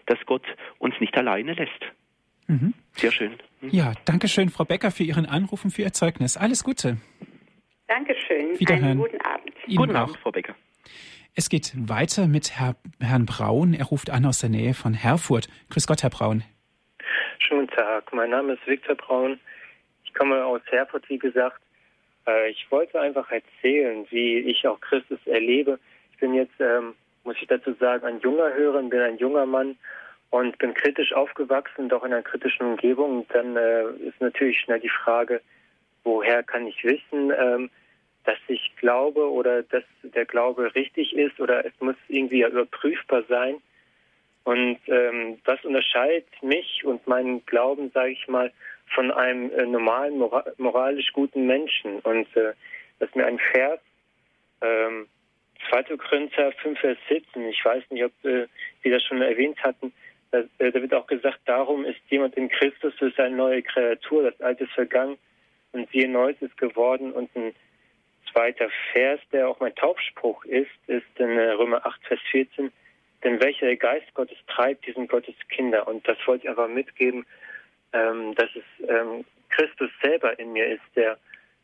dass 0.07 0.18
Gott 0.26 0.45
uns 0.78 0.99
nicht 0.99 1.16
alleine 1.16 1.53
lässt. 1.53 1.85
Mhm. 2.49 2.74
Sehr 2.93 3.12
schön. 3.12 3.35
Mhm. 3.61 3.68
Ja, 3.70 3.93
danke 4.05 4.26
schön, 4.26 4.49
Frau 4.49 4.64
Becker, 4.64 4.91
für 4.91 5.05
Ihren 5.05 5.26
Anruf 5.26 5.64
und 5.64 5.70
für 5.70 5.83
Ihr 5.83 5.93
Zeugnis. 5.93 6.37
Alles 6.37 6.64
Gute. 6.64 6.97
Dankeschön. 7.87 8.59
Wiederhören. 8.59 8.85
Einen 8.85 9.01
guten 9.01 9.20
Abend. 9.20 9.55
Ihnen 9.66 9.76
guten 9.76 9.97
Abend, 9.97 10.16
Frau 10.16 10.33
Becker. 10.33 10.57
Es 11.35 11.49
geht 11.49 11.72
weiter 11.89 12.26
mit 12.26 12.59
Herr, 12.59 12.76
Herrn 13.01 13.24
Braun. 13.24 13.72
Er 13.72 13.87
ruft 13.87 14.11
an 14.11 14.26
aus 14.26 14.41
der 14.41 14.51
Nähe 14.51 14.74
von 14.74 14.93
Herfurt. 14.93 15.49
Grüß 15.70 15.87
Gott, 15.87 16.03
Herr 16.03 16.11
Braun. 16.11 16.45
Schönen 17.39 17.68
Tag. 17.68 18.12
Mein 18.12 18.28
Name 18.28 18.53
ist 18.53 18.66
Viktor 18.66 18.97
Braun. 18.97 19.41
Ich 20.05 20.12
komme 20.12 20.45
aus 20.45 20.61
Herfurt, 20.66 21.09
wie 21.09 21.18
gesagt. 21.18 21.59
Äh, 22.26 22.51
ich 22.51 22.66
wollte 22.70 23.01
einfach 23.01 23.30
erzählen, 23.30 24.07
wie 24.11 24.41
ich 24.41 24.68
auch 24.68 24.78
Christus 24.83 25.18
erlebe. 25.24 25.78
Ich 26.12 26.18
bin 26.18 26.35
jetzt, 26.35 26.61
ähm, 26.61 26.95
muss 27.24 27.37
ich 27.41 27.49
dazu 27.49 27.72
sagen, 27.80 28.05
ein 28.05 28.20
junger 28.20 28.53
Hörer, 28.53 28.83
bin 28.83 29.01
ein 29.01 29.16
junger 29.16 29.47
Mann 29.47 29.76
und 30.28 30.59
bin 30.59 30.74
kritisch 30.74 31.14
aufgewachsen, 31.14 31.89
doch 31.89 32.05
in 32.05 32.12
einer 32.12 32.22
kritischen 32.22 32.66
Umgebung. 32.66 33.26
Dann 33.33 33.57
äh, 33.57 33.85
ist 34.07 34.20
natürlich 34.20 34.61
schnell 34.61 34.80
die 34.80 34.91
Frage, 34.91 35.41
woher 36.05 36.43
kann 36.43 36.66
ich 36.66 36.85
wissen, 36.85 37.33
ähm, 37.35 37.70
dass 38.24 38.38
ich 38.48 38.72
glaube 38.76 39.30
oder 39.30 39.62
dass 39.62 39.84
der 40.02 40.24
Glaube 40.24 40.74
richtig 40.74 41.14
ist 41.16 41.40
oder 41.40 41.64
es 41.64 41.72
muss 41.80 41.96
irgendwie 42.08 42.42
überprüfbar 42.42 43.24
sein. 43.28 43.56
Und 44.44 44.78
ähm, 44.86 45.38
was 45.44 45.64
unterscheidet 45.64 46.26
mich 46.42 46.84
und 46.84 47.06
meinen 47.06 47.44
Glauben, 47.46 47.90
sage 47.92 48.12
ich 48.12 48.26
mal, 48.28 48.52
von 48.94 49.10
einem 49.10 49.50
äh, 49.52 49.66
normalen, 49.66 50.18
mora 50.18 50.44
moralisch 50.58 51.12
guten 51.12 51.46
Menschen? 51.46 52.00
Und 52.00 52.26
äh, 52.36 52.52
das 52.98 53.08
ist 53.08 53.16
mir 53.16 53.26
ein 53.26 53.38
Vers, 53.38 53.80
ähm, 54.60 55.08
2. 55.70 55.96
Korinther 55.96 56.52
5, 56.60 56.78
Vers 56.78 56.98
17, 57.08 57.48
ich 57.48 57.64
weiß 57.64 57.84
nicht, 57.90 58.04
ob 58.04 58.12
äh, 58.24 58.46
Sie 58.82 58.90
das 58.90 59.02
schon 59.04 59.22
erwähnt 59.22 59.62
hatten, 59.62 59.92
da, 60.32 60.42
äh, 60.58 60.72
da 60.72 60.80
wird 60.80 60.94
auch 60.94 61.06
gesagt, 61.06 61.40
darum 61.44 61.84
ist 61.84 62.00
jemand 62.08 62.36
in 62.36 62.48
Christus, 62.48 62.94
ist 63.00 63.20
eine 63.20 63.36
neue 63.36 63.62
Kreatur, 63.62 64.24
das 64.24 64.40
Alte 64.40 64.64
ist 64.64 64.72
vergangen 64.72 65.18
und 65.72 65.88
siehe 65.90 66.08
Neues 66.08 66.36
ist 66.40 66.56
geworden 66.56 67.12
und 67.12 67.34
ein 67.36 67.54
zweiter 68.33 68.68
Vers, 68.93 69.20
der 69.33 69.49
auch 69.49 69.61
mein 69.61 69.74
Taufspruch 69.74 70.45
ist, 70.45 70.70
ist 70.87 71.07
in 71.18 71.39
äh, 71.39 71.51
Römer 71.51 71.85
8, 71.87 72.01
Vers 72.07 72.20
14. 72.30 72.72
Denn 73.24 73.41
welcher 73.41 73.66
der 73.66 73.76
Geist 73.76 74.12
Gottes 74.14 74.39
treibt, 74.49 74.87
diesen 74.87 75.07
Gottes 75.07 75.35
Kinder. 75.49 75.87
Und 75.87 76.07
das 76.09 76.18
wollte 76.26 76.45
ich 76.45 76.51
einfach 76.51 76.68
mitgeben, 76.68 77.24
ähm, 77.93 78.35
dass 78.35 78.51
es 78.57 78.89
ähm, 78.89 79.24
Christus 79.51 79.91
selber 80.03 80.39
in 80.39 80.53
mir 80.53 80.66
ist, 80.66 80.83
der 80.97 81.18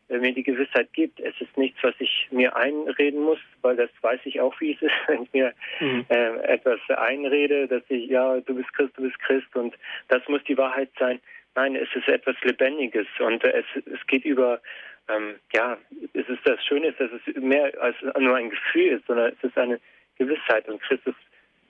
äh, 0.09 0.17
mir 0.17 0.33
die 0.33 0.43
Gewissheit 0.43 0.91
gibt. 0.93 1.19
Es 1.19 1.39
ist 1.39 1.55
nichts, 1.57 1.79
was 1.83 1.93
ich 1.99 2.27
mir 2.31 2.55
einreden 2.55 3.21
muss, 3.21 3.39
weil 3.61 3.75
das 3.75 3.89
weiß 4.01 4.21
ich 4.25 4.39
auch, 4.41 4.59
wie 4.59 4.73
es 4.73 4.81
ist, 4.81 4.91
wenn 5.07 5.23
ich 5.23 5.33
mir 5.33 5.53
mhm. 5.79 6.05
äh, 6.09 6.37
etwas 6.43 6.79
einrede, 6.89 7.67
dass 7.67 7.83
ich, 7.89 8.09
ja, 8.09 8.39
du 8.39 8.55
bist 8.55 8.71
Christ, 8.73 8.97
du 8.97 9.03
bist 9.03 9.19
Christ 9.19 9.55
und 9.55 9.75
das 10.07 10.27
muss 10.27 10.43
die 10.45 10.57
Wahrheit 10.57 10.89
sein. 10.97 11.19
Nein, 11.55 11.75
es 11.75 11.89
ist 11.93 12.07
etwas 12.07 12.35
Lebendiges 12.41 13.07
und 13.19 13.43
äh, 13.43 13.63
es, 13.75 13.83
es 13.85 14.07
geht 14.07 14.25
über 14.25 14.61
ähm, 15.09 15.35
ja, 15.53 15.77
es 16.13 16.27
ist 16.29 16.45
das 16.45 16.63
Schöne 16.65 16.87
ist, 16.87 16.99
dass 16.99 17.11
es 17.11 17.35
mehr 17.35 17.71
als 17.81 17.95
nur 18.19 18.35
ein 18.35 18.49
Gefühl 18.49 18.97
ist, 18.97 19.07
sondern 19.07 19.33
es 19.33 19.43
ist 19.43 19.57
eine 19.57 19.79
Gewissheit. 20.17 20.67
Und 20.67 20.81
Christus, 20.81 21.15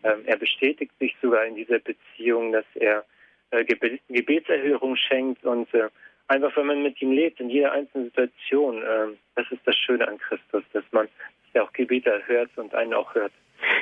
ähm, 0.04 0.24
er 0.26 0.38
bestätigt 0.38 0.92
sich 1.00 1.16
sogar 1.22 1.46
in 1.46 1.56
dieser 1.56 1.80
Beziehung, 1.80 2.52
dass 2.52 2.66
er 2.76 3.06
äh, 3.52 3.64
Gebet, 3.64 4.02
Gebetserhörung 4.10 4.96
schenkt 4.96 5.44
und 5.46 5.74
äh, 5.74 5.90
einfach, 6.28 6.56
wenn 6.58 6.68
man 6.68 6.84
mit 6.84 7.02
ihm 7.02 7.12
lebt, 7.12 7.40
in 7.40 7.50
jeder 7.50 7.72
einzelnen 7.72 8.06
Situation, 8.06 8.82
äh, 8.84 9.08
das 9.36 9.52
ist 9.52 9.62
das 9.66 9.76
Schöne 9.76 10.08
an 10.08 10.18
Christus, 10.18 10.64
dass 10.74 10.84
man 10.92 11.08
dass 11.08 11.62
er 11.62 11.64
auch 11.64 11.74
Gebete 11.74 12.12
erhört 12.12 12.52
und 12.58 12.76
einen 12.76 12.94
auch 12.94 13.16
hört. 13.16 13.32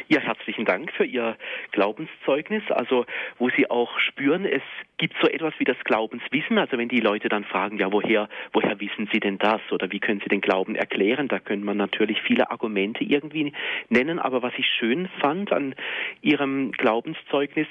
Ja, 0.10 0.22
herzlichen 0.22 0.66
Dank 0.66 0.92
für 0.94 1.04
Ihr 1.04 1.36
Glaubenszeugnis, 1.72 2.64
also 2.70 3.06
wo 3.38 3.50
Sie 3.50 3.70
auch 3.70 4.00
spüren, 4.00 4.46
es 4.46 4.62
gibt 4.98 5.16
so 5.22 5.28
etwas 5.28 5.54
wie 5.58 5.66
das 5.66 5.78
Glaubenswissen, 5.84 6.58
also 6.58 6.78
wenn 6.78 6.88
die 6.88 7.00
Leute 7.00 7.30
dann 7.30 7.44
fragen, 7.44 7.78
ja, 7.78 7.92
woher, 7.92 8.30
woher 8.54 8.80
wissen 8.80 9.10
Sie 9.12 9.20
denn 9.20 9.38
das? 9.38 9.62
Oder 9.72 9.92
wie 9.92 10.00
können 10.00 10.22
Sie 10.22 10.30
den 10.30 10.42
Glauben 10.42 10.76
erklären, 10.76 11.28
da 11.28 11.40
könnte 11.40 11.66
man 11.66 11.78
natürlich 11.78 12.22
viele 12.22 12.50
Argumente 12.50 13.04
irgendwie 13.04 13.54
nennen, 13.90 14.20
aber 14.20 14.42
was 14.42 14.54
ich 14.58 14.66
schön 14.80 15.10
fand 15.20 15.52
an 15.52 15.76
Ihrem 16.22 16.72
Glaubenszeugnis, 16.72 17.68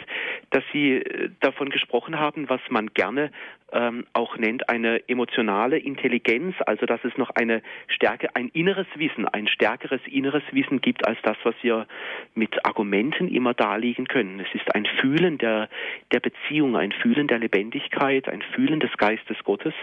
dass 0.51 0.63
Sie 0.73 0.97
äh, 0.97 1.31
davon 1.41 1.71
gesprochen 1.71 2.19
haben, 2.19 2.49
was 2.49 2.61
man 2.69 2.89
gerne 2.89 3.31
ähm, 3.73 4.07
auch 4.13 4.37
nennt, 4.37 4.69
eine 4.69 5.09
emotionale 5.09 5.79
Intelligenz, 5.79 6.55
also 6.67 6.87
dass 6.87 7.05
es 7.05 7.17
noch 7.17 7.31
eine 7.31 7.63
Stärke, 7.89 8.35
ein 8.35 8.49
inneres 8.51 8.87
Wissen, 8.95 9.27
ein 9.27 9.49
stärkeres 9.49 10.01
inneres 10.07 10.43
Wissen 10.53 10.81
gibt 10.81 11.07
als 11.07 11.19
das, 11.23 11.37
was 11.43 11.55
wir 11.63 11.87
mit 12.35 12.65
Argumenten 12.65 13.29
immer 13.29 13.55
darlegen 13.55 14.07
können. 14.07 14.41
Es 14.41 14.55
ist 14.55 14.75
ein 14.75 14.87
Fühlen 15.01 15.39
der, 15.39 15.69
der 16.13 16.21
Beziehung, 16.21 16.77
ein 16.77 16.93
Fühlen 16.93 17.27
der 17.27 17.39
Lebendigkeit, 17.39 18.29
ein 18.29 18.43
Fühlen 18.55 18.81
des 18.81 18.97
Geistes 18.97 19.37
Gottes 19.45 19.75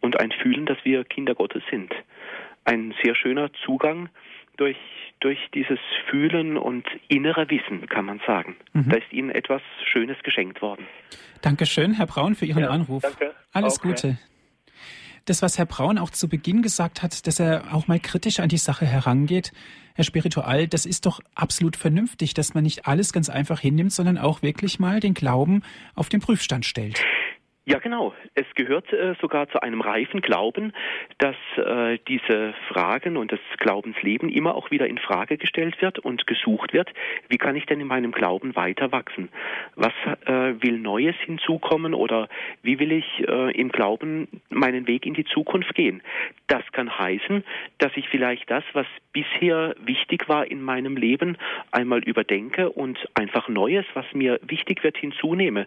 und 0.00 0.18
ein 0.20 0.32
Fühlen, 0.32 0.66
dass 0.66 0.78
wir 0.84 1.04
Kinder 1.04 1.34
Gottes 1.34 1.62
sind. 1.70 1.94
Ein 2.64 2.94
sehr 3.02 3.14
schöner 3.14 3.52
Zugang 3.64 4.08
durch, 4.58 4.76
durch 5.20 5.38
dieses 5.54 5.78
Fühlen 6.10 6.58
und 6.58 6.86
innere 7.08 7.48
Wissen, 7.48 7.88
kann 7.88 8.04
man 8.04 8.20
sagen. 8.26 8.56
Mhm. 8.74 8.90
Da 8.90 8.96
ist 8.96 9.12
Ihnen 9.12 9.30
etwas 9.30 9.62
Schönes 9.90 10.18
geschenkt 10.22 10.60
worden. 10.60 10.86
Dankeschön, 11.40 11.94
Herr 11.94 12.06
Braun, 12.06 12.34
für 12.34 12.44
Ihren 12.44 12.64
ja, 12.64 12.70
Anruf. 12.70 13.02
Danke. 13.02 13.34
Alles 13.52 13.78
okay. 13.78 13.88
Gute. 13.88 14.18
Das, 15.24 15.42
was 15.42 15.58
Herr 15.58 15.66
Braun 15.66 15.98
auch 15.98 16.10
zu 16.10 16.28
Beginn 16.28 16.62
gesagt 16.62 17.02
hat, 17.02 17.26
dass 17.26 17.38
er 17.38 17.74
auch 17.74 17.86
mal 17.86 18.00
kritisch 18.00 18.40
an 18.40 18.48
die 18.48 18.56
Sache 18.56 18.86
herangeht, 18.86 19.52
Herr 19.94 20.04
Spiritual, 20.04 20.68
das 20.68 20.86
ist 20.86 21.06
doch 21.06 21.20
absolut 21.34 21.76
vernünftig, 21.76 22.32
dass 22.32 22.54
man 22.54 22.62
nicht 22.62 22.86
alles 22.86 23.12
ganz 23.12 23.28
einfach 23.28 23.60
hinnimmt, 23.60 23.92
sondern 23.92 24.16
auch 24.16 24.42
wirklich 24.42 24.78
mal 24.78 25.00
den 25.00 25.12
Glauben 25.12 25.62
auf 25.94 26.08
den 26.08 26.20
Prüfstand 26.20 26.64
stellt. 26.64 27.02
Ja, 27.70 27.80
genau. 27.80 28.14
Es 28.34 28.46
gehört 28.54 28.90
äh, 28.94 29.14
sogar 29.20 29.46
zu 29.50 29.60
einem 29.60 29.82
reifen 29.82 30.22
Glauben, 30.22 30.72
dass 31.18 31.36
äh, 31.58 31.98
diese 32.08 32.54
Fragen 32.68 33.18
und 33.18 33.30
das 33.30 33.40
Glaubensleben 33.58 34.30
immer 34.30 34.54
auch 34.54 34.70
wieder 34.70 34.86
in 34.86 34.96
Frage 34.96 35.36
gestellt 35.36 35.82
wird 35.82 35.98
und 35.98 36.26
gesucht 36.26 36.72
wird. 36.72 36.90
Wie 37.28 37.36
kann 37.36 37.56
ich 37.56 37.66
denn 37.66 37.78
in 37.78 37.86
meinem 37.86 38.12
Glauben 38.12 38.56
weiter 38.56 38.90
wachsen? 38.90 39.28
Was 39.76 39.92
äh, 40.24 40.54
will 40.62 40.78
Neues 40.78 41.14
hinzukommen 41.26 41.92
oder 41.92 42.30
wie 42.62 42.78
will 42.78 42.90
ich 42.90 43.28
äh, 43.28 43.52
im 43.52 43.68
Glauben 43.68 44.28
meinen 44.48 44.86
Weg 44.86 45.04
in 45.04 45.12
die 45.12 45.26
Zukunft 45.26 45.74
gehen? 45.74 46.00
Das 46.46 46.62
kann 46.72 46.98
heißen, 46.98 47.44
dass 47.76 47.92
ich 47.96 48.08
vielleicht 48.08 48.50
das, 48.50 48.64
was 48.72 48.86
bisher 49.12 49.74
wichtig 49.84 50.26
war 50.26 50.50
in 50.50 50.62
meinem 50.62 50.96
Leben, 50.96 51.36
einmal 51.70 52.02
überdenke 52.02 52.70
und 52.70 52.98
einfach 53.12 53.50
Neues, 53.50 53.84
was 53.92 54.06
mir 54.14 54.40
wichtig 54.42 54.82
wird, 54.82 54.96
hinzunehme. 54.96 55.66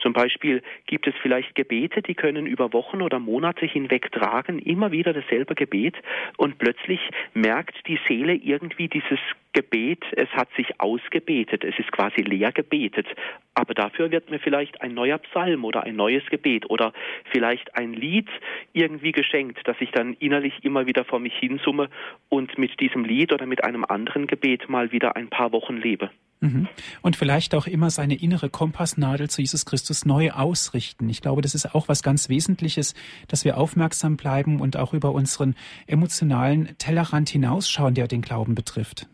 Zum 0.00 0.12
Beispiel 0.12 0.62
gibt 0.86 1.06
es 1.06 1.14
vielleicht 1.22 1.29
Gebete, 1.54 2.02
die 2.02 2.14
können 2.14 2.46
über 2.46 2.72
Wochen 2.72 3.02
oder 3.02 3.18
Monate 3.18 3.66
hinweg 3.66 4.10
tragen, 4.12 4.58
immer 4.58 4.90
wieder 4.92 5.12
dasselbe 5.12 5.54
Gebet 5.54 5.94
und 6.36 6.58
plötzlich 6.58 7.00
merkt 7.34 7.76
die 7.86 7.98
Seele 8.08 8.34
irgendwie 8.34 8.88
dieses 8.88 9.18
Gebet, 9.52 10.04
es 10.12 10.28
hat 10.30 10.48
sich 10.56 10.80
ausgebetet, 10.80 11.64
es 11.64 11.78
ist 11.78 11.90
quasi 11.92 12.22
leer 12.22 12.52
gebetet, 12.52 13.06
aber 13.54 13.74
dafür 13.74 14.10
wird 14.10 14.30
mir 14.30 14.38
vielleicht 14.38 14.80
ein 14.80 14.94
neuer 14.94 15.18
Psalm 15.18 15.64
oder 15.64 15.84
ein 15.84 15.96
neues 15.96 16.24
Gebet 16.26 16.68
oder 16.70 16.92
vielleicht 17.32 17.76
ein 17.76 17.92
Lied 17.92 18.28
irgendwie 18.72 19.12
geschenkt, 19.12 19.60
das 19.64 19.76
ich 19.80 19.90
dann 19.90 20.14
innerlich 20.14 20.64
immer 20.64 20.86
wieder 20.86 21.04
vor 21.04 21.18
mich 21.18 21.34
hinsumme 21.34 21.88
und 22.28 22.58
mit 22.58 22.78
diesem 22.80 23.04
Lied 23.04 23.32
oder 23.32 23.46
mit 23.46 23.64
einem 23.64 23.84
anderen 23.84 24.26
Gebet 24.26 24.68
mal 24.68 24.92
wieder 24.92 25.16
ein 25.16 25.28
paar 25.28 25.52
Wochen 25.52 25.76
lebe. 25.76 26.10
Mhm. 26.40 26.68
Und 27.02 27.16
vielleicht 27.16 27.54
auch 27.54 27.66
immer 27.66 27.90
seine 27.90 28.14
innere 28.14 28.48
Kompassnadel 28.48 29.28
zu 29.28 29.42
Jesus 29.42 29.66
Christus 29.66 30.06
neu 30.06 30.30
ausrichten. 30.30 31.08
Ich 31.08 31.20
glaube, 31.20 31.42
das 31.42 31.54
ist 31.54 31.74
auch 31.74 31.88
was 31.88 32.02
ganz 32.02 32.28
Wesentliches, 32.28 32.94
dass 33.28 33.44
wir 33.44 33.58
aufmerksam 33.58 34.16
bleiben 34.16 34.60
und 34.60 34.76
auch 34.76 34.94
über 34.94 35.12
unseren 35.12 35.54
emotionalen 35.86 36.76
Tellerrand 36.78 37.28
hinausschauen, 37.28 37.94
der 37.94 38.08
den 38.08 38.22
Glauben 38.22 38.54
betrifft. 38.54 39.06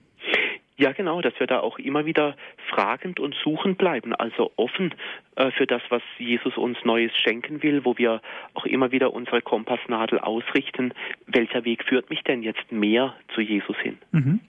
Ja, 0.79 0.93
genau, 0.93 1.23
dass 1.23 1.33
wir 1.41 1.47
da 1.47 1.61
auch 1.61 1.79
immer 1.79 2.05
wieder 2.05 2.37
fragend 2.69 3.19
und 3.19 3.35
suchend 3.43 3.79
bleiben, 3.79 4.15
also 4.15 4.53
offen 4.57 4.95
äh, 5.35 5.51
für 5.53 5.67
das, 5.67 5.81
was 5.89 6.03
Jesus 6.19 6.59
uns 6.59 6.77
Neues 6.85 7.13
schenken 7.17 7.63
will, 7.63 7.87
wo 7.87 7.97
wir 7.97 8.21
auch 8.53 8.67
immer 8.67 8.93
wieder 8.93 9.15
unsere 9.15 9.41
Kompassnadel 9.41 10.19
ausrichten. 10.19 10.93
Welcher 11.27 11.65
Weg 11.65 11.85
führt 11.85 12.11
mich 12.11 12.23
denn 12.25 12.43
jetzt 12.43 12.71
mehr 12.71 13.15
zu 13.35 13.41
Jesus 13.41 13.77
hin? 13.79 13.97
Mhm. 14.13 14.41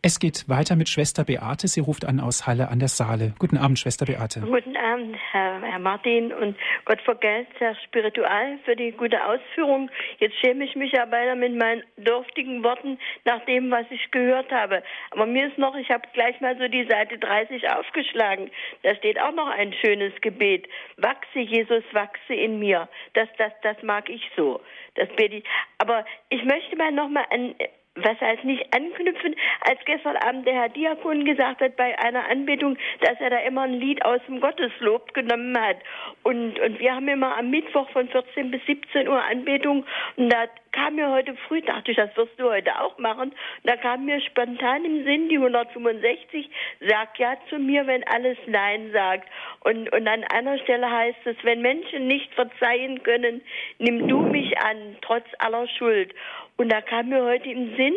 Es 0.00 0.20
geht 0.20 0.48
weiter 0.48 0.76
mit 0.76 0.88
Schwester 0.88 1.24
Beate. 1.24 1.66
Sie 1.66 1.80
ruft 1.80 2.04
an 2.04 2.20
aus 2.20 2.46
Halle 2.46 2.68
an 2.68 2.78
der 2.78 2.86
Saale. 2.86 3.34
Guten 3.40 3.56
Abend, 3.56 3.80
Schwester 3.80 4.06
Beate. 4.06 4.40
Guten 4.42 4.76
Abend, 4.76 5.16
Herr, 5.32 5.60
Herr 5.60 5.80
Martin. 5.80 6.32
Und 6.32 6.56
Gott 6.84 7.00
vergelt 7.02 7.48
sehr 7.58 7.74
spiritual 7.84 8.60
für 8.64 8.76
die 8.76 8.92
gute 8.92 9.18
Ausführung. 9.26 9.90
Jetzt 10.20 10.36
schäme 10.38 10.64
ich 10.64 10.76
mich 10.76 10.92
ja 10.92 11.04
beinahe 11.04 11.34
mit 11.34 11.56
meinen 11.56 11.82
dürftigen 11.96 12.62
Worten 12.62 13.00
nach 13.24 13.44
dem, 13.46 13.72
was 13.72 13.86
ich 13.90 14.08
gehört 14.12 14.52
habe. 14.52 14.84
Aber 15.10 15.26
mir 15.26 15.48
ist 15.48 15.58
noch, 15.58 15.74
ich 15.74 15.90
habe 15.90 16.06
gleich 16.12 16.40
mal 16.40 16.56
so 16.56 16.68
die 16.68 16.86
Seite 16.88 17.18
30 17.18 17.68
aufgeschlagen. 17.68 18.52
Da 18.84 18.94
steht 18.94 19.20
auch 19.20 19.34
noch 19.34 19.48
ein 19.48 19.72
schönes 19.84 20.12
Gebet. 20.20 20.68
Wachse, 20.96 21.40
Jesus, 21.40 21.82
wachse 21.90 22.34
in 22.34 22.60
mir. 22.60 22.88
Das, 23.14 23.28
das, 23.36 23.52
das 23.64 23.76
mag 23.82 24.08
ich 24.08 24.22
so. 24.36 24.60
Das 24.94 25.08
bete 25.16 25.38
ich. 25.38 25.44
Aber 25.78 26.04
ich 26.28 26.44
möchte 26.44 26.76
mal 26.76 26.92
noch 26.92 27.08
mal 27.08 27.24
an 27.30 27.56
was 28.02 28.20
heißt 28.20 28.44
nicht 28.44 28.74
anknüpfen, 28.74 29.34
als 29.60 29.78
gestern 29.84 30.16
Abend 30.16 30.46
der 30.46 30.54
Herr 30.54 30.68
Diakon 30.68 31.24
gesagt 31.24 31.60
hat 31.60 31.76
bei 31.76 31.98
einer 31.98 32.28
Anbetung, 32.28 32.76
dass 33.00 33.20
er 33.20 33.30
da 33.30 33.38
immer 33.38 33.62
ein 33.62 33.74
Lied 33.74 34.04
aus 34.04 34.20
dem 34.26 34.40
Gotteslob 34.40 35.14
genommen 35.14 35.58
hat. 35.58 35.78
Und, 36.22 36.58
und 36.58 36.78
wir 36.78 36.94
haben 36.94 37.08
immer 37.08 37.36
am 37.36 37.50
Mittwoch 37.50 37.88
von 37.90 38.08
14 38.08 38.50
bis 38.50 38.64
17 38.66 39.08
Uhr 39.08 39.22
Anbetung 39.22 39.84
und 40.16 40.30
da 40.30 40.46
kam 40.72 40.96
mir 40.96 41.10
heute 41.10 41.34
früh, 41.46 41.60
dachte 41.62 41.90
ich, 41.90 41.96
das 41.96 42.14
wirst 42.16 42.38
du 42.38 42.50
heute 42.50 42.80
auch 42.80 42.98
machen, 42.98 43.34
da 43.64 43.76
kam 43.76 44.04
mir 44.04 44.20
spontan 44.20 44.84
im 44.84 45.04
Sinn 45.04 45.28
die 45.28 45.36
165, 45.36 46.48
sag 46.80 47.18
ja 47.18 47.36
zu 47.48 47.58
mir, 47.58 47.86
wenn 47.86 48.04
alles 48.04 48.38
Nein 48.46 48.90
sagt. 48.92 49.28
Und, 49.60 49.90
und 49.92 50.06
an 50.06 50.24
einer 50.24 50.58
Stelle 50.58 50.90
heißt 50.90 51.26
es, 51.26 51.36
wenn 51.42 51.62
Menschen 51.62 52.06
nicht 52.06 52.32
verzeihen 52.34 53.02
können, 53.02 53.42
nimm 53.78 54.08
du 54.08 54.20
mich 54.20 54.58
an, 54.58 54.96
trotz 55.00 55.26
aller 55.38 55.66
Schuld. 55.68 56.14
Und 56.58 56.70
da 56.70 56.80
kam 56.80 57.08
mir 57.08 57.22
heute 57.22 57.48
im 57.48 57.76
Sinn, 57.76 57.94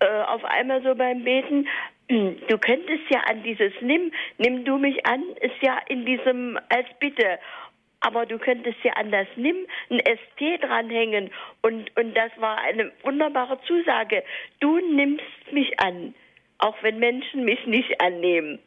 äh, 0.00 0.22
auf 0.26 0.44
einmal 0.44 0.82
so 0.82 0.94
beim 0.94 1.22
Beten, 1.22 1.68
du 2.08 2.58
könntest 2.58 3.04
ja 3.10 3.20
an 3.30 3.42
dieses 3.44 3.72
Nimm, 3.80 4.12
nimm 4.38 4.64
du 4.64 4.76
mich 4.76 5.06
an, 5.06 5.22
ist 5.40 5.62
ja 5.62 5.78
in 5.88 6.04
diesem 6.04 6.58
als 6.68 6.86
Bitte. 6.98 7.38
Aber 8.00 8.26
du 8.26 8.38
könntest 8.38 8.78
ja 8.82 8.92
an 8.94 9.12
das 9.12 9.28
Nimm 9.36 9.56
ein 9.88 10.00
ST 10.00 10.62
dranhängen. 10.62 11.30
Und, 11.62 11.96
und 11.96 12.14
das 12.16 12.32
war 12.38 12.58
eine 12.58 12.90
wunderbare 13.04 13.60
Zusage. 13.68 14.24
Du 14.58 14.78
nimmst 14.78 15.52
mich 15.52 15.78
an, 15.78 16.12
auch 16.58 16.74
wenn 16.82 16.98
Menschen 16.98 17.44
mich 17.44 17.64
nicht 17.66 18.00
annehmen. 18.00 18.58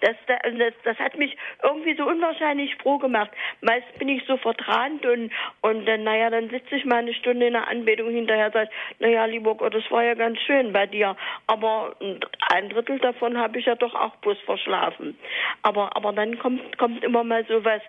Das, 0.00 0.16
das, 0.26 0.74
das 0.84 0.98
hat 0.98 1.16
mich 1.16 1.36
irgendwie 1.62 1.94
so 1.96 2.06
unwahrscheinlich 2.06 2.74
froh 2.76 2.98
gemacht. 2.98 3.30
Meist 3.60 3.98
bin 3.98 4.08
ich 4.08 4.24
so 4.26 4.36
verträumt 4.36 5.04
und, 5.06 5.32
und 5.62 5.86
dann, 5.86 6.04
naja, 6.04 6.30
dann 6.30 6.50
sitze 6.50 6.76
ich 6.76 6.84
mal 6.84 6.96
eine 6.96 7.14
Stunde 7.14 7.46
in 7.46 7.54
der 7.54 7.68
Anbetung 7.68 8.10
hinterher 8.10 8.46
und 8.46 8.54
sage, 8.54 8.70
naja, 8.98 9.24
lieber 9.24 9.54
Gott, 9.54 9.74
das 9.74 9.90
war 9.90 10.04
ja 10.04 10.14
ganz 10.14 10.38
schön 10.40 10.72
bei 10.72 10.86
dir. 10.86 11.16
Aber 11.46 11.96
ein 12.52 12.68
Drittel 12.68 12.98
davon 12.98 13.38
habe 13.38 13.58
ich 13.58 13.66
ja 13.66 13.74
doch 13.74 13.94
auch 13.94 14.16
bloß 14.16 14.38
verschlafen. 14.40 15.16
Aber, 15.62 15.96
aber 15.96 16.12
dann 16.12 16.38
kommt, 16.38 16.76
kommt 16.78 17.02
immer 17.02 17.24
mal 17.24 17.44
sowas 17.46 17.82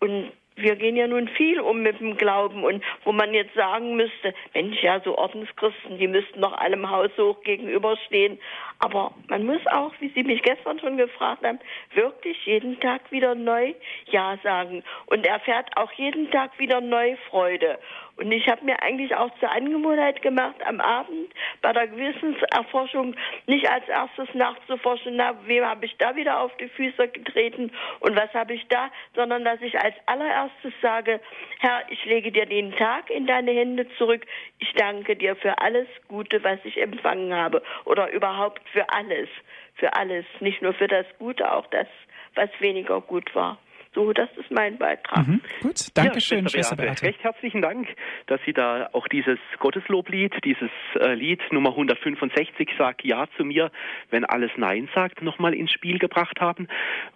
und 0.00 0.32
wir 0.62 0.76
gehen 0.76 0.96
ja 0.96 1.06
nun 1.06 1.28
viel 1.28 1.60
um 1.60 1.82
mit 1.82 2.00
dem 2.00 2.16
Glauben 2.16 2.64
und 2.64 2.82
wo 3.04 3.12
man 3.12 3.34
jetzt 3.34 3.54
sagen 3.54 3.96
müsste, 3.96 4.34
Mensch, 4.54 4.82
ja, 4.82 5.00
so 5.00 5.16
Ordenschristen, 5.18 5.98
die 5.98 6.08
müssten 6.08 6.40
noch 6.40 6.52
allem 6.52 6.88
Haus 6.88 7.10
hoch 7.18 7.42
gegenüberstehen. 7.42 8.38
Aber 8.78 9.12
man 9.28 9.44
muss 9.44 9.64
auch, 9.66 9.92
wie 10.00 10.08
Sie 10.08 10.22
mich 10.24 10.42
gestern 10.42 10.78
schon 10.80 10.96
gefragt 10.96 11.44
haben, 11.44 11.60
wirklich 11.94 12.36
jeden 12.46 12.80
Tag 12.80 13.00
wieder 13.10 13.34
neu 13.34 13.74
Ja 14.10 14.38
sagen 14.42 14.82
und 15.06 15.26
erfährt 15.26 15.70
auch 15.76 15.92
jeden 15.92 16.30
Tag 16.30 16.58
wieder 16.58 16.80
neu 16.80 17.16
Freude. 17.28 17.78
Und 18.22 18.30
ich 18.30 18.46
habe 18.48 18.64
mir 18.64 18.80
eigentlich 18.80 19.12
auch 19.16 19.36
zur 19.40 19.50
Angewohnheit 19.50 20.22
gemacht, 20.22 20.54
am 20.64 20.80
Abend 20.80 21.32
bei 21.60 21.72
der 21.72 21.88
Gewissenserforschung 21.88 23.16
nicht 23.46 23.68
als 23.68 23.88
erstes 23.88 24.32
nachzuforschen, 24.34 25.16
na, 25.16 25.34
wem 25.46 25.64
habe 25.64 25.86
ich 25.86 25.96
da 25.96 26.14
wieder 26.14 26.38
auf 26.38 26.56
die 26.58 26.68
Füße 26.68 27.08
getreten 27.08 27.72
und 27.98 28.14
was 28.14 28.32
habe 28.32 28.54
ich 28.54 28.64
da, 28.68 28.90
sondern 29.16 29.44
dass 29.44 29.60
ich 29.60 29.76
als 29.76 29.96
allererstes 30.06 30.72
sage, 30.80 31.18
Herr, 31.58 31.82
ich 31.88 32.04
lege 32.04 32.30
dir 32.30 32.46
den 32.46 32.70
Tag 32.76 33.10
in 33.10 33.26
deine 33.26 33.50
Hände 33.50 33.88
zurück. 33.98 34.24
Ich 34.60 34.72
danke 34.74 35.16
dir 35.16 35.34
für 35.34 35.58
alles 35.58 35.88
Gute, 36.06 36.44
was 36.44 36.60
ich 36.62 36.80
empfangen 36.80 37.34
habe 37.34 37.60
oder 37.84 38.12
überhaupt 38.12 38.62
für 38.68 38.88
alles, 38.90 39.28
für 39.74 39.96
alles, 39.96 40.24
nicht 40.38 40.62
nur 40.62 40.74
für 40.74 40.86
das 40.86 41.06
Gute, 41.18 41.52
auch 41.52 41.66
das, 41.66 41.88
was 42.36 42.50
weniger 42.60 43.00
gut 43.00 43.34
war. 43.34 43.58
So, 43.94 44.10
das 44.14 44.30
ist 44.38 44.50
mein 44.50 44.78
Beitrag. 44.78 45.26
Mhm, 45.26 45.42
gut, 45.60 45.88
danke 45.94 46.14
ja, 46.14 46.20
schön, 46.20 46.48
Schwester 46.48 46.76
Beate. 46.76 47.02
Beate. 47.02 47.06
Recht 47.06 47.22
herzlichen 47.22 47.60
Dank, 47.60 47.86
dass 48.26 48.40
Sie 48.46 48.54
da 48.54 48.88
auch 48.92 49.06
dieses 49.06 49.38
Gottesloblied, 49.58 50.32
dieses 50.44 50.70
äh, 50.98 51.12
Lied 51.12 51.40
Nummer 51.52 51.70
165, 51.70 52.70
Sag 52.78 53.04
Ja 53.04 53.26
zu 53.36 53.44
mir, 53.44 53.70
wenn 54.08 54.24
alles 54.24 54.50
Nein 54.56 54.88
sagt, 54.94 55.20
nochmal 55.20 55.52
ins 55.52 55.72
Spiel 55.72 55.98
gebracht 55.98 56.40
haben, 56.40 56.68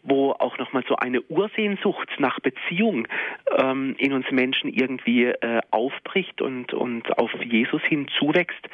wo 0.02 0.32
auch 0.32 0.58
nochmal 0.58 0.84
so 0.86 0.96
eine 0.96 1.22
Ursehnsucht 1.22 2.10
nach 2.18 2.40
Beziehung 2.40 3.08
ähm, 3.56 3.94
in 3.96 4.12
uns 4.12 4.30
Menschen 4.30 4.70
irgendwie 4.70 5.24
äh, 5.24 5.62
aufbricht 5.70 6.42
und, 6.42 6.74
und 6.74 7.18
auf 7.18 7.32
Jesus 7.42 7.80
hin 7.84 8.06
zuwächst, 8.18 8.68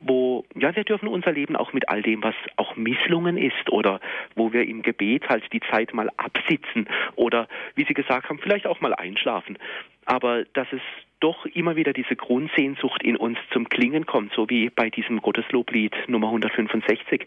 wo, 0.00 0.44
ja, 0.54 0.76
wir 0.76 0.84
dürfen 0.84 1.08
unser 1.08 1.32
Leben 1.32 1.56
auch 1.56 1.72
mit 1.72 1.88
all 1.88 2.02
dem, 2.02 2.22
was 2.22 2.34
auch 2.56 2.76
Misslungen 2.76 3.38
ist 3.38 3.70
oder 3.70 4.00
wo 4.34 4.52
wir 4.52 4.68
im 4.68 4.82
Gebet 4.82 5.28
halt 5.30 5.50
die 5.54 5.60
Zeit 5.70 5.94
mal 5.94 6.10
absitzen 6.18 6.86
oder 7.14 7.45
wie 7.74 7.84
Sie 7.84 7.94
gesagt 7.94 8.28
haben, 8.28 8.38
vielleicht 8.38 8.66
auch 8.66 8.80
mal 8.80 8.94
einschlafen. 8.94 9.58
Aber 10.04 10.44
dass 10.52 10.68
es 10.72 10.80
doch 11.20 11.46
immer 11.46 11.76
wieder 11.76 11.92
diese 11.92 12.16
Grundsehnsucht 12.16 13.02
in 13.02 13.16
uns 13.16 13.38
zum 13.52 13.68
Klingen 13.68 14.06
kommt, 14.06 14.32
so 14.34 14.48
wie 14.48 14.70
bei 14.70 14.90
diesem 14.90 15.20
Gottesloblied 15.20 15.94
Nummer 16.08 16.28
165. 16.28 17.26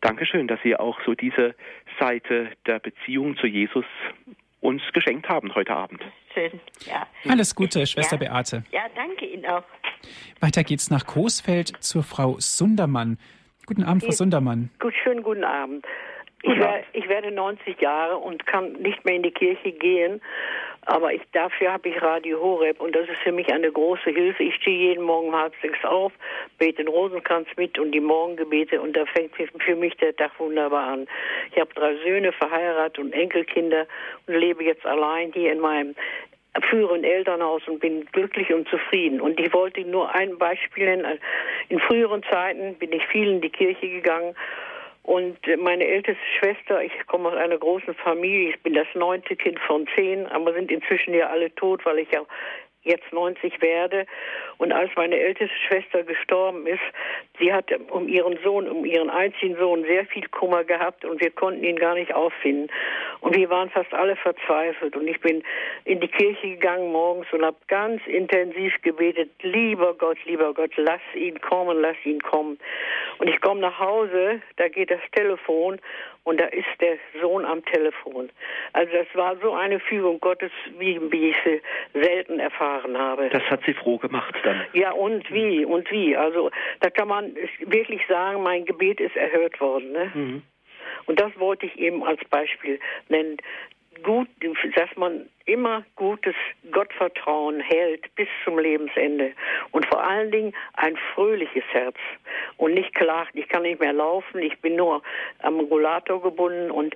Dankeschön, 0.00 0.46
dass 0.46 0.60
Sie 0.62 0.76
auch 0.76 1.00
so 1.06 1.14
diese 1.14 1.54
Seite 1.98 2.50
der 2.66 2.78
Beziehung 2.78 3.36
zu 3.36 3.46
Jesus 3.46 3.86
uns 4.60 4.82
geschenkt 4.92 5.28
haben 5.28 5.54
heute 5.54 5.74
Abend. 5.74 6.02
Schön, 6.32 6.60
ja. 6.86 7.06
Alles 7.28 7.54
Gute, 7.54 7.86
Schwester 7.86 8.16
ja. 8.16 8.28
Beate. 8.28 8.64
Ja, 8.72 8.82
danke 8.94 9.26
Ihnen 9.26 9.46
auch. 9.46 9.64
Weiter 10.40 10.64
geht's 10.64 10.90
nach 10.90 11.06
Coesfeld 11.06 11.68
zur 11.80 12.02
Frau 12.02 12.36
Sundermann. 12.38 13.18
Guten 13.66 13.84
Abend, 13.84 14.04
Frau 14.04 14.12
Sundermann. 14.12 14.70
Gut, 14.78 14.94
schönen 15.02 15.22
guten 15.22 15.44
Abend. 15.44 15.86
Ich, 16.46 16.58
wär, 16.58 16.84
ich, 16.92 17.08
werde 17.08 17.30
90 17.30 17.80
Jahre 17.80 18.18
und 18.18 18.46
kann 18.46 18.74
nicht 18.74 19.02
mehr 19.06 19.14
in 19.14 19.22
die 19.22 19.30
Kirche 19.30 19.72
gehen, 19.72 20.20
aber 20.82 21.14
ich, 21.14 21.22
dafür 21.32 21.72
habe 21.72 21.88
ich 21.88 22.02
Radio 22.02 22.38
Horeb 22.38 22.82
und 22.82 22.94
das 22.94 23.08
ist 23.08 23.16
für 23.22 23.32
mich 23.32 23.50
eine 23.50 23.72
große 23.72 24.10
Hilfe. 24.10 24.42
Ich 24.42 24.56
stehe 24.56 24.90
jeden 24.90 25.04
Morgen 25.04 25.28
um 25.28 25.34
halb 25.34 25.54
sechs 25.62 25.82
auf, 25.86 26.12
bete 26.58 26.84
den 26.84 26.88
Rosenkranz 26.88 27.48
mit 27.56 27.78
und 27.78 27.92
die 27.92 28.00
Morgengebete 28.00 28.78
und 28.78 28.94
da 28.94 29.06
fängt 29.06 29.32
für 29.34 29.74
mich 29.74 29.96
der 29.96 30.14
Tag 30.14 30.38
wunderbar 30.38 30.86
an. 30.88 31.06
Ich 31.50 31.58
habe 31.58 31.72
drei 31.72 31.96
Söhne, 32.04 32.30
verheiratet 32.32 32.98
und 32.98 33.14
Enkelkinder 33.14 33.86
und 34.26 34.34
lebe 34.34 34.64
jetzt 34.64 34.84
allein 34.84 35.32
hier 35.32 35.50
in 35.50 35.60
meinem 35.60 35.94
früheren 36.68 37.04
Elternhaus 37.04 37.66
und 37.66 37.80
bin 37.80 38.04
glücklich 38.12 38.52
und 38.52 38.68
zufrieden. 38.68 39.22
Und 39.22 39.40
ich 39.40 39.50
wollte 39.54 39.80
nur 39.80 40.14
ein 40.14 40.36
Beispiel 40.36 40.84
nennen. 40.84 41.18
In 41.70 41.80
früheren 41.80 42.22
Zeiten 42.30 42.74
bin 42.74 42.92
ich 42.92 43.04
viel 43.06 43.28
in 43.28 43.40
die 43.40 43.50
Kirche 43.50 43.88
gegangen 43.88 44.34
und 45.04 45.38
meine 45.58 45.86
älteste 45.86 46.22
Schwester, 46.38 46.82
ich 46.82 46.92
komme 47.06 47.28
aus 47.28 47.36
einer 47.36 47.58
großen 47.58 47.94
Familie, 47.94 48.50
ich 48.50 48.62
bin 48.62 48.72
das 48.72 48.86
neunte 48.94 49.36
Kind 49.36 49.60
von 49.60 49.86
zehn, 49.94 50.26
aber 50.28 50.54
sind 50.54 50.70
inzwischen 50.70 51.12
ja 51.12 51.28
alle 51.28 51.54
tot, 51.54 51.84
weil 51.84 51.98
ich 51.98 52.10
ja 52.10 52.22
jetzt 52.84 53.12
90 53.12 53.60
werde. 53.60 54.06
Und 54.58 54.72
als 54.72 54.90
meine 54.96 55.18
älteste 55.18 55.56
Schwester 55.68 56.02
gestorben 56.04 56.66
ist, 56.66 56.80
sie 57.38 57.52
hat 57.52 57.72
um 57.90 58.08
ihren 58.08 58.38
Sohn, 58.42 58.68
um 58.68 58.84
ihren 58.84 59.10
einzigen 59.10 59.56
Sohn 59.56 59.84
sehr 59.84 60.06
viel 60.06 60.28
Kummer 60.28 60.64
gehabt 60.64 61.04
und 61.04 61.20
wir 61.20 61.30
konnten 61.30 61.64
ihn 61.64 61.76
gar 61.76 61.94
nicht 61.94 62.14
auffinden. 62.14 62.70
Und 63.20 63.34
wir 63.34 63.50
waren 63.50 63.70
fast 63.70 63.92
alle 63.92 64.16
verzweifelt. 64.16 64.96
Und 64.96 65.08
ich 65.08 65.20
bin 65.20 65.42
in 65.84 66.00
die 66.00 66.08
Kirche 66.08 66.50
gegangen 66.50 66.92
morgens 66.92 67.26
und 67.32 67.44
habe 67.44 67.56
ganz 67.68 68.00
intensiv 68.06 68.74
gebetet, 68.82 69.30
lieber 69.42 69.94
Gott, 69.94 70.18
lieber 70.24 70.54
Gott, 70.54 70.72
lass 70.76 71.00
ihn 71.14 71.40
kommen, 71.40 71.80
lass 71.80 71.96
ihn 72.04 72.20
kommen. 72.20 72.58
Und 73.18 73.28
ich 73.28 73.40
komme 73.40 73.60
nach 73.60 73.78
Hause, 73.78 74.40
da 74.56 74.68
geht 74.68 74.90
das 74.90 75.00
Telefon 75.12 75.80
und 76.24 76.40
da 76.40 76.46
ist 76.46 76.66
der 76.80 76.96
Sohn 77.20 77.44
am 77.44 77.64
Telefon. 77.66 78.30
Also 78.72 78.92
das 78.92 79.06
war 79.14 79.36
so 79.36 79.52
eine 79.52 79.78
Fügung 79.78 80.18
Gottes, 80.20 80.50
wie, 80.78 81.00
wie 81.12 81.30
ich 81.30 81.36
sie 81.44 81.60
selten 81.92 82.40
erfahren 82.40 82.98
habe. 82.98 83.28
Das 83.28 83.42
hat 83.44 83.60
Sie 83.66 83.74
froh 83.74 83.98
gemacht 83.98 84.34
dann. 84.42 84.64
Ja, 84.72 84.92
und 84.92 85.30
wie, 85.32 85.64
und 85.64 85.90
wie. 85.90 86.16
Also 86.16 86.50
da 86.80 86.90
kann 86.90 87.08
man 87.08 87.34
wirklich 87.60 88.00
sagen, 88.08 88.42
mein 88.42 88.64
Gebet 88.64 89.00
ist 89.00 89.16
erhört 89.16 89.60
worden. 89.60 89.92
Ne? 89.92 90.12
Mhm. 90.14 90.42
Und 91.06 91.20
das 91.20 91.38
wollte 91.38 91.66
ich 91.66 91.78
eben 91.78 92.02
als 92.02 92.24
Beispiel 92.30 92.80
nennen. 93.08 93.36
Gut, 94.02 94.28
dass 94.74 94.88
man 94.96 95.28
immer 95.46 95.84
gutes 95.96 96.34
Gottvertrauen 96.70 97.60
hält 97.60 98.14
bis 98.14 98.28
zum 98.44 98.58
Lebensende. 98.58 99.32
Und 99.70 99.86
vor 99.86 100.02
allen 100.02 100.30
Dingen 100.30 100.54
ein 100.74 100.96
fröhliches 101.14 101.64
Herz. 101.70 101.96
Und 102.56 102.74
nicht 102.74 102.94
klagt, 102.94 103.34
ich 103.34 103.48
kann 103.48 103.62
nicht 103.62 103.80
mehr 103.80 103.92
laufen, 103.92 104.40
ich 104.40 104.58
bin 104.60 104.76
nur 104.76 105.02
am 105.40 105.60
Rollator 105.60 106.22
gebunden. 106.22 106.70
Und 106.70 106.94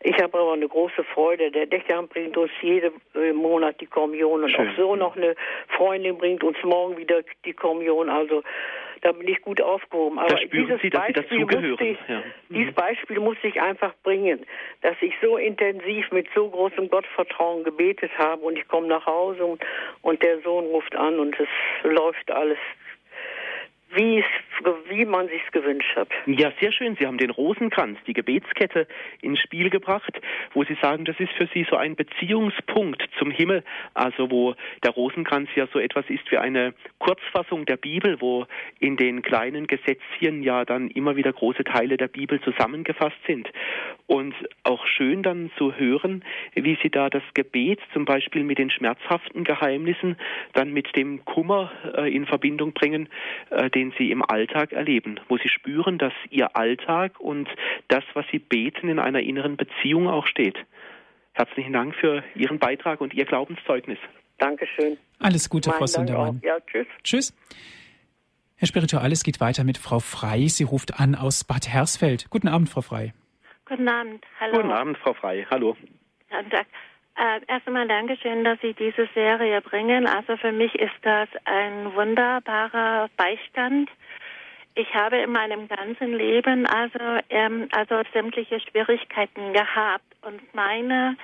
ich 0.00 0.14
habe 0.22 0.38
aber 0.38 0.52
eine 0.52 0.68
große 0.68 1.04
Freude. 1.14 1.50
Der 1.50 1.66
Dächer 1.66 2.02
bringt 2.02 2.36
uns 2.36 2.50
jeden 2.60 2.92
äh, 3.14 3.32
Monat 3.32 3.80
die 3.80 3.86
Kommunion 3.86 4.44
und 4.44 4.50
Schön. 4.50 4.68
auch 4.68 4.76
so 4.76 4.96
noch 4.96 5.16
eine 5.16 5.34
Freundin 5.68 6.18
bringt 6.18 6.44
uns 6.44 6.58
morgen 6.62 6.96
wieder 6.96 7.22
die 7.44 7.54
Kommunion. 7.54 8.08
Also 8.08 8.42
da 9.02 9.12
bin 9.12 9.28
ich 9.28 9.40
gut 9.42 9.60
aufgehoben. 9.60 10.18
Aber 10.18 10.34
dieses 10.34 10.80
Sie, 10.80 10.90
Beispiel 10.90 11.44
musste 11.44 11.84
ich, 11.84 11.98
ja. 12.08 12.22
dieses 12.50 12.74
Beispiel 12.74 13.20
musste 13.20 13.46
ich 13.48 13.60
einfach 13.60 13.94
bringen, 14.02 14.44
dass 14.82 14.96
ich 15.00 15.14
so 15.22 15.36
intensiv 15.36 16.10
mit 16.12 16.26
so 16.34 16.48
großem 16.48 16.88
Gottvertrauen 16.88 17.64
gebetet 17.64 18.10
habe 18.18 18.42
und 18.42 18.58
ich 18.58 18.66
komme 18.68 18.86
nach 18.88 19.06
Hause 19.06 19.44
und, 19.44 19.64
und 20.02 20.22
der 20.22 20.40
Sohn 20.40 20.66
ruft 20.66 20.94
an 20.94 21.18
und 21.18 21.38
es 21.38 21.48
läuft 21.84 22.30
alles 22.30 22.58
wie, 23.96 24.24
wie 24.88 25.04
man 25.04 25.28
sich 25.28 25.42
gewünscht 25.52 25.96
hat. 25.96 26.08
Ja, 26.26 26.52
sehr 26.60 26.72
schön. 26.72 26.96
Sie 26.98 27.06
haben 27.06 27.18
den 27.18 27.30
Rosenkranz, 27.30 27.98
die 28.06 28.12
Gebetskette 28.12 28.86
ins 29.22 29.40
Spiel 29.40 29.70
gebracht, 29.70 30.20
wo 30.54 30.64
Sie 30.64 30.76
sagen, 30.80 31.04
das 31.04 31.18
ist 31.18 31.32
für 31.32 31.48
Sie 31.52 31.66
so 31.68 31.76
ein 31.76 31.96
Beziehungspunkt 31.96 33.02
zum 33.18 33.30
Himmel, 33.30 33.64
also 33.94 34.30
wo 34.30 34.54
der 34.84 34.92
Rosenkranz 34.92 35.48
ja 35.54 35.66
so 35.72 35.78
etwas 35.78 36.04
ist 36.08 36.30
wie 36.30 36.38
eine 36.38 36.74
Kurzfassung 36.98 37.64
der 37.64 37.76
Bibel, 37.76 38.20
wo 38.20 38.46
in 38.78 38.96
den 38.96 39.22
kleinen 39.22 39.66
Gesetzchen 39.66 40.42
ja 40.42 40.64
dann 40.64 40.88
immer 40.90 41.16
wieder 41.16 41.32
große 41.32 41.64
Teile 41.64 41.96
der 41.96 42.08
Bibel 42.08 42.40
zusammengefasst 42.42 43.18
sind. 43.26 43.50
Und 44.06 44.34
auch 44.62 44.86
schön 44.86 45.22
dann 45.22 45.50
zu 45.58 45.74
hören, 45.74 46.24
wie 46.54 46.78
Sie 46.82 46.90
da 46.90 47.10
das 47.10 47.22
Gebet 47.34 47.80
zum 47.92 48.04
Beispiel 48.04 48.44
mit 48.44 48.58
den 48.58 48.70
schmerzhaften 48.70 49.42
Geheimnissen, 49.42 50.16
dann 50.52 50.72
mit 50.72 50.94
dem 50.96 51.24
Kummer 51.24 51.72
äh, 51.96 52.14
in 52.14 52.26
Verbindung 52.26 52.72
bringen, 52.72 53.08
äh, 53.50 53.68
den 53.70 53.85
Sie 53.98 54.10
im 54.10 54.22
Alltag 54.22 54.72
erleben, 54.72 55.20
wo 55.28 55.36
Sie 55.38 55.48
spüren, 55.48 55.98
dass 55.98 56.12
Ihr 56.30 56.56
Alltag 56.56 57.20
und 57.20 57.48
das, 57.88 58.04
was 58.14 58.26
Sie 58.30 58.38
beten, 58.38 58.88
in 58.88 58.98
einer 58.98 59.20
inneren 59.20 59.56
Beziehung 59.56 60.08
auch 60.08 60.26
steht. 60.26 60.56
Herzlichen 61.32 61.72
Dank 61.72 61.94
für 61.94 62.24
Ihren 62.34 62.58
Beitrag 62.58 63.00
und 63.00 63.14
Ihr 63.14 63.24
Glaubenszeugnis. 63.24 63.98
Dankeschön. 64.38 64.98
Alles 65.18 65.48
Gute, 65.48 65.70
mein 65.70 65.78
Frau 65.78 65.86
Sundermann. 65.86 66.40
Ja, 66.44 66.58
tschüss. 66.60 66.86
Tschüss. 67.02 67.34
Herr 68.56 68.68
Spirituales 68.68 69.22
geht 69.22 69.40
weiter 69.40 69.64
mit 69.64 69.76
Frau 69.76 69.98
Frei. 69.98 70.46
Sie 70.46 70.64
ruft 70.64 70.98
an 70.98 71.14
aus 71.14 71.44
Bad 71.44 71.68
Hersfeld. 71.68 72.30
Guten 72.30 72.48
Abend, 72.48 72.70
Frau 72.70 72.80
Frei. 72.80 73.12
Guten 73.66 73.88
Abend. 73.88 74.24
Hallo. 74.40 74.56
Guten 74.56 74.70
Abend, 74.70 74.98
Frau 74.98 75.12
Frei. 75.12 75.46
Hallo. 75.50 75.76
Guten 76.30 76.50
Tag. 76.50 76.66
Äh, 77.18 77.40
erst 77.48 77.66
einmal 77.66 77.88
Dankeschön, 77.88 78.44
dass 78.44 78.60
Sie 78.60 78.74
diese 78.74 79.08
Serie 79.14 79.62
bringen. 79.62 80.06
Also 80.06 80.36
für 80.36 80.52
mich 80.52 80.74
ist 80.74 80.94
das 81.00 81.28
ein 81.44 81.94
wunderbarer 81.94 83.08
Beistand. 83.16 83.90
Ich 84.74 84.92
habe 84.92 85.16
in 85.16 85.32
meinem 85.32 85.66
ganzen 85.66 86.12
Leben 86.12 86.66
also, 86.66 86.98
ähm, 87.30 87.68
also 87.72 88.02
sämtliche 88.12 88.60
Schwierigkeiten 88.60 89.54
gehabt 89.54 90.04
und 90.20 90.54
meine 90.54 91.16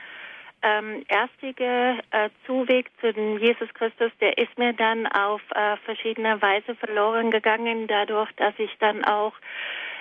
ähm, 0.63 1.05
erstige 1.09 1.99
äh, 2.11 2.31
Zuweg 2.47 2.91
zu 3.03 3.09
Jesus 3.39 3.69
Christus, 3.75 4.13
der 4.23 4.39
ist 4.39 4.57
mir 4.57 4.73
dann 4.73 5.07
auf 5.09 5.43
äh, 5.55 5.77
verschiedene 5.85 6.41
Weise 6.41 6.75
verloren 6.77 7.31
gegangen, 7.31 7.87
dadurch, 7.87 8.31
dass 8.37 8.55
ich 8.57 8.71
dann 8.79 9.05
auch 9.05 9.35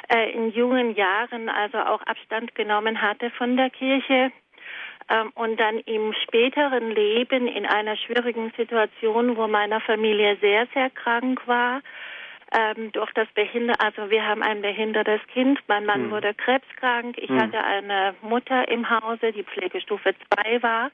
äh, 0.08 0.32
in 0.32 0.52
jungen 0.52 0.96
Jahren 0.96 1.50
also 1.50 1.80
auch 1.80 2.02
Abstand 2.04 2.56
genommen 2.56 3.02
hatte 3.02 3.30
von 3.32 3.58
der 3.58 3.70
Kirche 3.70 4.32
und 5.36 5.60
dann 5.60 5.80
im 5.80 6.14
späteren 6.14 6.92
Leben 6.92 7.48
in 7.48 7.66
einer 7.66 7.98
schwierigen 7.98 8.52
Situation, 8.58 9.36
wo 9.38 9.48
meine 9.48 9.80
Familie 9.82 10.38
sehr, 10.42 10.68
sehr 10.74 10.90
krank 10.90 11.42
war, 11.48 11.82
ähm, 12.54 12.92
durch 12.92 13.12
das 13.14 13.30
Behinder, 13.30 13.76
also 13.80 14.10
wir 14.10 14.26
haben 14.28 14.44
ein 14.44 14.62
behindertes 14.62 15.22
Kind, 15.28 15.60
mein 15.68 15.86
Mann 15.86 16.08
mhm. 16.08 16.12
wurde 16.12 16.34
krebskrank, 16.34 17.18
ich 17.18 17.30
mhm. 17.30 17.42
hatte 17.42 17.64
eine 17.64 18.14
Mutter 18.22 18.68
im 18.68 18.90
Hause, 18.90 19.32
die 19.32 19.44
Pflegestufe 19.44 20.14
2 20.34 20.62
war. 20.62 20.92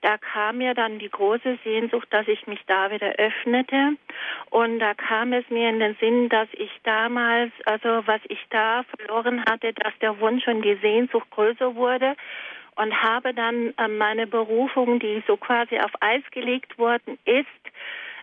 Da 0.00 0.16
kam 0.16 0.58
mir 0.58 0.74
dann 0.74 0.98
die 1.00 1.10
große 1.10 1.58
Sehnsucht, 1.64 2.06
dass 2.10 2.26
ich 2.28 2.46
mich 2.46 2.60
da 2.66 2.90
wieder 2.90 3.12
öffnete. 3.16 3.94
Und 4.50 4.78
da 4.78 4.94
kam 4.94 5.32
es 5.32 5.48
mir 5.50 5.70
in 5.70 5.80
den 5.80 5.96
Sinn, 6.00 6.28
dass 6.28 6.48
ich 6.52 6.70
damals, 6.84 7.52
also 7.64 8.06
was 8.06 8.20
ich 8.28 8.38
da 8.50 8.84
verloren 8.96 9.44
hatte, 9.44 9.72
dass 9.72 9.92
der 10.00 10.20
Wunsch 10.20 10.46
und 10.46 10.62
die 10.62 10.76
Sehnsucht 10.76 11.28
größer 11.30 11.74
wurde 11.74 12.14
und 12.78 13.02
habe 13.02 13.34
dann 13.34 13.74
äh, 13.76 13.88
meine 13.88 14.26
Berufung, 14.26 15.00
die 15.00 15.22
so 15.26 15.36
quasi 15.36 15.78
auf 15.78 15.90
Eis 16.00 16.22
gelegt 16.30 16.78
worden 16.78 17.18
ist, 17.24 17.46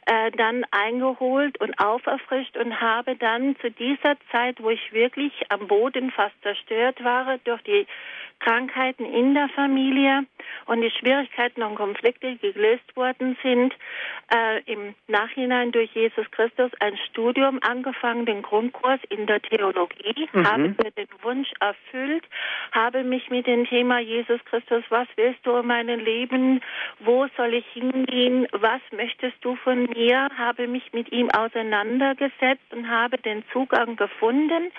äh, 0.05 0.31
dann 0.31 0.65
eingeholt 0.71 1.59
und 1.59 1.77
auferfrischt 1.79 2.55
und 2.57 2.79
habe 2.79 3.15
dann 3.15 3.55
zu 3.57 3.69
dieser 3.71 4.15
Zeit, 4.31 4.61
wo 4.61 4.69
ich 4.69 4.93
wirklich 4.93 5.33
am 5.49 5.67
Boden 5.67 6.11
fast 6.11 6.35
zerstört 6.41 7.03
war 7.03 7.37
durch 7.43 7.61
die 7.63 7.85
Krankheiten 8.39 9.05
in 9.05 9.33
der 9.33 9.49
Familie 9.49 10.25
und 10.65 10.81
die 10.81 10.91
Schwierigkeiten 10.91 11.63
und 11.63 11.75
Konflikte 11.75 12.35
gelöst 12.37 12.95
worden 12.95 13.37
sind, 13.43 13.73
äh, 14.33 14.61
im 14.65 14.95
Nachhinein 15.07 15.71
durch 15.71 15.91
Jesus 15.93 16.29
Christus 16.31 16.71
ein 16.79 16.97
Studium 17.09 17.59
angefangen, 17.61 18.25
den 18.25 18.41
Grundkurs 18.41 18.99
in 19.09 19.27
der 19.27 19.41
Theologie, 19.41 20.27
mhm. 20.31 20.47
habe 20.49 20.67
mir 20.69 20.91
den 20.97 21.07
Wunsch 21.21 21.51
erfüllt, 21.59 22.23
habe 22.71 23.03
mich 23.03 23.29
mit 23.29 23.47
dem 23.47 23.65
Thema 23.65 23.99
Jesus 23.99 24.43
Christus, 24.45 24.83
was 24.89 25.07
willst 25.15 25.45
du 25.45 25.57
in 25.57 25.67
meinem 25.67 25.99
Leben, 25.99 26.61
wo 26.99 27.27
soll 27.37 27.53
ich 27.53 27.65
hingehen, 27.73 28.47
was 28.51 28.81
möchtest 28.91 29.37
du 29.41 29.55
von 29.57 29.83
mir, 29.83 30.27
habe 30.37 30.67
mich 30.67 30.93
mit 30.93 31.11
ihm 31.11 31.29
auseinandergesetzt 31.29 32.71
und 32.71 32.89
habe 32.89 33.17
den 33.17 33.43
Zugang 33.51 33.95
gefunden 33.95 34.71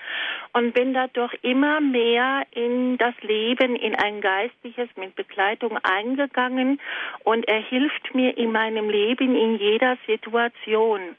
und 0.53 0.75
bin 0.75 0.95
dadurch 0.95 1.35
immer 1.43 1.81
mehr 1.81 2.43
in 2.51 2.99
das 2.99 3.15
Leben 3.23 3.77
in 3.77 3.95
ein 3.95 4.21
geistliches 4.21 4.89
mit 4.97 5.15
Begleitung 5.15 5.76
eingegangen 5.83 6.81
und 7.25 7.47
er 7.49 7.61
hilft 7.61 8.15
mir 8.15 8.37
in 8.37 8.53
meinem 8.53 8.91
Leben 8.91 9.35
in 9.35 9.57
jeder 9.57 9.97
Situation. 10.07 11.17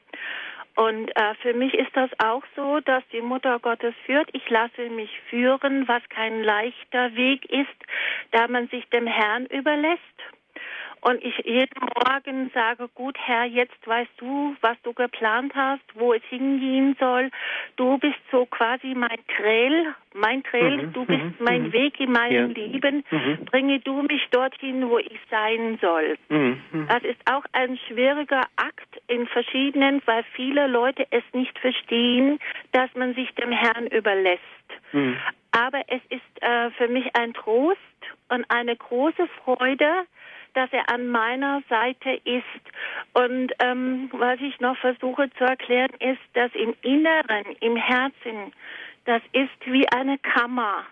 Und 0.76 1.10
äh, 1.16 1.34
für 1.41 1.55
mich 1.55 1.74
ist 1.74 1.89
das 1.95 2.12
auch 2.20 2.43
so, 2.55 2.80
dass 2.82 3.03
die 3.12 3.22
Mutter 3.22 3.58
Gottes 3.60 3.95
führt. 4.05 4.30
Ich 4.34 4.47
lasse 4.49 4.89
mich 4.91 5.10
führen, 5.30 5.88
was 5.88 6.03
kein 6.10 6.43
leichter 6.43 7.16
Weg 7.16 7.45
ist, 7.45 7.68
da 8.32 8.47
man 8.47 8.68
sich 8.68 8.88
dem 8.89 9.08
Herrn 9.08 9.47
überlässt 9.47 10.01
und 11.01 11.23
ich 11.23 11.37
jeden 11.45 11.79
Morgen 11.79 12.51
sage, 12.53 12.89
gut 12.95 13.17
Herr, 13.17 13.45
jetzt 13.45 13.85
weißt 13.85 14.11
du, 14.17 14.55
was 14.61 14.77
du 14.83 14.93
geplant 14.93 15.53
hast, 15.55 15.83
wo 15.95 16.13
es 16.13 16.23
hingehen 16.29 16.95
soll. 16.99 17.29
Du 17.75 17.97
bist 17.97 18.19
so 18.31 18.45
quasi 18.45 18.93
mein 18.95 19.19
Trail, 19.35 19.93
mein 20.13 20.43
Trail, 20.43 20.87
mhm, 20.87 20.93
du 20.93 21.05
bist 21.05 21.23
mhm, 21.23 21.35
mein 21.39 21.63
mhm. 21.63 21.73
Weg 21.73 21.99
in 21.99 22.11
meinem 22.11 22.51
ja. 22.51 22.65
Leben. 22.65 23.03
Mhm. 23.09 23.45
Bringe 23.45 23.79
du 23.79 24.01
mich 24.03 24.27
dorthin, 24.31 24.89
wo 24.89 24.97
ich 24.97 25.19
sein 25.29 25.77
soll. 25.81 26.17
Mhm, 26.29 26.61
mhm. 26.71 26.87
Das 26.87 27.03
ist 27.03 27.19
auch 27.31 27.45
ein 27.53 27.77
schwieriger 27.87 28.43
Akt 28.55 29.01
in 29.07 29.27
verschiedenen, 29.27 30.01
weil 30.05 30.23
viele 30.33 30.67
Leute 30.67 31.05
es 31.11 31.23
nicht 31.33 31.57
verstehen, 31.59 32.39
dass 32.71 32.93
man 32.95 33.13
sich 33.13 33.33
dem 33.35 33.51
Herrn 33.51 33.87
überlässt. 33.87 34.41
Aber 35.51 35.81
es 35.87 36.01
ist 36.09 36.43
äh, 36.43 36.71
für 36.71 36.87
mich 36.87 37.15
ein 37.15 37.33
Trost 37.33 37.77
und 38.29 38.45
eine 38.49 38.75
große 38.75 39.27
Freude, 39.43 40.05
dass 40.58 40.74
er 40.74 40.89
an 40.89 41.08
meiner 41.08 41.62
Seite 41.70 42.20
ist. 42.24 42.43
Und 43.14 43.53
ähm, 43.60 44.10
was 44.12 44.39
ich 44.41 44.60
noch 44.60 44.76
versuche 44.78 45.30
zu 45.38 45.43
erklären, 45.43 45.91
ist, 45.99 46.20
dass 46.34 46.51
im 46.55 46.74
Inneren, 46.82 47.45
im 47.60 47.76
Herzen, 47.76 48.51
das 49.05 49.22
ist 49.34 49.66
wie 49.68 49.88
eine 49.89 50.18
Kammer. 50.18 50.84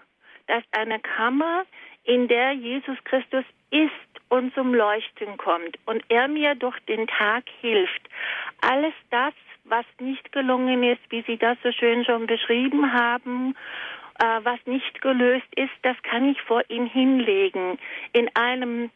Das 0.45 0.59
ist 0.59 0.77
eine 0.77 0.99
Kammer, 0.99 1.65
in 2.03 2.27
der 2.27 2.51
Jesus 2.51 2.97
Christus 3.05 3.43
ist 3.71 3.91
und 4.29 4.53
zum 4.53 4.75
Leuchten 4.75 5.35
kommt 5.37 5.79
und 5.87 6.03
er 6.09 6.27
mir 6.27 6.53
durch 6.53 6.79
den 6.81 7.07
Tag 7.07 7.45
hilft. 7.61 8.01
Alles 8.61 8.93
das, 9.09 9.33
was 9.63 9.85
nicht 9.99 10.31
gelungen 10.31 10.83
ist, 10.83 11.01
wie 11.09 11.23
Sie 11.23 11.37
das 11.37 11.57
so 11.63 11.71
schön 11.71 12.05
schon 12.05 12.27
beschrieben 12.27 12.93
haben, 12.93 13.55
äh, 14.19 14.39
was 14.43 14.59
nicht 14.67 15.01
gelöst 15.01 15.47
ist, 15.55 15.73
das 15.81 15.97
kann 16.03 16.29
ich 16.29 16.39
vor 16.43 16.61
ihm 16.69 16.85
hinlegen 16.85 17.79
in 18.13 18.29
einem 18.35 18.91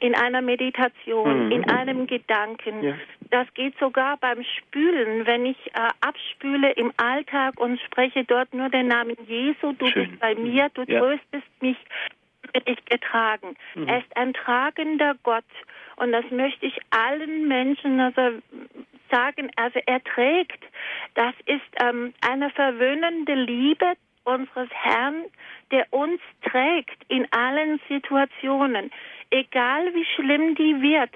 in 0.00 0.14
einer 0.14 0.42
Meditation, 0.42 1.46
mhm. 1.46 1.52
in 1.52 1.70
einem 1.70 2.06
Gedanken. 2.06 2.82
Ja. 2.82 2.94
Das 3.30 3.46
geht 3.54 3.78
sogar 3.78 4.16
beim 4.16 4.42
Spülen, 4.42 5.26
wenn 5.26 5.46
ich 5.46 5.58
äh, 5.68 5.88
abspüle 6.00 6.72
im 6.72 6.92
Alltag 6.96 7.60
und 7.60 7.80
spreche 7.80 8.24
dort 8.24 8.52
nur 8.54 8.68
den 8.68 8.88
Namen 8.88 9.16
Jesu, 9.26 9.72
du 9.72 9.86
Schön. 9.86 10.08
bist 10.08 10.20
bei 10.20 10.34
mir, 10.34 10.68
du 10.74 10.82
ja. 10.82 11.00
tröstest 11.00 11.46
mich, 11.60 11.76
bin 12.52 12.62
ich 12.66 12.84
getragen. 12.86 13.56
Mhm. 13.74 13.88
Er 13.88 13.98
ist 13.98 14.16
ein 14.16 14.32
tragender 14.34 15.14
Gott 15.22 15.44
und 15.96 16.12
das 16.12 16.24
möchte 16.30 16.66
ich 16.66 16.78
allen 16.90 17.46
Menschen 17.46 18.00
also 18.00 18.38
sagen, 19.10 19.50
also 19.56 19.78
er 19.86 20.02
trägt. 20.02 20.64
Das 21.14 21.34
ist 21.46 21.60
ähm, 21.82 22.14
eine 22.20 22.50
verwöhnende 22.50 23.34
Liebe 23.34 23.94
unseres 24.24 24.68
Herrn, 24.70 25.24
der 25.70 25.86
uns 25.90 26.20
trägt 26.42 27.02
in 27.08 27.26
allen 27.32 27.80
Situationen, 27.88 28.90
egal 29.30 29.94
wie 29.94 30.06
schlimm 30.16 30.54
die 30.54 30.80
wird. 30.80 31.10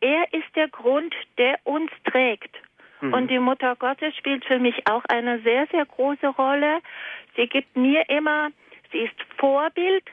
Er 0.00 0.32
ist 0.32 0.54
der 0.54 0.68
Grund, 0.68 1.14
der 1.38 1.58
uns 1.64 1.90
trägt. 2.04 2.54
Mhm. 3.00 3.14
Und 3.14 3.30
die 3.30 3.38
Mutter 3.38 3.76
Gottes 3.76 4.16
spielt 4.16 4.44
für 4.44 4.58
mich 4.58 4.86
auch 4.86 5.04
eine 5.08 5.40
sehr, 5.40 5.66
sehr 5.68 5.86
große 5.86 6.28
Rolle. 6.28 6.80
Sie 7.36 7.46
gibt 7.46 7.76
mir 7.76 8.08
immer, 8.08 8.50
sie 8.92 8.98
ist 8.98 9.14
Vorbild, 9.38 10.04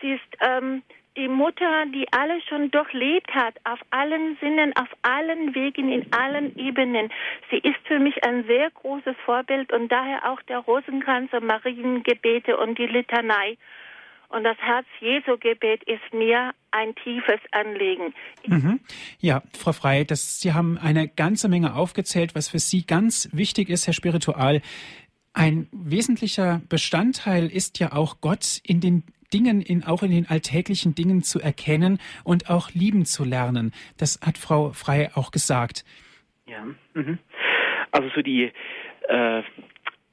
sie 0.00 0.12
ist 0.12 0.36
ähm, 0.40 0.82
die 1.16 1.28
Mutter, 1.28 1.86
die 1.86 2.06
alles 2.12 2.42
schon 2.44 2.70
durchlebt 2.70 3.32
hat, 3.34 3.54
auf 3.64 3.78
allen 3.90 4.36
Sinnen, 4.40 4.74
auf 4.76 4.88
allen 5.02 5.54
Wegen, 5.54 5.92
in 5.92 6.12
allen 6.12 6.56
Ebenen. 6.58 7.12
Sie 7.50 7.58
ist 7.58 7.78
für 7.84 8.00
mich 8.00 8.24
ein 8.24 8.44
sehr 8.46 8.70
großes 8.70 9.14
Vorbild 9.24 9.72
und 9.72 9.92
daher 9.92 10.28
auch 10.30 10.42
der 10.42 10.58
Rosenkranz 10.58 11.32
und 11.32 11.46
Mariengebete 11.46 12.56
und 12.56 12.78
die 12.78 12.86
Litanei. 12.86 13.56
Und 14.34 14.42
das 14.42 14.58
Herz-Jesu-Gebet 14.58 15.84
ist 15.84 16.12
mir 16.12 16.50
ein 16.72 16.92
tiefes 16.96 17.38
Anliegen. 17.52 18.12
Mhm. 18.44 18.80
Ja, 19.20 19.42
Frau 19.56 19.70
Frei, 19.70 20.02
das, 20.02 20.40
Sie 20.40 20.52
haben 20.52 20.76
eine 20.76 21.06
ganze 21.06 21.48
Menge 21.48 21.76
aufgezählt, 21.76 22.34
was 22.34 22.48
für 22.48 22.58
Sie 22.58 22.84
ganz 22.84 23.28
wichtig 23.32 23.68
ist, 23.68 23.86
Herr 23.86 23.94
Spiritual. 23.94 24.60
Ein 25.34 25.68
wesentlicher 25.70 26.62
Bestandteil 26.68 27.46
ist 27.46 27.78
ja 27.78 27.92
auch 27.92 28.20
Gott 28.20 28.60
in 28.64 28.80
den 28.80 29.04
Dingen, 29.32 29.62
in, 29.62 29.84
auch 29.84 30.02
in 30.02 30.10
den 30.10 30.28
alltäglichen 30.28 30.96
Dingen 30.96 31.22
zu 31.22 31.38
erkennen 31.38 32.00
und 32.24 32.50
auch 32.50 32.70
lieben 32.72 33.04
zu 33.04 33.22
lernen. 33.22 33.72
Das 33.98 34.18
hat 34.20 34.36
Frau 34.36 34.72
Frei 34.72 35.12
auch 35.14 35.30
gesagt. 35.30 35.84
Ja, 36.46 36.66
mhm. 36.94 37.20
also 37.92 38.08
so 38.16 38.20
die 38.20 38.50
äh, 39.08 39.42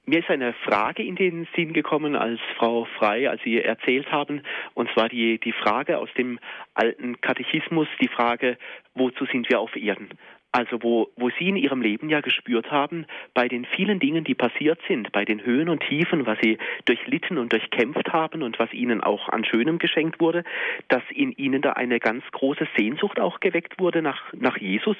mir 0.05 0.19
ist 0.19 0.29
eine 0.29 0.53
Frage 0.53 1.03
in 1.03 1.15
den 1.15 1.47
Sinn 1.55 1.73
gekommen, 1.73 2.15
als 2.15 2.39
Frau 2.57 2.85
Frei, 2.97 3.29
als 3.29 3.41
Sie 3.43 3.61
erzählt 3.61 4.11
haben, 4.11 4.41
und 4.73 4.89
zwar 4.91 5.09
die, 5.09 5.39
die 5.39 5.53
Frage 5.53 5.97
aus 5.97 6.09
dem 6.17 6.39
alten 6.73 7.21
Katechismus, 7.21 7.87
die 8.01 8.07
Frage, 8.07 8.57
wozu 8.95 9.25
sind 9.25 9.49
wir 9.49 9.59
auf 9.59 9.75
Erden? 9.75 10.09
Also 10.53 10.83
wo, 10.83 11.09
wo 11.15 11.29
Sie 11.29 11.47
in 11.47 11.55
Ihrem 11.55 11.81
Leben 11.81 12.09
ja 12.09 12.19
gespürt 12.19 12.71
haben, 12.71 13.05
bei 13.33 13.47
den 13.47 13.63
vielen 13.63 13.99
Dingen, 13.99 14.25
die 14.25 14.35
passiert 14.35 14.79
sind, 14.85 15.13
bei 15.13 15.23
den 15.23 15.45
Höhen 15.45 15.69
und 15.69 15.81
Tiefen, 15.81 16.25
was 16.25 16.37
Sie 16.41 16.57
durchlitten 16.83 17.37
und 17.37 17.53
durchkämpft 17.53 18.11
haben 18.11 18.43
und 18.43 18.59
was 18.59 18.73
Ihnen 18.73 19.01
auch 19.01 19.29
an 19.29 19.45
Schönem 19.45 19.79
geschenkt 19.79 20.19
wurde, 20.19 20.43
dass 20.89 21.03
in 21.09 21.31
Ihnen 21.31 21.61
da 21.61 21.73
eine 21.73 21.99
ganz 21.99 22.25
große 22.31 22.67
Sehnsucht 22.75 23.17
auch 23.17 23.39
geweckt 23.39 23.79
wurde 23.79 24.01
nach, 24.01 24.33
nach 24.33 24.57
Jesus, 24.57 24.97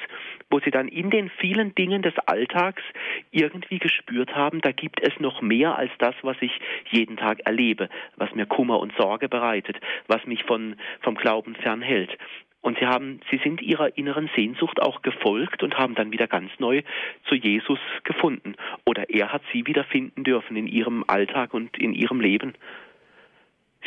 wo 0.50 0.60
Sie 0.60 0.72
dann 0.72 0.88
in 0.88 1.10
den 1.10 1.30
vielen 1.30 1.76
Dingen 1.76 2.02
des 2.02 2.18
Alltags 2.28 2.84
irgendwie 3.32 3.80
gespürt 3.80 4.34
haben, 4.34 4.62
da 4.62 4.72
gibt 4.72 5.02
es 5.02 5.20
noch 5.20 5.42
mehr 5.42 5.78
als 5.78 5.92
das, 5.98 6.16
was 6.22 6.38
ich 6.40 6.62
jeden 6.92 7.18
Tag 7.18 7.42
erlebe, 7.46 7.90
was 8.16 8.34
mir 8.36 8.46
Kummer 8.46 8.80
und 8.80 8.94
Sorge 8.96 9.28
bereitet, 9.28 9.78
was 10.08 10.26
mich 10.26 10.46
von, 10.46 10.78
vom 11.02 11.16
Glauben 11.16 11.56
fernhält. 11.56 12.18
Und 12.62 12.78
sie 12.78 12.86
haben, 12.86 13.22
sie 13.32 13.40
sind 13.44 13.62
ihrer 13.62 13.98
inneren 13.98 14.30
Sehnsucht 14.36 14.82
auch 14.82 15.02
gefolgt 15.02 15.64
und 15.64 15.78
haben 15.78 15.96
dann 15.96 16.12
wieder 16.12 16.28
ganz 16.28 16.52
neu 16.60 16.84
zu 17.28 17.36
Jesus 17.36 17.80
gefunden. 18.04 18.56
Oder 18.86 19.10
er 19.10 19.34
hat 19.34 19.42
sie 19.52 19.66
wieder 19.66 19.84
finden 19.84 20.24
dürfen 20.24 20.56
in 20.56 20.68
ihrem 20.68 21.04
Alltag 21.08 21.54
und 21.54 21.78
in 21.78 21.94
ihrem 21.94 22.22
Leben. 22.22 22.54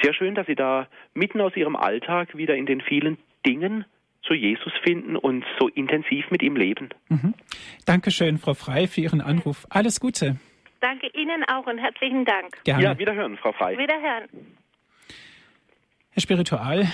Sehr 0.03 0.12
schön, 0.12 0.35
dass 0.35 0.47
Sie 0.47 0.57
da 0.57 0.89
mitten 1.14 1.41
aus 1.41 1.55
Ihrem 1.57 1.77
Alltag 1.77 2.37
wieder 2.37 2.57
in 2.57 2.66
den 2.66 2.81
vielen 2.81 3.16
Dingen 3.47 3.85
zu 4.22 4.35
Jesus 4.35 4.72
finden 4.83 5.16
und 5.16 5.45
so 5.61 5.68
intensiv 5.68 6.31
mit 6.31 6.43
ihm 6.43 6.57
leben. 6.57 6.89
Mhm. 7.09 7.35
Dankeschön, 7.87 8.39
Frau 8.39 8.55
Frei, 8.55 8.87
für 8.87 9.03
Ihren 9.03 9.20
Anruf. 9.20 9.66
Alles 9.70 10.01
Gute. 10.01 10.37
Danke 10.81 11.09
Ihnen 11.14 11.45
auch 11.45 11.66
und 11.66 11.79
herzlichen 11.79 12.25
Dank. 12.25 12.62
Gerne. 12.64 12.83
Ja, 12.83 12.99
wiederhören, 12.99 13.37
Frau 13.37 13.53
Frei. 13.53 13.79
Wiederhören. 13.79 14.29
Herr 16.11 16.20
Spiritual, 16.20 16.87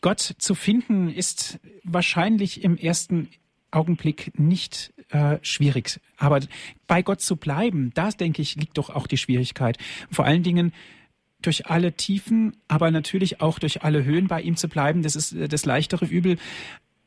Gott 0.00 0.20
zu 0.20 0.54
finden 0.54 1.08
ist 1.08 1.60
wahrscheinlich 1.84 2.64
im 2.64 2.76
ersten 2.76 3.28
Augenblick 3.70 4.38
nicht 4.38 4.92
äh, 5.10 5.38
schwierig. 5.42 6.00
Aber 6.16 6.40
bei 6.86 7.02
Gott 7.02 7.20
zu 7.20 7.36
bleiben, 7.36 7.92
da 7.94 8.10
denke 8.10 8.42
ich, 8.42 8.56
liegt 8.56 8.78
doch 8.78 8.90
auch 8.90 9.06
die 9.06 9.18
Schwierigkeit. 9.18 9.78
Vor 10.10 10.24
allen 10.24 10.42
Dingen 10.42 10.72
durch 11.42 11.66
alle 11.66 11.92
Tiefen, 11.92 12.56
aber 12.68 12.90
natürlich 12.90 13.40
auch 13.40 13.58
durch 13.58 13.82
alle 13.82 14.04
Höhen 14.04 14.28
bei 14.28 14.42
ihm 14.42 14.56
zu 14.56 14.68
bleiben, 14.68 15.02
das 15.02 15.16
ist 15.16 15.32
äh, 15.32 15.48
das 15.48 15.64
leichtere 15.64 16.04
Übel 16.04 16.38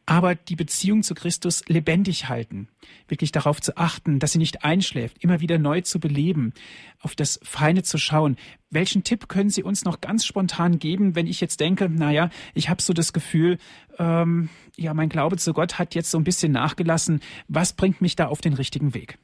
aber 0.06 0.36
die 0.36 0.56
Beziehung 0.56 1.04
zu 1.04 1.16
Christus 1.16 1.64
lebendig 1.68 2.28
halten, 2.28 2.68
wirklich 3.08 3.32
darauf 3.32 3.62
zu 3.62 3.78
achten, 3.78 4.20
dass 4.20 4.34
sie 4.34 4.38
nicht 4.38 4.64
einschläft, 4.64 5.24
immer 5.24 5.40
wieder 5.40 5.58
neu 5.58 5.82
zu 5.82 6.00
beleben, 6.00 6.54
auf 7.00 7.16
das 7.16 7.40
Feine 7.44 7.84
zu 7.84 7.98
schauen. 7.98 8.38
Welchen 8.70 9.04
Tipp 9.04 9.30
können 9.30 9.50
Sie 9.50 9.64
uns 9.64 9.86
noch 9.86 10.02
ganz 10.02 10.26
spontan 10.26 10.80
geben, 10.80 11.16
wenn 11.16 11.28
ich 11.28 11.40
jetzt 11.40 11.60
denke, 11.60 11.90
naja, 11.90 12.30
ich 12.54 12.70
habe 12.70 12.82
so 12.82 12.92
das 12.92 13.14
Gefühl, 13.14 13.58
ähm, 14.00 14.50
ja, 14.76 14.94
mein 14.94 15.10
Glaube 15.10 15.38
zu 15.38 15.54
Gott 15.54 15.80
hat 15.80 15.96
jetzt 15.96 16.12
so 16.12 16.18
ein 16.18 16.24
bisschen 16.24 16.52
nachgelassen. 16.52 17.22
Was 17.48 17.74
bringt 17.74 18.02
mich 18.02 18.16
da 18.16 18.28
auf 18.28 18.42
den 18.42 18.54
richtigen 18.54 18.94
Weg? 18.94 19.20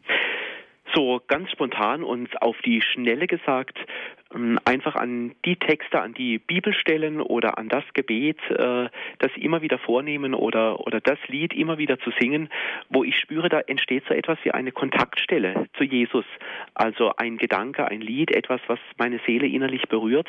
So 0.94 1.22
ganz 1.28 1.52
spontan 1.52 2.04
und 2.04 2.42
auf 2.42 2.58
die 2.66 2.82
Schnelle 2.82 3.28
gesagt, 3.28 3.78
ähm, 4.34 4.60
einfach 4.66 4.96
an 4.96 5.34
die 5.46 5.56
Texte, 5.56 6.02
an 6.02 6.14
die 6.14 6.38
Bibelstellen 6.38 7.22
oder 7.22 7.58
an 7.58 7.70
das 7.70 7.84
Gebet, 7.94 8.38
äh, 8.50 8.90
das 9.20 9.32
immer 9.36 9.62
wieder 9.62 9.80
vornehmen 9.80 10.34
oder, 10.34 10.80
oder 10.80 11.00
das 11.02 11.20
Lied 11.28 11.54
immer 11.54 11.78
wieder 11.78 12.00
zu 12.00 12.12
singen, 12.20 12.50
wo 12.90 13.04
ich 13.04 13.18
spüre, 13.18 13.50
da 13.50 13.60
entsteht 13.62 14.04
so 14.08 14.14
etwas 14.14 14.38
wie 14.44 14.52
eine 14.52 14.72
Kontaktstelle 14.72 15.68
zu 15.78 15.84
Jesus. 15.84 16.26
Also 16.74 17.12
ein 17.18 17.38
Gedanke, 17.38 17.88
ein 17.88 18.02
Lied, 18.02 18.32
etwas, 18.32 18.62
was 18.68 18.80
meine 18.98 19.20
Seele 19.26 19.48
innerlich 19.48 19.84
berührt 19.90 20.28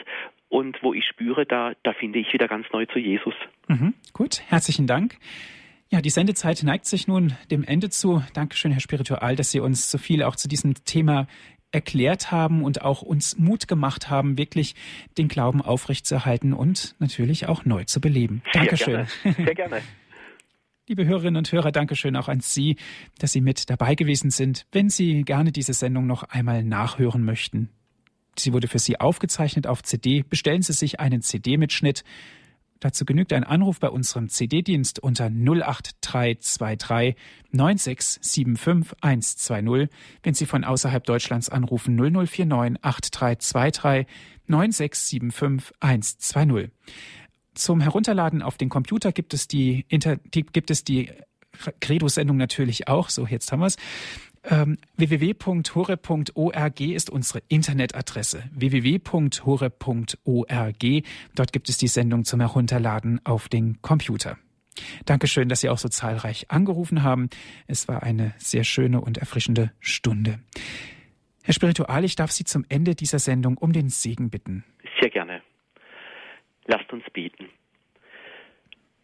und 0.48 0.82
wo 0.82 0.94
ich 0.94 1.06
spüre, 1.06 1.46
da, 1.46 1.72
da 1.82 1.92
finde 1.92 2.18
ich 2.18 2.32
wieder 2.32 2.48
ganz 2.48 2.66
neu 2.72 2.86
zu 2.86 2.98
Jesus. 2.98 3.34
Mhm, 3.68 3.94
gut, 4.12 4.42
herzlichen 4.48 4.86
Dank. 4.86 5.16
Ja, 5.92 6.00
die 6.00 6.10
Sendezeit 6.10 6.62
neigt 6.62 6.86
sich 6.86 7.08
nun 7.08 7.34
dem 7.50 7.64
Ende 7.64 7.90
zu. 7.90 8.22
Dankeschön, 8.32 8.70
Herr 8.70 8.80
Spiritual, 8.80 9.34
dass 9.34 9.50
Sie 9.50 9.58
uns 9.58 9.90
so 9.90 9.98
viel 9.98 10.22
auch 10.22 10.36
zu 10.36 10.46
diesem 10.46 10.74
Thema 10.84 11.26
erklärt 11.72 12.30
haben 12.30 12.62
und 12.62 12.82
auch 12.82 13.02
uns 13.02 13.36
Mut 13.38 13.66
gemacht 13.66 14.08
haben, 14.08 14.38
wirklich 14.38 14.76
den 15.18 15.26
Glauben 15.26 15.60
aufrechtzuerhalten 15.60 16.52
und 16.52 16.94
natürlich 17.00 17.46
auch 17.46 17.64
neu 17.64 17.84
zu 17.84 18.00
beleben. 18.00 18.42
Dankeschön. 18.52 19.06
Sehr 19.06 19.32
gerne. 19.32 19.44
Sehr 19.44 19.54
gerne. 19.54 19.82
Liebe 20.86 21.06
Hörerinnen 21.06 21.36
und 21.36 21.50
Hörer, 21.50 21.72
Dankeschön 21.72 22.14
auch 22.16 22.28
an 22.28 22.40
Sie, 22.40 22.76
dass 23.18 23.32
Sie 23.32 23.40
mit 23.40 23.68
dabei 23.68 23.96
gewesen 23.96 24.30
sind. 24.30 24.66
Wenn 24.70 24.90
Sie 24.90 25.22
gerne 25.24 25.50
diese 25.50 25.72
Sendung 25.72 26.06
noch 26.06 26.22
einmal 26.22 26.62
nachhören 26.62 27.24
möchten, 27.24 27.68
sie 28.36 28.52
wurde 28.52 28.68
für 28.68 28.78
Sie 28.78 28.98
aufgezeichnet 28.98 29.66
auf 29.66 29.82
CD. 29.82 30.22
Bestellen 30.22 30.62
Sie 30.62 30.72
sich 30.72 31.00
einen 31.00 31.22
CD-Mitschnitt 31.22 32.04
Dazu 32.80 33.04
genügt 33.04 33.32
ein 33.34 33.44
Anruf 33.44 33.78
bei 33.78 33.90
unserem 33.90 34.30
CD-Dienst 34.30 34.98
unter 35.00 35.26
08323 35.26 37.14
9675 37.52 38.96
120. 39.02 39.90
Wenn 40.22 40.34
Sie 40.34 40.46
von 40.46 40.64
außerhalb 40.64 41.04
Deutschlands 41.04 41.50
anrufen 41.50 41.94
0049 41.96 42.82
8323 42.82 44.06
9675 44.46 45.74
120. 45.80 46.70
Zum 47.54 47.80
Herunterladen 47.80 48.40
auf 48.42 48.56
den 48.56 48.70
Computer 48.70 49.12
gibt 49.12 49.34
es 49.34 49.46
die, 49.46 49.84
Inter, 49.88 50.16
die 50.16 50.46
gibt 50.46 50.70
es 50.70 50.82
die 50.82 51.10
Credo-Sendung 51.80 52.36
natürlich 52.38 52.88
auch. 52.88 53.10
So, 53.10 53.26
jetzt 53.26 53.52
haben 53.52 53.60
wir 53.60 53.66
es. 53.66 53.76
Ähm, 54.44 54.78
www.hore.org 54.96 56.80
ist 56.80 57.10
unsere 57.10 57.42
Internetadresse. 57.48 58.44
www.hore.org. 58.52 59.04
Dort 61.34 61.52
gibt 61.52 61.68
es 61.68 61.76
die 61.76 61.88
Sendung 61.88 62.24
zum 62.24 62.40
Herunterladen 62.40 63.20
auf 63.24 63.48
den 63.48 63.82
Computer. 63.82 64.38
Dankeschön, 65.04 65.48
dass 65.48 65.60
Sie 65.60 65.68
auch 65.68 65.78
so 65.78 65.88
zahlreich 65.88 66.50
angerufen 66.50 67.02
haben. 67.02 67.28
Es 67.66 67.88
war 67.88 68.02
eine 68.02 68.34
sehr 68.38 68.64
schöne 68.64 69.00
und 69.00 69.18
erfrischende 69.18 69.72
Stunde. 69.80 70.40
Herr 71.42 71.54
Spiritual, 71.54 72.04
ich 72.04 72.16
darf 72.16 72.30
Sie 72.30 72.44
zum 72.44 72.64
Ende 72.68 72.94
dieser 72.94 73.18
Sendung 73.18 73.58
um 73.58 73.72
den 73.72 73.88
Segen 73.88 74.30
bitten. 74.30 74.64
Sehr 75.00 75.10
gerne. 75.10 75.42
Lasst 76.66 76.92
uns 76.92 77.04
beten. 77.12 77.48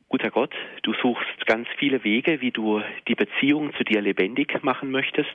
Guter 0.08 0.30
Gott, 0.30 0.54
du 0.82 0.94
suchst 0.94 1.46
ganz 1.46 1.66
viele 1.78 2.04
Wege, 2.04 2.40
wie 2.40 2.52
du 2.52 2.80
die 3.08 3.16
Beziehung 3.16 3.74
zu 3.74 3.82
dir 3.82 4.00
lebendig 4.00 4.62
machen 4.62 4.92
möchtest. 4.92 5.34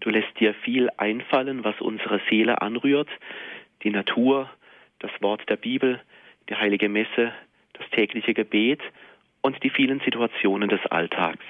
Du 0.00 0.10
lässt 0.10 0.38
dir 0.38 0.52
viel 0.52 0.90
einfallen, 0.98 1.64
was 1.64 1.80
unsere 1.80 2.20
Seele 2.28 2.60
anrührt, 2.60 3.08
die 3.82 3.90
Natur, 3.90 4.50
das 4.98 5.10
Wort 5.20 5.48
der 5.48 5.56
Bibel, 5.56 6.00
die 6.50 6.54
heilige 6.54 6.90
Messe, 6.90 7.32
das 7.72 7.88
tägliche 7.90 8.34
Gebet 8.34 8.82
und 9.40 9.62
die 9.62 9.70
vielen 9.70 10.00
Situationen 10.00 10.68
des 10.68 10.84
Alltags. 10.86 11.44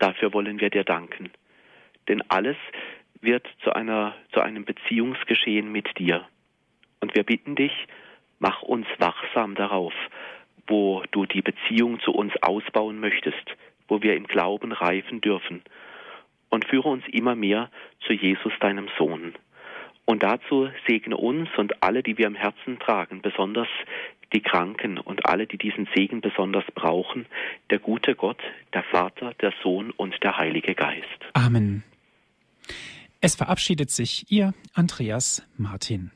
Dafür 0.00 0.32
wollen 0.32 0.60
wir 0.60 0.70
dir 0.70 0.84
danken. 0.84 1.30
Denn 2.08 2.22
alles 2.28 2.56
wird 3.20 3.46
zu, 3.62 3.72
einer, 3.72 4.16
zu 4.32 4.40
einem 4.40 4.64
Beziehungsgeschehen 4.64 5.70
mit 5.70 5.98
dir. 5.98 6.26
Und 7.00 7.14
wir 7.14 7.22
bitten 7.22 7.54
dich, 7.54 7.72
mach 8.40 8.62
uns 8.62 8.86
wachsam 8.98 9.54
darauf, 9.54 9.94
wo 10.68 11.02
du 11.10 11.26
die 11.26 11.42
Beziehung 11.42 12.00
zu 12.00 12.12
uns 12.12 12.32
ausbauen 12.42 13.00
möchtest, 13.00 13.56
wo 13.88 14.02
wir 14.02 14.14
im 14.14 14.26
Glauben 14.26 14.72
reifen 14.72 15.20
dürfen. 15.20 15.62
Und 16.50 16.64
führe 16.66 16.88
uns 16.88 17.04
immer 17.10 17.34
mehr 17.34 17.70
zu 18.06 18.12
Jesus, 18.12 18.52
deinem 18.60 18.88
Sohn. 18.96 19.34
Und 20.04 20.22
dazu 20.22 20.70
segne 20.86 21.16
uns 21.16 21.48
und 21.58 21.82
alle, 21.82 22.02
die 22.02 22.16
wir 22.16 22.26
im 22.26 22.34
Herzen 22.34 22.78
tragen, 22.78 23.20
besonders 23.20 23.68
die 24.32 24.40
Kranken 24.40 24.98
und 24.98 25.26
alle, 25.26 25.46
die 25.46 25.58
diesen 25.58 25.88
Segen 25.94 26.20
besonders 26.20 26.64
brauchen, 26.74 27.26
der 27.70 27.78
gute 27.78 28.14
Gott, 28.14 28.40
der 28.72 28.84
Vater, 28.84 29.34
der 29.40 29.52
Sohn 29.62 29.90
und 29.90 30.14
der 30.22 30.36
Heilige 30.36 30.74
Geist. 30.74 31.06
Amen. 31.34 31.82
Es 33.20 33.34
verabschiedet 33.34 33.90
sich 33.90 34.30
Ihr 34.30 34.54
Andreas 34.74 35.46
Martin. 35.56 36.10